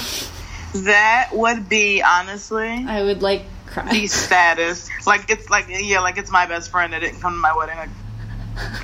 That 0.74 1.30
would 1.32 1.70
be 1.70 2.02
honestly 2.02 2.84
I 2.86 3.02
would 3.02 3.22
like 3.22 3.42
cry. 3.72 3.88
the 3.90 4.06
status. 4.06 4.88
Like 5.06 5.30
it's 5.30 5.48
like 5.50 5.66
yeah, 5.68 6.00
like 6.00 6.18
it's 6.18 6.30
my 6.30 6.46
best 6.46 6.70
friend 6.70 6.92
that 6.92 7.00
didn't 7.00 7.20
come 7.20 7.32
to 7.34 7.38
my 7.38 7.54
wedding. 7.56 7.76
Like, 7.76 7.90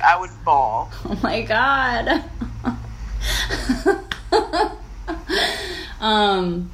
I 0.03 0.17
would 0.19 0.29
bawl. 0.43 0.91
Oh 1.05 1.19
my 1.21 1.41
god. 1.41 2.23
um, 5.99 6.71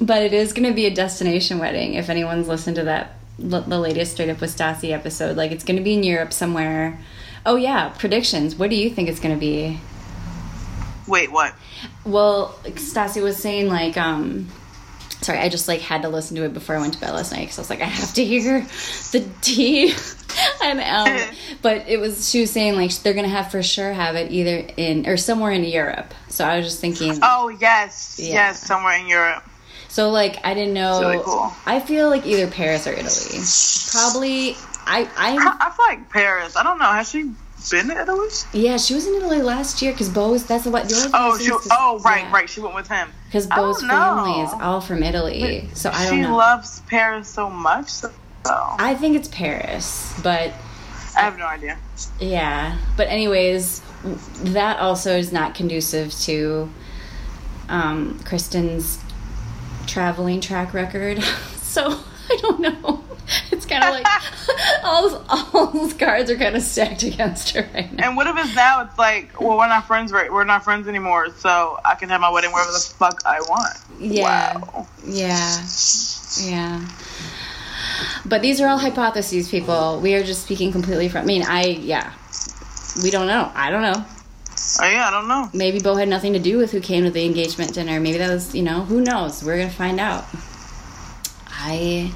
but 0.00 0.22
it 0.22 0.32
is 0.32 0.52
going 0.52 0.68
to 0.68 0.74
be 0.74 0.86
a 0.86 0.94
destination 0.94 1.58
wedding. 1.58 1.94
If 1.94 2.08
anyone's 2.08 2.48
listened 2.48 2.76
to 2.76 2.84
that, 2.84 3.14
l- 3.42 3.62
the 3.62 3.78
latest 3.78 4.12
Straight 4.12 4.30
Up 4.30 4.40
with 4.40 4.56
Stassi 4.56 4.90
episode, 4.92 5.36
like 5.36 5.50
it's 5.52 5.64
going 5.64 5.76
to 5.76 5.82
be 5.82 5.94
in 5.94 6.02
Europe 6.02 6.32
somewhere. 6.32 6.98
Oh 7.44 7.56
yeah, 7.56 7.88
predictions. 7.90 8.54
What 8.56 8.70
do 8.70 8.76
you 8.76 8.90
think 8.90 9.08
it's 9.08 9.20
going 9.20 9.34
to 9.34 9.40
be? 9.40 9.80
Wait, 11.08 11.32
what? 11.32 11.54
Well, 12.04 12.58
Stassi 12.64 13.22
was 13.22 13.36
saying 13.36 13.68
like, 13.68 13.96
um, 13.96 14.48
sorry, 15.22 15.38
I 15.38 15.48
just 15.48 15.68
like 15.68 15.80
had 15.80 16.02
to 16.02 16.08
listen 16.08 16.36
to 16.36 16.44
it 16.44 16.52
before 16.54 16.76
I 16.76 16.80
went 16.80 16.94
to 16.94 17.00
bed 17.00 17.12
last 17.12 17.32
night 17.32 17.40
because 17.42 17.58
I 17.58 17.62
was 17.62 17.70
like, 17.70 17.80
I 17.80 17.86
have 17.86 18.12
to 18.14 18.24
hear 18.24 18.60
the 19.12 19.28
tea. 19.40 19.94
and 20.62 20.80
um, 20.80 21.34
but 21.62 21.88
it 21.88 21.98
was 21.98 22.30
she 22.30 22.40
was 22.40 22.50
saying 22.50 22.76
like 22.76 22.92
they're 23.02 23.14
gonna 23.14 23.28
have 23.28 23.50
for 23.50 23.62
sure 23.62 23.92
have 23.92 24.16
it 24.16 24.30
either 24.32 24.68
in 24.76 25.06
or 25.06 25.16
somewhere 25.16 25.52
in 25.52 25.64
Europe. 25.64 26.12
So 26.28 26.44
I 26.44 26.56
was 26.58 26.66
just 26.66 26.80
thinking. 26.80 27.18
Oh 27.22 27.48
yes, 27.48 28.18
Yeah. 28.22 28.34
yes, 28.34 28.60
somewhere 28.66 28.98
in 28.98 29.06
Europe. 29.06 29.44
So 29.88 30.10
like 30.10 30.38
I 30.44 30.54
didn't 30.54 30.74
know. 30.74 31.00
Really 31.00 31.22
cool. 31.22 31.52
I 31.66 31.80
feel 31.80 32.08
like 32.08 32.26
either 32.26 32.50
Paris 32.50 32.86
or 32.86 32.92
Italy. 32.92 33.42
Probably. 33.90 34.56
I 34.84 35.08
I 35.16 35.36
I 35.60 35.70
feel 35.76 35.86
like 35.86 36.10
Paris. 36.10 36.56
I 36.56 36.62
don't 36.62 36.78
know. 36.78 36.86
Has 36.86 37.10
she 37.10 37.30
been 37.70 37.88
to 37.88 38.00
Italy? 38.00 38.28
yeah. 38.52 38.76
She 38.76 38.94
was 38.94 39.06
in 39.06 39.14
Italy 39.14 39.40
last 39.42 39.82
year 39.82 39.92
because 39.92 40.08
Beau's. 40.08 40.44
That's 40.44 40.66
what. 40.66 40.88
The 40.88 40.94
only 40.96 41.10
Oh, 41.14 41.38
she. 41.38 41.68
Oh, 41.70 42.00
right, 42.04 42.30
right. 42.32 42.48
She 42.48 42.60
went 42.60 42.74
with 42.74 42.88
him. 42.88 43.10
Because 43.26 43.46
Beau's 43.46 43.80
family 43.82 44.40
is 44.40 44.50
all 44.60 44.80
from 44.80 45.02
Italy, 45.02 45.68
so 45.74 45.90
I 45.90 46.04
don't 46.06 46.14
she 46.16 46.20
know. 46.22 46.36
loves 46.36 46.80
Paris 46.88 47.28
so 47.28 47.48
much. 47.48 47.88
So 47.88 48.12
I 48.44 48.76
I 48.90 48.94
think 48.94 49.16
it's 49.16 49.28
Paris, 49.28 50.12
but 50.22 50.52
I 51.16 51.20
have 51.20 51.38
no 51.38 51.46
idea. 51.46 51.78
Yeah, 52.20 52.78
but 52.96 53.08
anyways, 53.08 53.80
that 54.52 54.78
also 54.80 55.16
is 55.16 55.32
not 55.32 55.54
conducive 55.54 56.12
to 56.22 56.68
um, 57.68 58.18
Kristen's 58.24 58.98
traveling 59.86 60.40
track 60.40 60.74
record. 60.74 61.22
So 61.72 61.86
I 62.28 62.36
don't 62.42 62.60
know. 62.60 63.01
Kind 63.72 63.84
of 63.84 63.90
like 63.94 64.06
all 64.84 65.24
all 65.54 65.66
those 65.68 65.94
cards 65.94 66.30
are 66.30 66.36
kind 66.36 66.54
of 66.56 66.62
stacked 66.62 67.02
against 67.02 67.50
her 67.50 67.68
right 67.74 67.92
now. 67.92 68.08
And 68.08 68.16
what 68.16 68.26
if 68.26 68.36
it's 68.44 68.54
now? 68.54 68.82
It's 68.84 68.98
like, 68.98 69.40
well, 69.40 69.56
we're 69.58 69.68
not 69.68 69.86
friends, 69.86 70.12
right? 70.12 70.32
We're 70.32 70.44
not 70.44 70.64
friends 70.64 70.86
anymore, 70.88 71.30
so 71.36 71.78
I 71.84 71.94
can 71.94 72.08
have 72.10 72.20
my 72.20 72.30
wedding 72.30 72.52
wherever 72.52 72.70
the 72.72 72.78
fuck 72.98 73.22
I 73.26 73.40
want. 73.40 73.76
Yeah, 73.98 74.58
Wow. 74.58 74.86
yeah, 75.06 75.64
yeah. 76.40 76.88
But 78.24 78.42
these 78.42 78.60
are 78.60 78.68
all 78.68 78.78
hypotheses, 78.78 79.48
people. 79.48 80.00
We 80.00 80.14
are 80.14 80.22
just 80.22 80.42
speaking 80.44 80.72
completely 80.72 81.08
from. 81.08 81.22
I 81.22 81.24
mean, 81.26 81.42
I 81.46 81.64
yeah. 81.64 82.12
We 83.02 83.10
don't 83.10 83.26
know. 83.26 83.50
I 83.54 83.70
don't 83.70 83.82
know. 83.82 84.04
Oh 84.80 84.88
yeah, 84.88 85.08
I 85.08 85.10
don't 85.10 85.28
know. 85.28 85.50
maybe 85.52 85.80
Beau 85.80 85.96
had 85.96 86.08
nothing 86.08 86.32
to 86.34 86.38
do 86.38 86.56
with 86.58 86.70
who 86.72 86.80
came 86.80 87.04
to 87.04 87.10
the 87.10 87.24
engagement 87.24 87.74
dinner. 87.74 87.98
Maybe 88.00 88.18
that 88.18 88.30
was, 88.30 88.54
you 88.54 88.62
know, 88.62 88.82
who 88.84 89.00
knows? 89.00 89.42
We're 89.42 89.58
gonna 89.58 89.70
find 89.70 89.98
out. 89.98 90.24
I 91.48 92.12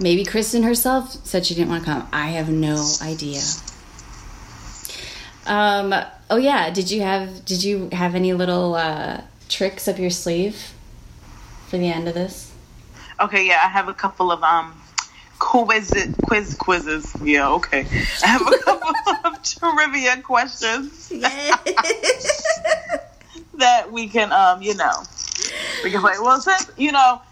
maybe 0.00 0.24
Kristen 0.24 0.62
herself 0.62 1.24
said 1.24 1.46
she 1.46 1.54
didn't 1.54 1.70
want 1.70 1.84
to 1.84 1.90
come. 1.90 2.08
I 2.12 2.28
have 2.30 2.48
no 2.48 2.86
idea. 3.02 3.40
Um. 5.46 5.94
Oh 6.28 6.36
yeah. 6.36 6.70
Did 6.70 6.90
you 6.90 7.02
have 7.02 7.44
Did 7.44 7.62
you 7.62 7.88
have 7.92 8.14
any 8.14 8.32
little 8.32 8.74
uh, 8.74 9.22
tricks 9.48 9.86
up 9.88 9.98
your 9.98 10.10
sleeve 10.10 10.72
for 11.68 11.78
the 11.78 11.88
end 11.88 12.08
of 12.08 12.14
this? 12.14 12.52
Okay, 13.18 13.46
yeah, 13.46 13.60
I 13.62 13.68
have 13.68 13.88
a 13.88 13.94
couple 13.94 14.30
of 14.30 14.42
um 14.42 14.74
quiz 15.38 15.90
quiz 16.26 16.54
quizzes. 16.54 17.16
Yeah, 17.22 17.50
okay. 17.52 17.86
I 18.22 18.26
have 18.26 18.42
a 18.42 18.58
couple 18.58 18.94
of 19.24 19.42
trivia 19.42 20.20
questions 20.22 21.08
that 23.54 23.90
we 23.90 24.08
can 24.08 24.32
um 24.32 24.60
you 24.62 24.74
know 24.74 25.02
we 25.82 25.90
can 25.90 26.00
play. 26.00 26.14
Well, 26.20 26.40
since 26.40 26.70
you 26.76 26.92
know 26.92 27.22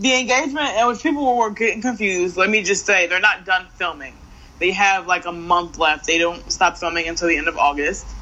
the 0.00 0.20
engagement 0.20 0.68
and 0.70 0.88
which 0.88 1.02
people 1.02 1.36
were 1.38 1.52
getting 1.52 1.82
confused, 1.82 2.36
let 2.38 2.50
me 2.50 2.64
just 2.64 2.86
say 2.86 3.08
they're 3.08 3.20
not 3.20 3.46
done 3.46 3.68
filming. 3.74 4.14
They 4.60 4.72
have 4.72 5.06
like 5.06 5.26
a 5.26 5.32
month 5.32 5.78
left. 5.78 6.06
They 6.06 6.18
don't 6.18 6.50
stop 6.52 6.78
filming 6.78 7.08
until 7.08 7.28
the 7.28 7.38
end 7.38 7.48
of 7.48 7.58
August. 7.58 8.16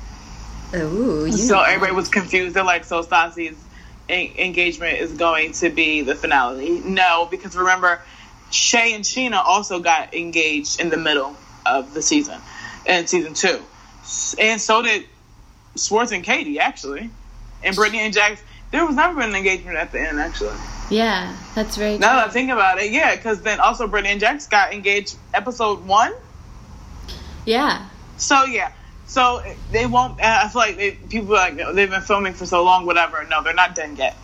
Oh, 0.74 1.24
you 1.26 1.46
So 1.48 1.60
know. 1.60 1.62
everybody 1.62 1.92
was 1.94 2.08
confused. 2.10 2.56
They're 2.56 2.64
like, 2.64 2.84
so 2.84 3.02
Stassi's 3.02 3.68
en- 4.08 4.34
engagement 4.38 4.98
is 4.98 5.14
going 5.14 5.52
to 5.54 5.70
be 5.70 6.02
the 6.02 6.16
finale. 6.16 6.80
No, 6.80 7.28
because 7.30 7.56
remember, 7.56 8.02
Shay 8.50 8.94
and 8.94 9.04
Scheana 9.04 9.42
also 9.44 9.80
got 9.80 10.14
engaged 10.14 10.80
in 10.80 10.90
the 10.90 10.98
middle 10.98 11.38
of 11.66 11.94
the 11.94 12.02
season, 12.02 12.42
in 12.86 13.06
season 13.08 13.34
two, 13.34 13.62
and 14.38 14.60
so 14.60 14.82
did 14.82 15.06
Schwartz 15.76 16.12
and 16.12 16.24
Katie 16.24 16.60
actually, 16.60 17.10
and 17.62 17.76
Brittany 17.76 18.00
and 18.00 18.14
Jax. 18.14 18.42
There 18.72 18.86
was 18.86 18.96
never 18.96 19.20
an 19.22 19.34
engagement 19.34 19.78
at 19.78 19.92
the 19.92 20.00
end 20.00 20.20
actually. 20.20 20.60
Yeah, 20.90 21.36
that's 21.54 21.76
very. 21.76 21.98
Now 21.98 22.16
that 22.16 22.28
I 22.28 22.30
think 22.30 22.50
about 22.50 22.78
it, 22.78 22.90
yeah, 22.90 23.14
because 23.14 23.42
then 23.42 23.60
also 23.60 23.86
Brittany 23.86 24.12
and 24.12 24.20
Jax 24.20 24.46
got 24.46 24.72
engaged 24.72 25.16
episode 25.34 25.84
one. 25.86 26.12
Yeah. 27.44 27.86
So 28.16 28.44
yeah, 28.44 28.72
so 29.06 29.42
they 29.70 29.86
won't. 29.86 30.20
I 30.20 30.48
feel 30.48 30.60
like 30.60 30.76
they, 30.76 30.92
people 30.92 31.34
are 31.34 31.50
like 31.50 31.56
they've 31.74 31.90
been 31.90 32.00
filming 32.00 32.34
for 32.34 32.46
so 32.46 32.64
long, 32.64 32.86
whatever. 32.86 33.24
No, 33.28 33.42
they're 33.42 33.54
not 33.54 33.74
done 33.74 33.96
yet. 33.96 34.16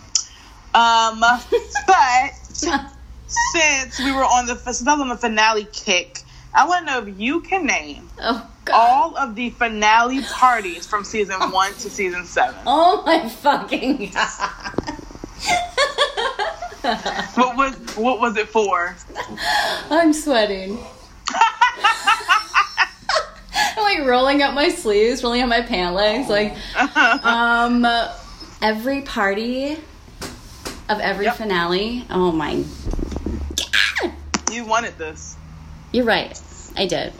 Um, 0.74 1.20
but 1.86 2.30
since 2.44 3.98
we 4.00 4.12
were 4.12 4.24
on 4.24 4.46
the 4.46 4.56
since 4.56 4.86
I 4.86 4.92
was 4.92 5.00
on 5.00 5.08
the 5.08 5.16
finale 5.16 5.66
kick, 5.72 6.20
I 6.54 6.66
want 6.66 6.86
to 6.86 6.92
know 6.92 7.06
if 7.06 7.18
you 7.20 7.40
can 7.42 7.66
name 7.66 8.08
Oh 8.20 8.50
all 8.72 9.16
of 9.16 9.34
the 9.34 9.50
finale 9.50 10.22
parties 10.22 10.86
from 10.86 11.04
season 11.04 11.40
one 11.50 11.72
to 11.74 11.90
season 11.90 12.24
seven. 12.24 12.56
Oh 12.66 13.02
my 13.04 13.28
fucking 13.28 14.10
god. 14.10 14.50
What 17.34 17.56
was 17.56 17.74
what 17.96 18.20
was 18.20 18.36
it 18.36 18.48
for? 18.48 18.94
I'm 19.90 20.12
sweating. 20.12 20.78
I'm 23.76 23.82
like 23.82 24.06
rolling 24.06 24.42
up 24.42 24.54
my 24.54 24.68
sleeves, 24.68 25.22
rolling 25.22 25.42
up 25.42 25.48
my 25.48 25.62
pant 25.62 25.94
legs, 25.94 26.28
like 26.28 26.54
um 27.24 27.86
every 28.60 29.00
party 29.02 29.78
of 30.88 31.00
every 31.00 31.24
Yep. 31.26 31.36
finale. 31.36 32.04
Oh 32.10 32.30
my 32.32 32.62
You 34.52 34.64
wanted 34.66 34.98
this. 34.98 35.36
You're 35.92 36.04
right. 36.04 36.38
I 36.76 36.86
did. 36.86 37.12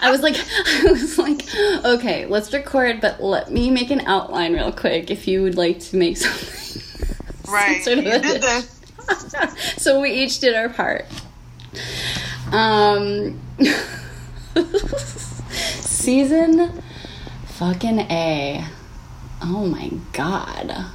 I 0.00 0.10
was 0.10 0.22
like 0.22 0.36
I 0.36 0.90
was 0.90 1.18
like, 1.18 1.42
okay, 1.84 2.26
let's 2.26 2.52
record, 2.52 3.00
but 3.00 3.22
let 3.22 3.50
me 3.52 3.70
make 3.70 3.90
an 3.90 4.00
outline 4.02 4.54
real 4.54 4.72
quick 4.72 5.10
if 5.10 5.28
you 5.28 5.42
would 5.42 5.56
like 5.56 5.78
to 5.80 5.96
make 5.96 6.16
something. 6.16 6.82
Right. 7.50 7.82
sort 7.82 7.98
of 7.98 8.04
you 8.04 8.18
did 8.18 8.42
this. 8.42 8.77
so 9.76 10.00
we 10.00 10.10
each 10.10 10.40
did 10.40 10.54
our 10.54 10.68
part. 10.68 11.06
Um, 12.52 13.40
season 15.50 16.82
fucking 17.46 18.00
A. 18.00 18.64
Oh 19.42 19.66
my 19.66 19.90
god. 20.12 20.86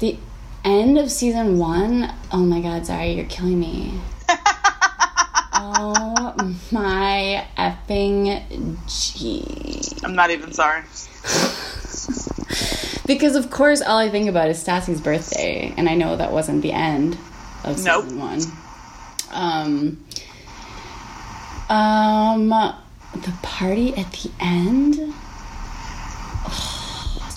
The 0.00 0.16
end 0.64 0.98
of 0.98 1.10
season 1.10 1.58
one. 1.58 2.12
Oh 2.32 2.38
my 2.38 2.60
god, 2.60 2.86
sorry, 2.86 3.12
you're 3.12 3.26
killing 3.26 3.60
me. 3.60 4.00
oh 5.52 6.34
my 6.70 7.46
effing 7.56 8.78
G. 8.86 9.44
I'm 10.04 10.14
not 10.14 10.30
even 10.30 10.52
sorry. 10.52 10.82
Because 13.06 13.34
of 13.36 13.50
course, 13.50 13.82
all 13.82 13.98
I 13.98 14.08
think 14.08 14.28
about 14.28 14.48
is 14.48 14.62
Stassi's 14.62 15.00
birthday, 15.00 15.74
and 15.76 15.88
I 15.88 15.94
know 15.94 16.16
that 16.16 16.30
wasn't 16.32 16.62
the 16.62 16.72
end 16.72 17.16
of 17.64 17.76
season 17.76 18.18
Nope. 18.18 18.20
one. 18.20 18.40
Um, 19.32 20.04
um, 21.68 22.48
the 22.48 23.32
party 23.42 23.94
at 23.96 24.10
the 24.12 24.30
end. 24.40 24.94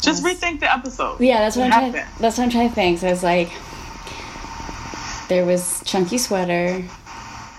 Just 0.01 0.23
rethink 0.23 0.59
the 0.59 0.71
episode. 0.71 1.19
Yeah, 1.19 1.39
that's 1.39 1.55
what 1.55 1.71
I'm 1.71 1.91
trying. 1.91 2.05
That's 2.19 2.37
what 2.37 2.43
I'm 2.43 2.49
trying 2.51 2.69
to 2.69 2.75
think. 2.75 2.99
So 2.99 3.07
it's 3.07 3.23
like 3.23 3.49
there 5.29 5.45
was 5.45 5.81
chunky 5.83 6.19
sweater, 6.19 6.83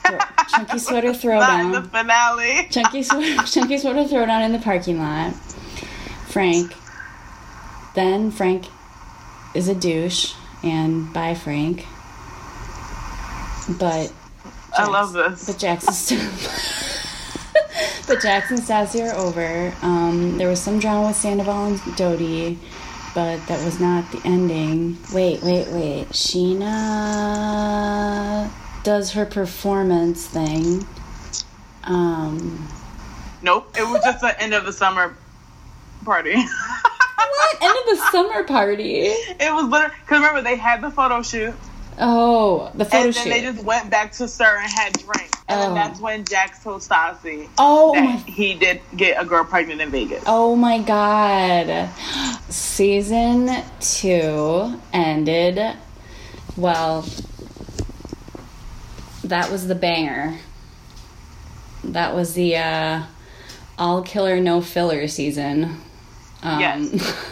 chunky 0.54 0.78
sweater 0.78 1.08
Not 1.12 1.60
in 1.60 1.72
the 1.72 1.80
throwdown, 1.80 1.90
finale. 1.90 2.68
chunky 2.70 3.02
sweater, 3.02 3.42
chunky 3.46 3.78
sweater 3.78 4.04
throwdown 4.04 4.44
in 4.46 4.52
the 4.52 4.60
parking 4.60 5.00
lot. 5.00 5.34
Frank. 6.28 6.72
Then 7.96 8.30
Frank 8.30 8.66
is 9.54 9.68
a 9.68 9.74
douche, 9.74 10.34
and 10.62 11.10
bye 11.14 11.34
Frank. 11.34 11.86
But 13.78 14.12
I 14.76 14.86
love 14.86 15.14
this. 15.14 15.46
but 15.46 15.58
still. 15.94 16.18
but 18.06 18.22
and 18.22 18.60
Stassi 18.60 19.00
are 19.10 19.16
over. 19.16 19.72
Um, 19.80 20.36
there 20.36 20.48
was 20.48 20.60
some 20.60 20.78
drama 20.78 21.06
with 21.08 21.16
Sandoval 21.16 21.68
and 21.68 21.80
Dodie, 21.96 22.58
but 23.14 23.38
that 23.46 23.64
was 23.64 23.80
not 23.80 24.12
the 24.12 24.20
ending. 24.26 24.98
Wait, 25.14 25.42
wait, 25.42 25.68
wait. 25.68 26.08
Scheana 26.10 26.60
does 28.84 29.12
her 29.12 29.24
performance 29.24 30.26
thing. 30.26 30.86
Um, 31.84 32.68
Nope, 33.40 33.74
it 33.78 33.84
was 33.88 34.04
just 34.04 34.20
the 34.20 34.38
end 34.38 34.52
of 34.52 34.66
the 34.66 34.72
summer 34.72 35.16
party. 36.04 36.36
what? 37.16 37.62
End 37.62 37.78
of 37.78 37.96
the 37.98 38.10
summer 38.10 38.44
party. 38.44 39.06
It 39.06 39.52
was 39.54 39.68
literally 39.68 39.94
because 40.00 40.18
remember 40.18 40.42
they 40.42 40.56
had 40.56 40.80
the 40.82 40.90
photo 40.90 41.22
shoot, 41.22 41.54
Oh, 41.98 42.70
the 42.74 42.84
photo 42.84 43.06
and 43.06 43.14
then 43.14 43.24
shoot. 43.24 43.30
they 43.30 43.40
just 43.40 43.64
went 43.64 43.90
back 43.90 44.12
to 44.12 44.28
SUR 44.28 44.58
and 44.58 44.70
had 44.70 44.92
drinks, 44.94 45.30
and 45.48 45.58
Oh. 45.60 45.62
then 45.64 45.74
that's 45.74 45.98
when 46.00 46.24
Jax 46.24 46.62
told 46.62 46.82
Stassi 46.82 47.48
oh 47.58 47.94
that 47.94 48.04
my 48.04 48.10
he 48.30 48.54
did 48.54 48.80
get 48.96 49.20
a 49.20 49.24
girl 49.24 49.44
pregnant 49.44 49.80
in 49.80 49.90
Vegas. 49.90 50.22
Oh 50.26 50.54
my 50.56 50.78
god. 50.78 51.88
Season 52.50 53.50
two 53.80 54.80
ended. 54.92 55.76
Well, 56.56 57.06
that 59.24 59.50
was 59.50 59.66
the 59.66 59.74
banger. 59.74 60.38
That 61.84 62.14
was 62.14 62.34
the 62.34 62.56
uh, 62.56 63.02
all 63.78 64.02
killer, 64.02 64.40
no 64.40 64.60
filler 64.60 65.06
season. 65.08 65.80
Um, 66.46 66.60
Yes. 66.60 67.22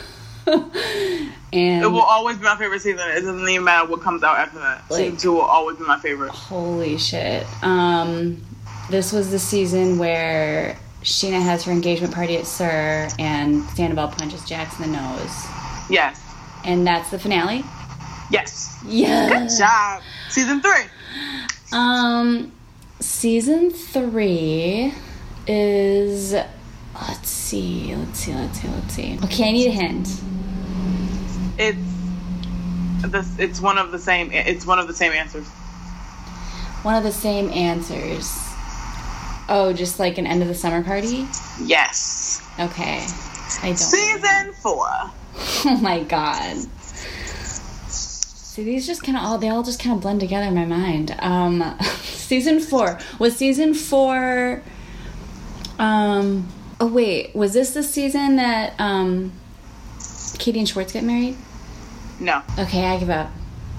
and 0.46 1.82
It 1.84 1.86
will 1.90 2.02
always 2.02 2.36
be 2.36 2.44
my 2.44 2.56
favorite 2.56 2.82
season. 2.82 3.00
It 3.08 3.20
doesn't 3.20 3.48
even 3.48 3.64
matter 3.64 3.88
what 3.88 4.00
comes 4.02 4.22
out 4.22 4.36
after 4.38 4.58
that. 4.58 4.84
season 4.92 5.16
two 5.16 5.32
will 5.32 5.40
always 5.42 5.76
be 5.78 5.84
my 5.84 5.98
favorite. 5.98 6.30
Holy 6.30 6.98
shit. 6.98 7.46
Um, 7.62 8.44
this 8.90 9.12
was 9.12 9.30
the 9.30 9.38
season 9.38 9.98
where 9.98 10.76
Scheana 11.02 11.40
has 11.42 11.64
her 11.64 11.72
engagement 11.72 12.12
party 12.14 12.36
at 12.36 12.46
SUR 12.46 13.08
and 13.18 13.62
Sandoval 13.70 14.08
punches 14.08 14.44
Jax 14.44 14.78
in 14.78 14.90
the 14.90 14.98
nose. 14.98 15.46
Yes, 15.88 16.20
And 16.64 16.86
that's 16.86 17.10
the 17.10 17.18
finale. 17.18 17.62
yes. 18.30 18.70
Yeah. 18.86 19.28
Good 19.28 19.50
job. 19.58 20.02
Season 20.28 20.60
three. 20.60 20.84
Um, 21.72 22.52
season 23.00 23.70
three 23.70 24.92
is. 25.46 26.34
Let's 27.00 27.28
see. 27.28 27.94
Let's 27.94 28.18
see. 28.20 28.34
Let's 28.34 28.60
see. 28.60 28.68
Let's 28.68 28.94
see. 28.94 29.18
Okay, 29.24 29.48
I 29.48 29.52
need 29.52 29.66
a 29.68 29.70
hint. 29.70 30.08
It's 31.58 31.78
this. 33.10 33.38
It's 33.38 33.60
one 33.60 33.78
of 33.78 33.92
the 33.92 33.98
same. 33.98 34.30
It's 34.32 34.66
one 34.66 34.78
of 34.78 34.86
the 34.86 34.94
same 34.94 35.12
answers. 35.12 35.46
One 36.82 36.94
of 36.94 37.02
the 37.02 37.12
same 37.12 37.50
answers. 37.50 38.38
Oh, 39.48 39.72
just 39.74 39.98
like 39.98 40.18
an 40.18 40.26
end 40.26 40.42
of 40.42 40.48
the 40.48 40.54
summer 40.54 40.82
party. 40.82 41.26
Yes. 41.62 42.46
Okay, 42.58 43.04
I 43.62 43.66
don't. 43.68 43.76
Season 43.76 44.52
four. 44.54 44.86
Oh 45.66 45.78
my 45.78 46.02
god. 46.04 46.58
See, 47.88 48.62
these 48.62 48.86
just 48.86 49.02
kind 49.02 49.16
of 49.16 49.24
all, 49.24 49.38
they 49.38 49.48
all 49.48 49.62
just 49.62 49.80
kind 49.80 49.96
of 49.96 50.02
blend 50.02 50.20
together 50.20 50.46
in 50.46 50.54
my 50.54 50.66
mind. 50.66 51.16
Um, 51.18 51.76
season 52.02 52.60
four. 52.60 53.00
Was 53.18 53.34
season 53.36 53.74
four, 53.74 54.62
um, 55.78 56.46
oh 56.80 56.86
wait, 56.86 57.34
was 57.34 57.52
this 57.54 57.72
the 57.74 57.82
season 57.82 58.36
that, 58.36 58.74
um, 58.78 59.32
Katie 60.38 60.58
and 60.58 60.68
Schwartz 60.68 60.92
get 60.92 61.04
married? 61.04 61.36
No, 62.20 62.42
Okay, 62.58 62.84
I 62.86 62.98
give 62.98 63.10
up. 63.10 63.30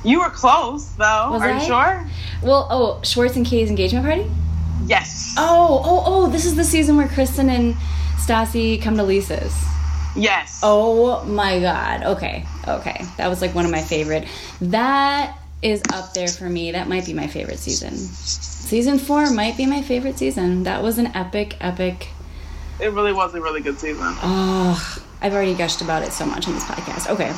you 0.03 0.19
were 0.19 0.29
close 0.29 0.85
though. 0.93 1.29
Was 1.31 1.41
Are 1.41 1.49
I? 1.51 1.59
you 1.59 1.65
sure? 1.65 2.07
Well, 2.43 2.67
oh, 2.69 3.01
Schwartz 3.03 3.35
and 3.35 3.45
Katie's 3.45 3.69
engagement 3.69 4.05
party? 4.05 4.29
Yes. 4.85 5.33
Oh, 5.37 5.81
oh, 5.83 6.03
oh, 6.05 6.27
this 6.29 6.45
is 6.45 6.55
the 6.55 6.63
season 6.63 6.95
where 6.97 7.07
Kristen 7.07 7.49
and 7.49 7.75
Stassi 8.17 8.81
come 8.81 8.97
to 8.97 9.03
Lisa's. 9.03 9.53
Yes. 10.15 10.59
Oh 10.63 11.23
my 11.25 11.59
god. 11.59 12.03
Okay. 12.03 12.45
Okay. 12.67 13.03
That 13.17 13.27
was 13.27 13.41
like 13.41 13.53
one 13.55 13.65
of 13.65 13.71
my 13.71 13.81
favorite. 13.81 14.27
That 14.61 15.37
is 15.61 15.81
up 15.93 16.13
there 16.13 16.27
for 16.27 16.49
me. 16.49 16.71
That 16.71 16.87
might 16.87 17.05
be 17.05 17.13
my 17.13 17.27
favorite 17.27 17.57
season. 17.59 17.95
Season 17.95 18.97
4 18.99 19.31
might 19.31 19.57
be 19.57 19.65
my 19.65 19.81
favorite 19.81 20.17
season. 20.17 20.63
That 20.63 20.81
was 20.83 20.97
an 20.97 21.07
epic 21.15 21.55
epic 21.59 22.07
It 22.79 22.91
really 22.91 23.13
was 23.13 23.33
a 23.35 23.41
really 23.41 23.61
good 23.61 23.79
season. 23.79 24.03
Oh, 24.21 24.97
I've 25.21 25.33
already 25.33 25.53
gushed 25.55 25.81
about 25.81 26.03
it 26.03 26.11
so 26.11 26.25
much 26.25 26.47
on 26.47 26.53
this 26.53 26.63
podcast. 26.65 27.09
Okay. 27.09 27.31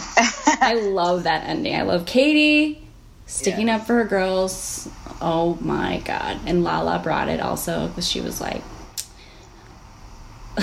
I 0.65 0.73
love 0.81 1.23
that 1.23 1.43
ending. 1.47 1.75
I 1.75 1.83
love 1.83 2.05
Katie 2.05 2.81
sticking 3.27 3.67
Yes. 3.67 3.81
up 3.81 3.87
for 3.87 3.93
her 3.95 4.05
girls. 4.05 4.89
Oh 5.21 5.57
my 5.61 5.99
god. 6.05 6.39
And 6.45 6.63
Lala 6.63 6.99
brought 6.99 7.29
it 7.29 7.39
also 7.39 7.87
because 7.87 8.07
she 8.09 8.19
was 8.21 8.41
like 8.41 8.63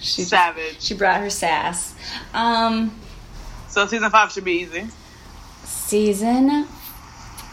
she 0.00 0.22
Savage. 0.22 0.80
she 0.82 0.94
brought 0.94 1.20
her 1.20 1.30
sass. 1.30 1.94
Um 2.32 2.92
So 3.68 3.86
season 3.86 4.10
five 4.10 4.32
should 4.32 4.44
be 4.44 4.52
easy. 4.60 4.86
season 5.64 6.66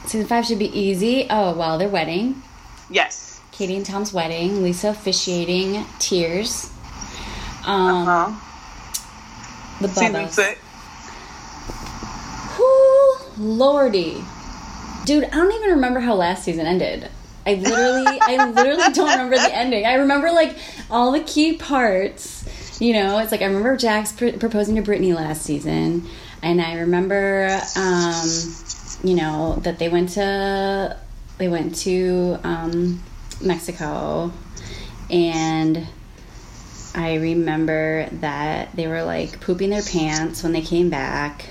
season 0.07 0.27
5 0.27 0.45
should 0.47 0.59
be 0.59 0.77
easy. 0.77 1.27
Oh, 1.29 1.53
well, 1.55 1.77
their 1.77 1.87
wedding. 1.87 2.41
Yes. 2.89 3.30
Katie 3.61 3.75
and 3.75 3.85
Tom's 3.85 4.11
wedding. 4.11 4.63
Lisa 4.63 4.89
officiating 4.89 5.85
tears. 5.99 6.71
Um 7.63 8.07
Huh. 8.07 8.31
the 9.79 9.87
Bubbas. 9.87 10.57
Whoo, 12.57 13.17
lordy. 13.37 14.23
Dude, 15.05 15.25
I 15.25 15.27
don't 15.27 15.51
even 15.51 15.69
remember 15.75 15.99
how 15.99 16.15
last 16.15 16.43
season 16.43 16.65
ended. 16.65 17.07
I 17.45 17.53
literally, 17.53 18.19
I 18.19 18.49
literally 18.49 18.91
don't 18.93 19.11
remember 19.11 19.37
the 19.37 19.55
ending. 19.55 19.85
I 19.85 19.93
remember 19.93 20.31
like 20.31 20.57
all 20.89 21.11
the 21.11 21.19
key 21.21 21.55
parts. 21.55 22.43
You 22.81 22.93
know, 22.93 23.19
it's 23.19 23.31
like 23.31 23.43
I 23.43 23.45
remember 23.45 23.77
Jax 23.77 24.11
pr- 24.11 24.37
proposing 24.39 24.75
to 24.77 24.81
Brittany 24.81 25.13
last 25.13 25.43
season, 25.43 26.07
and 26.41 26.59
I 26.59 26.79
remember, 26.79 27.61
um, 27.75 28.27
you 29.03 29.13
know, 29.13 29.57
that 29.61 29.77
they 29.77 29.87
went 29.87 30.09
to 30.13 30.97
they 31.37 31.47
went 31.47 31.75
to 31.75 32.39
um, 32.43 33.03
Mexico, 33.43 34.31
and 35.09 35.87
I 36.95 37.15
remember 37.15 38.07
that 38.13 38.75
they 38.75 38.87
were 38.87 39.03
like 39.03 39.39
pooping 39.41 39.69
their 39.69 39.81
pants 39.83 40.43
when 40.43 40.51
they 40.53 40.61
came 40.61 40.89
back. 40.89 41.45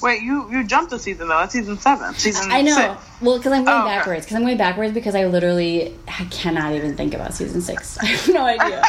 Wait, 0.00 0.22
you 0.22 0.48
you 0.50 0.62
jumped 0.64 0.92
a 0.92 0.98
season 0.98 1.26
though. 1.28 1.38
That's 1.38 1.52
season 1.52 1.76
seven. 1.78 2.14
Season 2.14 2.50
I 2.52 2.62
know. 2.62 2.74
six. 2.76 3.20
Well, 3.20 3.36
because 3.38 3.52
I'm 3.52 3.64
going 3.64 3.82
Oh, 3.82 3.84
backwards. 3.84 4.24
Because 4.26 4.36
I'm 4.36 4.42
going 4.42 4.56
backwards 4.56 4.94
because 4.94 5.14
I 5.16 5.26
literally 5.26 5.96
I 6.06 6.24
cannot 6.30 6.72
even 6.74 6.96
think 6.96 7.14
about 7.14 7.34
season 7.34 7.60
six. 7.60 7.98
I 8.02 8.06
have 8.06 8.28
no 8.28 8.44
idea. 8.44 8.82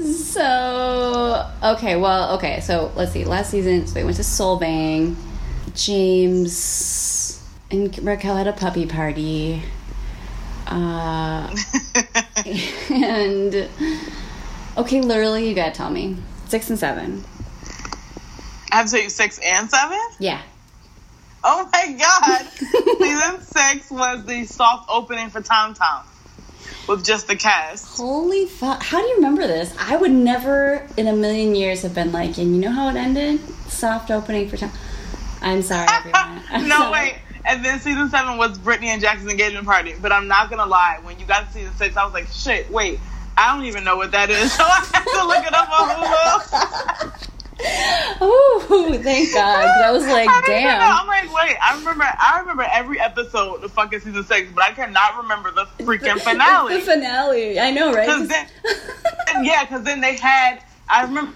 so 0.14 1.50
okay, 1.62 1.96
well, 1.96 2.34
okay. 2.36 2.60
So 2.60 2.92
let's 2.94 3.12
see. 3.12 3.24
Last 3.24 3.50
season, 3.50 3.86
so 3.86 3.94
they 3.94 4.04
went 4.04 4.16
to 4.16 4.22
Solvang. 4.22 5.16
James 5.74 6.52
and 7.70 7.98
Raquel 8.04 8.36
had 8.36 8.46
a 8.46 8.52
puppy 8.52 8.86
party. 8.86 9.62
Uh, 10.66 11.54
and 12.90 13.68
okay, 14.76 15.00
literally, 15.00 15.48
you 15.48 15.54
gotta 15.54 15.72
tell 15.72 15.90
me 15.90 16.16
six 16.48 16.70
and 16.70 16.78
seven. 16.78 17.24
I 18.72 18.76
have 18.76 18.90
to 18.90 19.10
six 19.10 19.38
and 19.38 19.68
seven. 19.68 19.98
Yeah. 20.18 20.40
Oh 21.42 21.68
my 21.72 21.96
god! 21.98 22.46
season 22.98 23.40
six 23.40 23.90
was 23.90 24.24
the 24.26 24.44
soft 24.44 24.88
opening 24.90 25.30
for 25.30 25.40
Tom 25.40 25.74
Tom 25.74 26.04
with 26.86 27.04
just 27.04 27.28
the 27.28 27.36
cast. 27.36 27.96
Holy 27.96 28.46
fuck. 28.46 28.82
How 28.82 29.00
do 29.00 29.06
you 29.06 29.16
remember 29.16 29.46
this? 29.46 29.74
I 29.78 29.96
would 29.96 30.10
never 30.10 30.86
in 30.96 31.06
a 31.06 31.14
million 31.14 31.54
years 31.54 31.82
have 31.82 31.94
been 31.94 32.12
like, 32.12 32.36
and 32.38 32.54
you 32.54 32.60
know 32.60 32.70
how 32.70 32.88
it 32.88 32.96
ended? 32.96 33.40
Soft 33.68 34.10
opening 34.10 34.48
for 34.48 34.56
Tom. 34.56 34.70
I'm 35.40 35.62
sorry, 35.62 35.88
everyone. 35.90 36.42
I'm 36.50 36.68
no, 36.68 36.76
sorry. 36.76 36.92
wait. 36.92 37.14
And 37.44 37.64
then 37.64 37.80
season 37.80 38.08
seven 38.10 38.36
was 38.38 38.58
Brittany 38.58 38.88
and 38.90 39.00
Jackson's 39.00 39.30
engagement 39.30 39.66
party. 39.66 39.94
But 40.00 40.12
I'm 40.12 40.28
not 40.28 40.50
gonna 40.50 40.66
lie, 40.66 40.98
when 41.02 41.18
you 41.18 41.26
got 41.26 41.46
to 41.46 41.52
season 41.52 41.74
six, 41.76 41.96
I 41.96 42.04
was 42.04 42.12
like, 42.12 42.26
shit, 42.28 42.70
wait, 42.70 43.00
I 43.36 43.54
don't 43.54 43.64
even 43.64 43.84
know 43.84 43.96
what 43.96 44.10
that 44.12 44.30
is. 44.30 44.52
So 44.56 44.64
I 44.64 44.86
had 44.92 45.04
to 45.04 45.26
look 45.26 45.44
it 45.46 45.54
up 45.54 45.70
on 45.80 45.88
Hulu. 45.88 47.26
Ooh, 48.22 48.98
thank 49.02 49.32
God. 49.34 49.66
I 49.84 49.90
was 49.92 50.06
like, 50.06 50.28
I 50.28 50.42
damn. 50.46 50.80
I'm 50.80 51.06
like, 51.06 51.32
wait, 51.34 51.56
I 51.62 51.76
remember 51.78 52.04
I 52.04 52.38
remember 52.40 52.66
every 52.72 52.98
episode 53.00 53.62
of 53.62 53.70
fucking 53.72 54.00
season 54.00 54.24
six, 54.24 54.50
but 54.54 54.64
I 54.64 54.72
cannot 54.72 55.16
remember 55.18 55.50
the 55.50 55.66
freaking 55.84 56.18
finale. 56.22 56.74
the 56.74 56.80
finale. 56.80 57.54
finale. 57.54 57.60
I 57.60 57.70
know, 57.70 57.92
right? 57.92 58.08
'Cause 58.08 58.28
then- 58.28 58.46
yeah, 59.42 59.64
because 59.64 59.84
then 59.84 60.00
they 60.00 60.16
had. 60.16 60.62
I 60.88 61.02
remember 61.02 61.32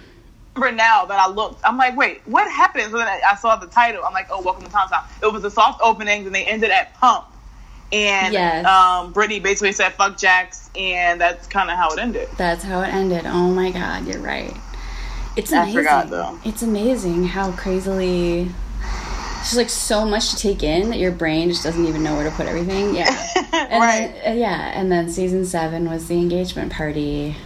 now 0.57 1.05
that 1.05 1.19
I 1.19 1.29
looked. 1.29 1.61
I'm 1.65 1.77
like, 1.77 1.97
wait, 1.97 2.23
what 2.27 2.51
happened? 2.51 2.91
So 2.91 2.99
then 2.99 3.09
I 3.09 3.35
saw 3.37 3.57
the 3.57 3.67
title. 3.67 4.03
I'm 4.05 4.13
like, 4.13 4.29
oh, 4.31 4.41
welcome 4.41 4.65
to 4.65 4.71
Tom 4.71 4.89
Tom. 4.89 5.05
It 5.23 5.33
was 5.33 5.45
a 5.45 5.51
soft 5.51 5.81
opening, 5.83 6.27
and 6.27 6.35
they 6.35 6.45
ended 6.45 6.71
at 6.71 6.95
Pump. 6.95 7.27
And 7.93 8.33
Yes. 8.33 8.65
um, 8.67 9.13
Brittany 9.13 9.41
basically 9.41 9.73
said, 9.73 9.93
"Fuck 9.93 10.17
Jax," 10.17 10.71
and 10.75 11.21
that's 11.21 11.47
kind 11.47 11.71
of 11.71 11.77
how 11.77 11.91
it 11.93 11.99
ended. 11.99 12.29
That's 12.37 12.65
how 12.65 12.81
it 12.81 12.89
ended. 12.93 13.23
Oh 13.27 13.51
my 13.53 13.71
God, 13.71 14.07
you're 14.07 14.21
right. 14.21 14.57
It's 15.37 15.53
I 15.53 15.63
amazing. 15.63 15.79
forgot, 15.81 16.11
though. 16.11 16.39
It's 16.45 16.63
amazing 16.63 17.25
how 17.25 17.53
crazily 17.53 18.51
It's 19.41 19.55
like 19.57 19.69
so 19.69 20.07
much 20.07 20.31
to 20.31 20.37
take 20.37 20.63
in 20.63 20.89
that 20.91 20.99
your 20.99 21.13
brain 21.13 21.51
just 21.51 21.63
doesn't 21.63 21.85
even 21.85 22.03
know 22.03 22.15
where 22.15 22.25
to 22.25 22.31
put 22.31 22.47
everything. 22.47 22.95
Yeah. 22.95 23.11
And 23.53 23.81
right. 23.83 24.13
Then, 24.25 24.37
uh, 24.37 24.41
yeah, 24.41 24.79
and 24.79 24.91
then 24.91 25.09
season 25.09 25.45
seven 25.45 25.89
was 25.89 26.09
the 26.09 26.15
engagement 26.17 26.73
party, 26.73 27.37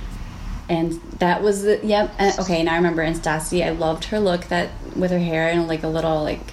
and 0.68 0.92
that 1.18 1.42
was 1.42 1.62
the 1.62 1.80
yep. 1.82 2.14
Uh, 2.18 2.32
okay, 2.40 2.62
now 2.62 2.72
I 2.74 2.76
remember 2.76 3.02
Stassi. 3.06 3.64
I 3.64 3.70
loved 3.70 4.04
her 4.06 4.20
look 4.20 4.46
that 4.46 4.70
with 4.96 5.10
her 5.10 5.18
hair 5.18 5.48
and 5.48 5.66
like 5.68 5.82
a 5.82 5.88
little 5.88 6.22
like 6.22 6.50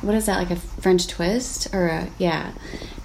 what 0.00 0.14
is 0.14 0.26
that 0.26 0.36
like 0.38 0.50
a 0.50 0.56
French 0.56 1.06
twist 1.06 1.72
or 1.74 1.86
a 1.86 2.08
yeah, 2.18 2.52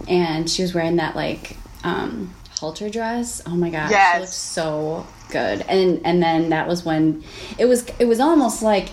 and 0.08 0.50
she 0.50 0.62
was 0.62 0.74
wearing 0.74 0.96
that 0.98 1.16
like 1.16 1.58
um 1.84 2.34
halter 2.60 2.90
dress. 2.90 3.42
Oh 3.46 3.56
my 3.56 3.70
god, 3.70 3.92
Yes. 3.92 4.14
she 4.16 4.20
looked 4.22 4.34
so 4.34 5.08
good. 5.32 5.62
And 5.68 6.02
and 6.06 6.22
then 6.24 6.50
that 6.50 6.68
was 6.68 6.84
when 6.86 7.24
it 7.58 7.66
was 7.66 7.86
it 8.00 8.06
was 8.06 8.20
almost 8.20 8.62
like 8.64 8.90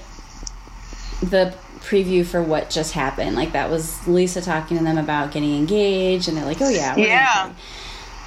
the 1.22 1.54
preview 1.80 2.24
for 2.24 2.42
what 2.42 2.70
just 2.70 2.92
happened. 2.92 3.36
Like 3.36 3.52
that 3.52 3.70
was 3.70 4.06
Lisa 4.06 4.40
talking 4.40 4.78
to 4.78 4.84
them 4.84 4.98
about 4.98 5.32
getting 5.32 5.56
engaged, 5.56 6.28
and 6.28 6.36
they're 6.36 6.44
like, 6.44 6.60
"Oh 6.60 6.68
yeah, 6.68 6.96
Yeah. 6.96 7.52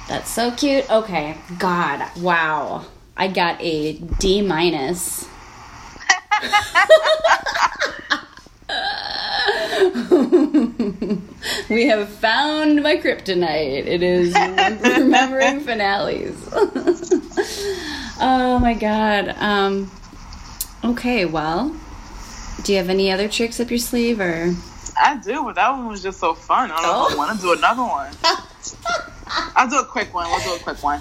that's 0.08 0.30
so 0.30 0.50
cute." 0.52 0.88
Okay, 0.90 1.36
God, 1.58 2.08
wow, 2.20 2.84
I 3.18 3.28
got 3.28 3.60
a 3.60 3.94
D 3.94 4.42
minus. 4.42 5.26
we 11.70 11.86
have 11.88 12.08
found 12.08 12.82
my 12.82 12.96
kryptonite. 12.96 13.86
It 13.86 14.02
is 14.02 14.34
remembering 14.34 15.60
finales. 15.60 16.36
oh 18.20 18.58
my 18.60 18.74
god. 18.74 19.34
Um, 19.38 19.90
okay, 20.84 21.24
well, 21.24 21.74
do 22.64 22.72
you 22.72 22.78
have 22.78 22.90
any 22.90 23.10
other 23.10 23.28
tricks 23.28 23.60
up 23.60 23.70
your 23.70 23.78
sleeve, 23.78 24.20
or 24.20 24.54
I 25.00 25.16
do, 25.16 25.44
but 25.44 25.54
that 25.56 25.70
one 25.70 25.86
was 25.88 26.02
just 26.02 26.20
so 26.20 26.34
fun. 26.34 26.70
I 26.70 26.80
don't 26.80 26.92
know 26.92 27.06
if 27.06 27.12
I 27.12 27.14
Oh. 27.14 27.18
want 27.18 27.36
to 27.38 27.42
do 27.42 27.52
another 27.52 27.82
one. 27.82 28.12
I'll 29.56 29.68
do 29.68 29.78
a 29.78 29.84
quick 29.84 30.12
one. 30.14 30.28
We'll 30.30 30.40
do 30.40 30.54
a 30.54 30.58
quick 30.58 30.82
one. 30.82 31.00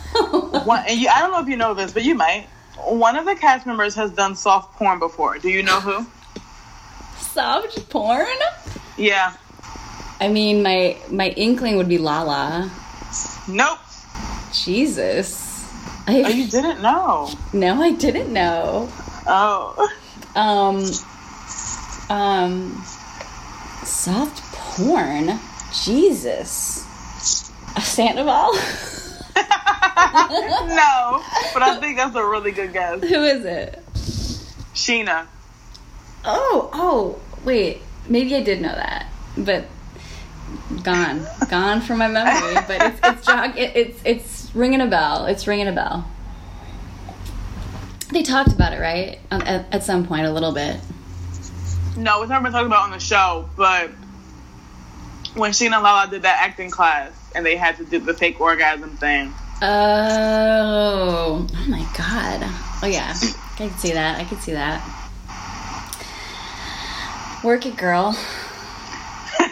one 0.65 0.83
and 0.87 0.99
you, 0.99 1.09
I 1.09 1.19
don't 1.19 1.31
know 1.31 1.41
if 1.41 1.47
you 1.47 1.57
know 1.57 1.73
this, 1.73 1.93
but 1.93 2.03
you 2.03 2.15
might. 2.15 2.47
One 2.77 3.15
of 3.15 3.25
the 3.25 3.35
cast 3.35 3.65
members 3.65 3.95
has 3.95 4.11
done 4.11 4.35
soft 4.35 4.77
porn 4.77 4.99
before. 4.99 5.37
Do 5.39 5.49
you 5.49 5.63
know 5.63 5.79
who? 5.79 6.05
soft 7.37 7.87
porn? 7.89 8.25
Yeah. 8.97 9.35
I 10.19 10.27
mean, 10.27 10.63
my 10.63 10.97
my 11.11 11.29
inkling 11.29 11.77
would 11.77 11.87
be 11.87 11.99
Lala. 11.99 12.71
Nope. 13.47 13.79
Jesus. 14.51 15.45
Oh, 16.07 16.27
you 16.27 16.47
didn't 16.47 16.81
know. 16.81 17.29
no, 17.53 17.81
I 17.81 17.91
didn't 17.91 18.33
know. 18.33 18.89
Oh. 19.27 19.89
Um, 20.35 20.77
um, 22.09 22.81
soft 23.83 24.41
porn. 24.53 25.37
Jesus. 25.83 26.86
A 27.77 27.81
Sandoval? 27.81 28.53
no, 28.55 28.59
but 31.53 31.61
I 31.61 31.77
think 31.79 31.97
that's 31.97 32.15
a 32.15 32.25
really 32.25 32.51
good 32.51 32.73
guess. 32.73 33.01
Who 33.01 33.23
is 33.23 33.45
it? 33.45 33.79
Scheana. 34.73 35.27
Oh, 36.25 36.71
oh, 36.73 37.19
wait. 37.45 37.83
Maybe 38.09 38.35
I 38.35 38.41
did 38.41 38.61
know 38.61 38.73
that, 38.73 39.05
but 39.37 39.65
gone, 40.81 41.23
gone 41.51 41.81
from 41.81 41.99
my 41.99 42.07
memory. 42.07 42.55
But 42.67 42.81
it's 42.81 42.99
it's 43.03 43.25
jog. 43.27 43.55
It, 43.55 43.75
it's 43.75 44.01
it's 44.03 44.55
ringing 44.55 44.81
a 44.81 44.87
bell. 44.87 45.27
It's 45.27 45.45
ringing 45.45 45.67
a 45.67 45.71
bell. 45.71 46.09
They 48.11 48.23
talked 48.23 48.53
about 48.53 48.73
it, 48.73 48.79
right? 48.79 49.19
Um, 49.29 49.43
at, 49.43 49.71
at 49.71 49.83
some 49.83 50.07
point, 50.07 50.25
a 50.25 50.31
little 50.31 50.51
bit. 50.51 50.79
No, 51.95 52.23
it's 52.23 52.29
never 52.31 52.41
been 52.41 52.53
talked 52.53 52.65
about 52.65 52.85
on 52.85 52.91
the 52.91 52.99
show, 52.99 53.47
but 53.55 53.91
when 55.35 55.51
Scheana 55.51 55.75
and 55.75 55.83
Lala 55.83 56.09
did 56.09 56.23
that 56.23 56.41
acting 56.41 56.71
class 56.71 57.16
and 57.35 57.45
they 57.45 57.55
had 57.55 57.77
to 57.77 57.85
do 57.85 57.99
the 57.99 58.13
fake 58.13 58.41
orgasm 58.41 58.97
thing. 58.97 59.33
Oh, 59.61 61.47
oh 61.49 61.65
my 61.67 61.85
god. 61.97 62.41
Oh 62.83 62.87
yeah, 62.87 63.13
I 63.15 63.57
can 63.57 63.71
see 63.77 63.93
that. 63.93 64.19
I 64.19 64.23
can 64.23 64.37
see 64.39 64.53
that. 64.53 64.83
Work 67.43 67.65
it, 67.65 67.77
girl. 67.77 68.17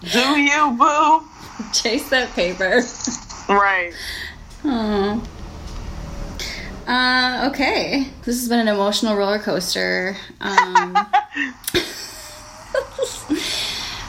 Do 0.00 0.40
you, 0.40 0.76
boo? 0.78 1.24
Chase 1.72 2.08
that 2.10 2.32
paper. 2.34 2.82
Right. 3.48 3.92
Oh. 4.64 5.22
Uh, 6.86 7.48
okay. 7.50 8.06
This 8.24 8.40
has 8.40 8.48
been 8.48 8.60
an 8.60 8.68
emotional 8.68 9.16
roller 9.16 9.38
coaster. 9.38 10.16
Um, 10.40 10.96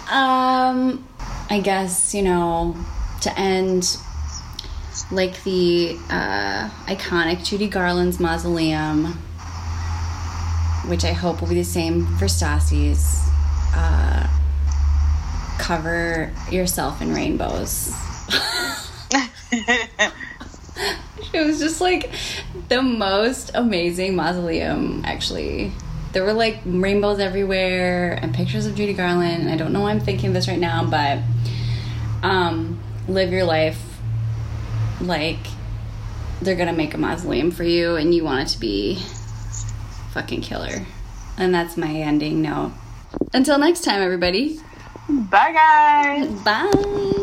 um, 0.11 1.07
I 1.51 1.59
guess, 1.59 2.15
you 2.15 2.21
know, 2.21 2.77
to 3.23 3.37
end 3.37 3.97
like 5.11 5.43
the 5.43 5.97
uh, 6.09 6.69
iconic 6.85 7.43
Judy 7.43 7.67
Garland's 7.67 8.21
mausoleum, 8.21 9.07
which 10.87 11.03
I 11.03 11.11
hope 11.11 11.41
will 11.41 11.49
be 11.49 11.55
the 11.55 11.65
same 11.65 12.05
for 12.15 12.27
Stassi's. 12.27 13.29
Uh, 13.75 14.29
cover 15.59 16.31
yourself 16.49 17.01
in 17.01 17.13
rainbows. 17.13 17.93
It 21.33 21.45
was 21.45 21.59
just 21.59 21.79
like 21.79 22.11
the 22.67 22.81
most 22.81 23.51
amazing 23.53 24.15
mausoleum, 24.15 25.03
actually. 25.05 25.71
There 26.13 26.23
were 26.23 26.33
like 26.33 26.59
rainbows 26.65 27.19
everywhere 27.19 28.19
and 28.21 28.33
pictures 28.33 28.65
of 28.65 28.75
Judy 28.75 28.93
Garland. 28.93 29.43
And 29.43 29.49
I 29.49 29.57
don't 29.57 29.71
know 29.71 29.81
why 29.81 29.91
I'm 29.91 29.99
thinking 29.99 30.33
this 30.33 30.47
right 30.47 30.59
now, 30.59 30.83
but 30.85 31.19
um, 32.27 32.81
live 33.07 33.31
your 33.31 33.45
life 33.45 33.81
like 34.99 35.39
they're 36.41 36.55
gonna 36.55 36.73
make 36.73 36.93
a 36.93 36.97
mausoleum 36.97 37.51
for 37.51 37.63
you 37.63 37.95
and 37.95 38.13
you 38.13 38.23
want 38.23 38.47
it 38.47 38.51
to 38.53 38.59
be 38.59 38.95
fucking 40.11 40.41
killer. 40.41 40.85
And 41.37 41.53
that's 41.53 41.77
my 41.77 41.91
ending 41.91 42.41
note. 42.41 42.73
Until 43.33 43.57
next 43.57 43.83
time, 43.83 44.01
everybody. 44.01 44.59
Bye, 45.09 45.53
guys. 45.53 46.29
Bye. 46.43 47.20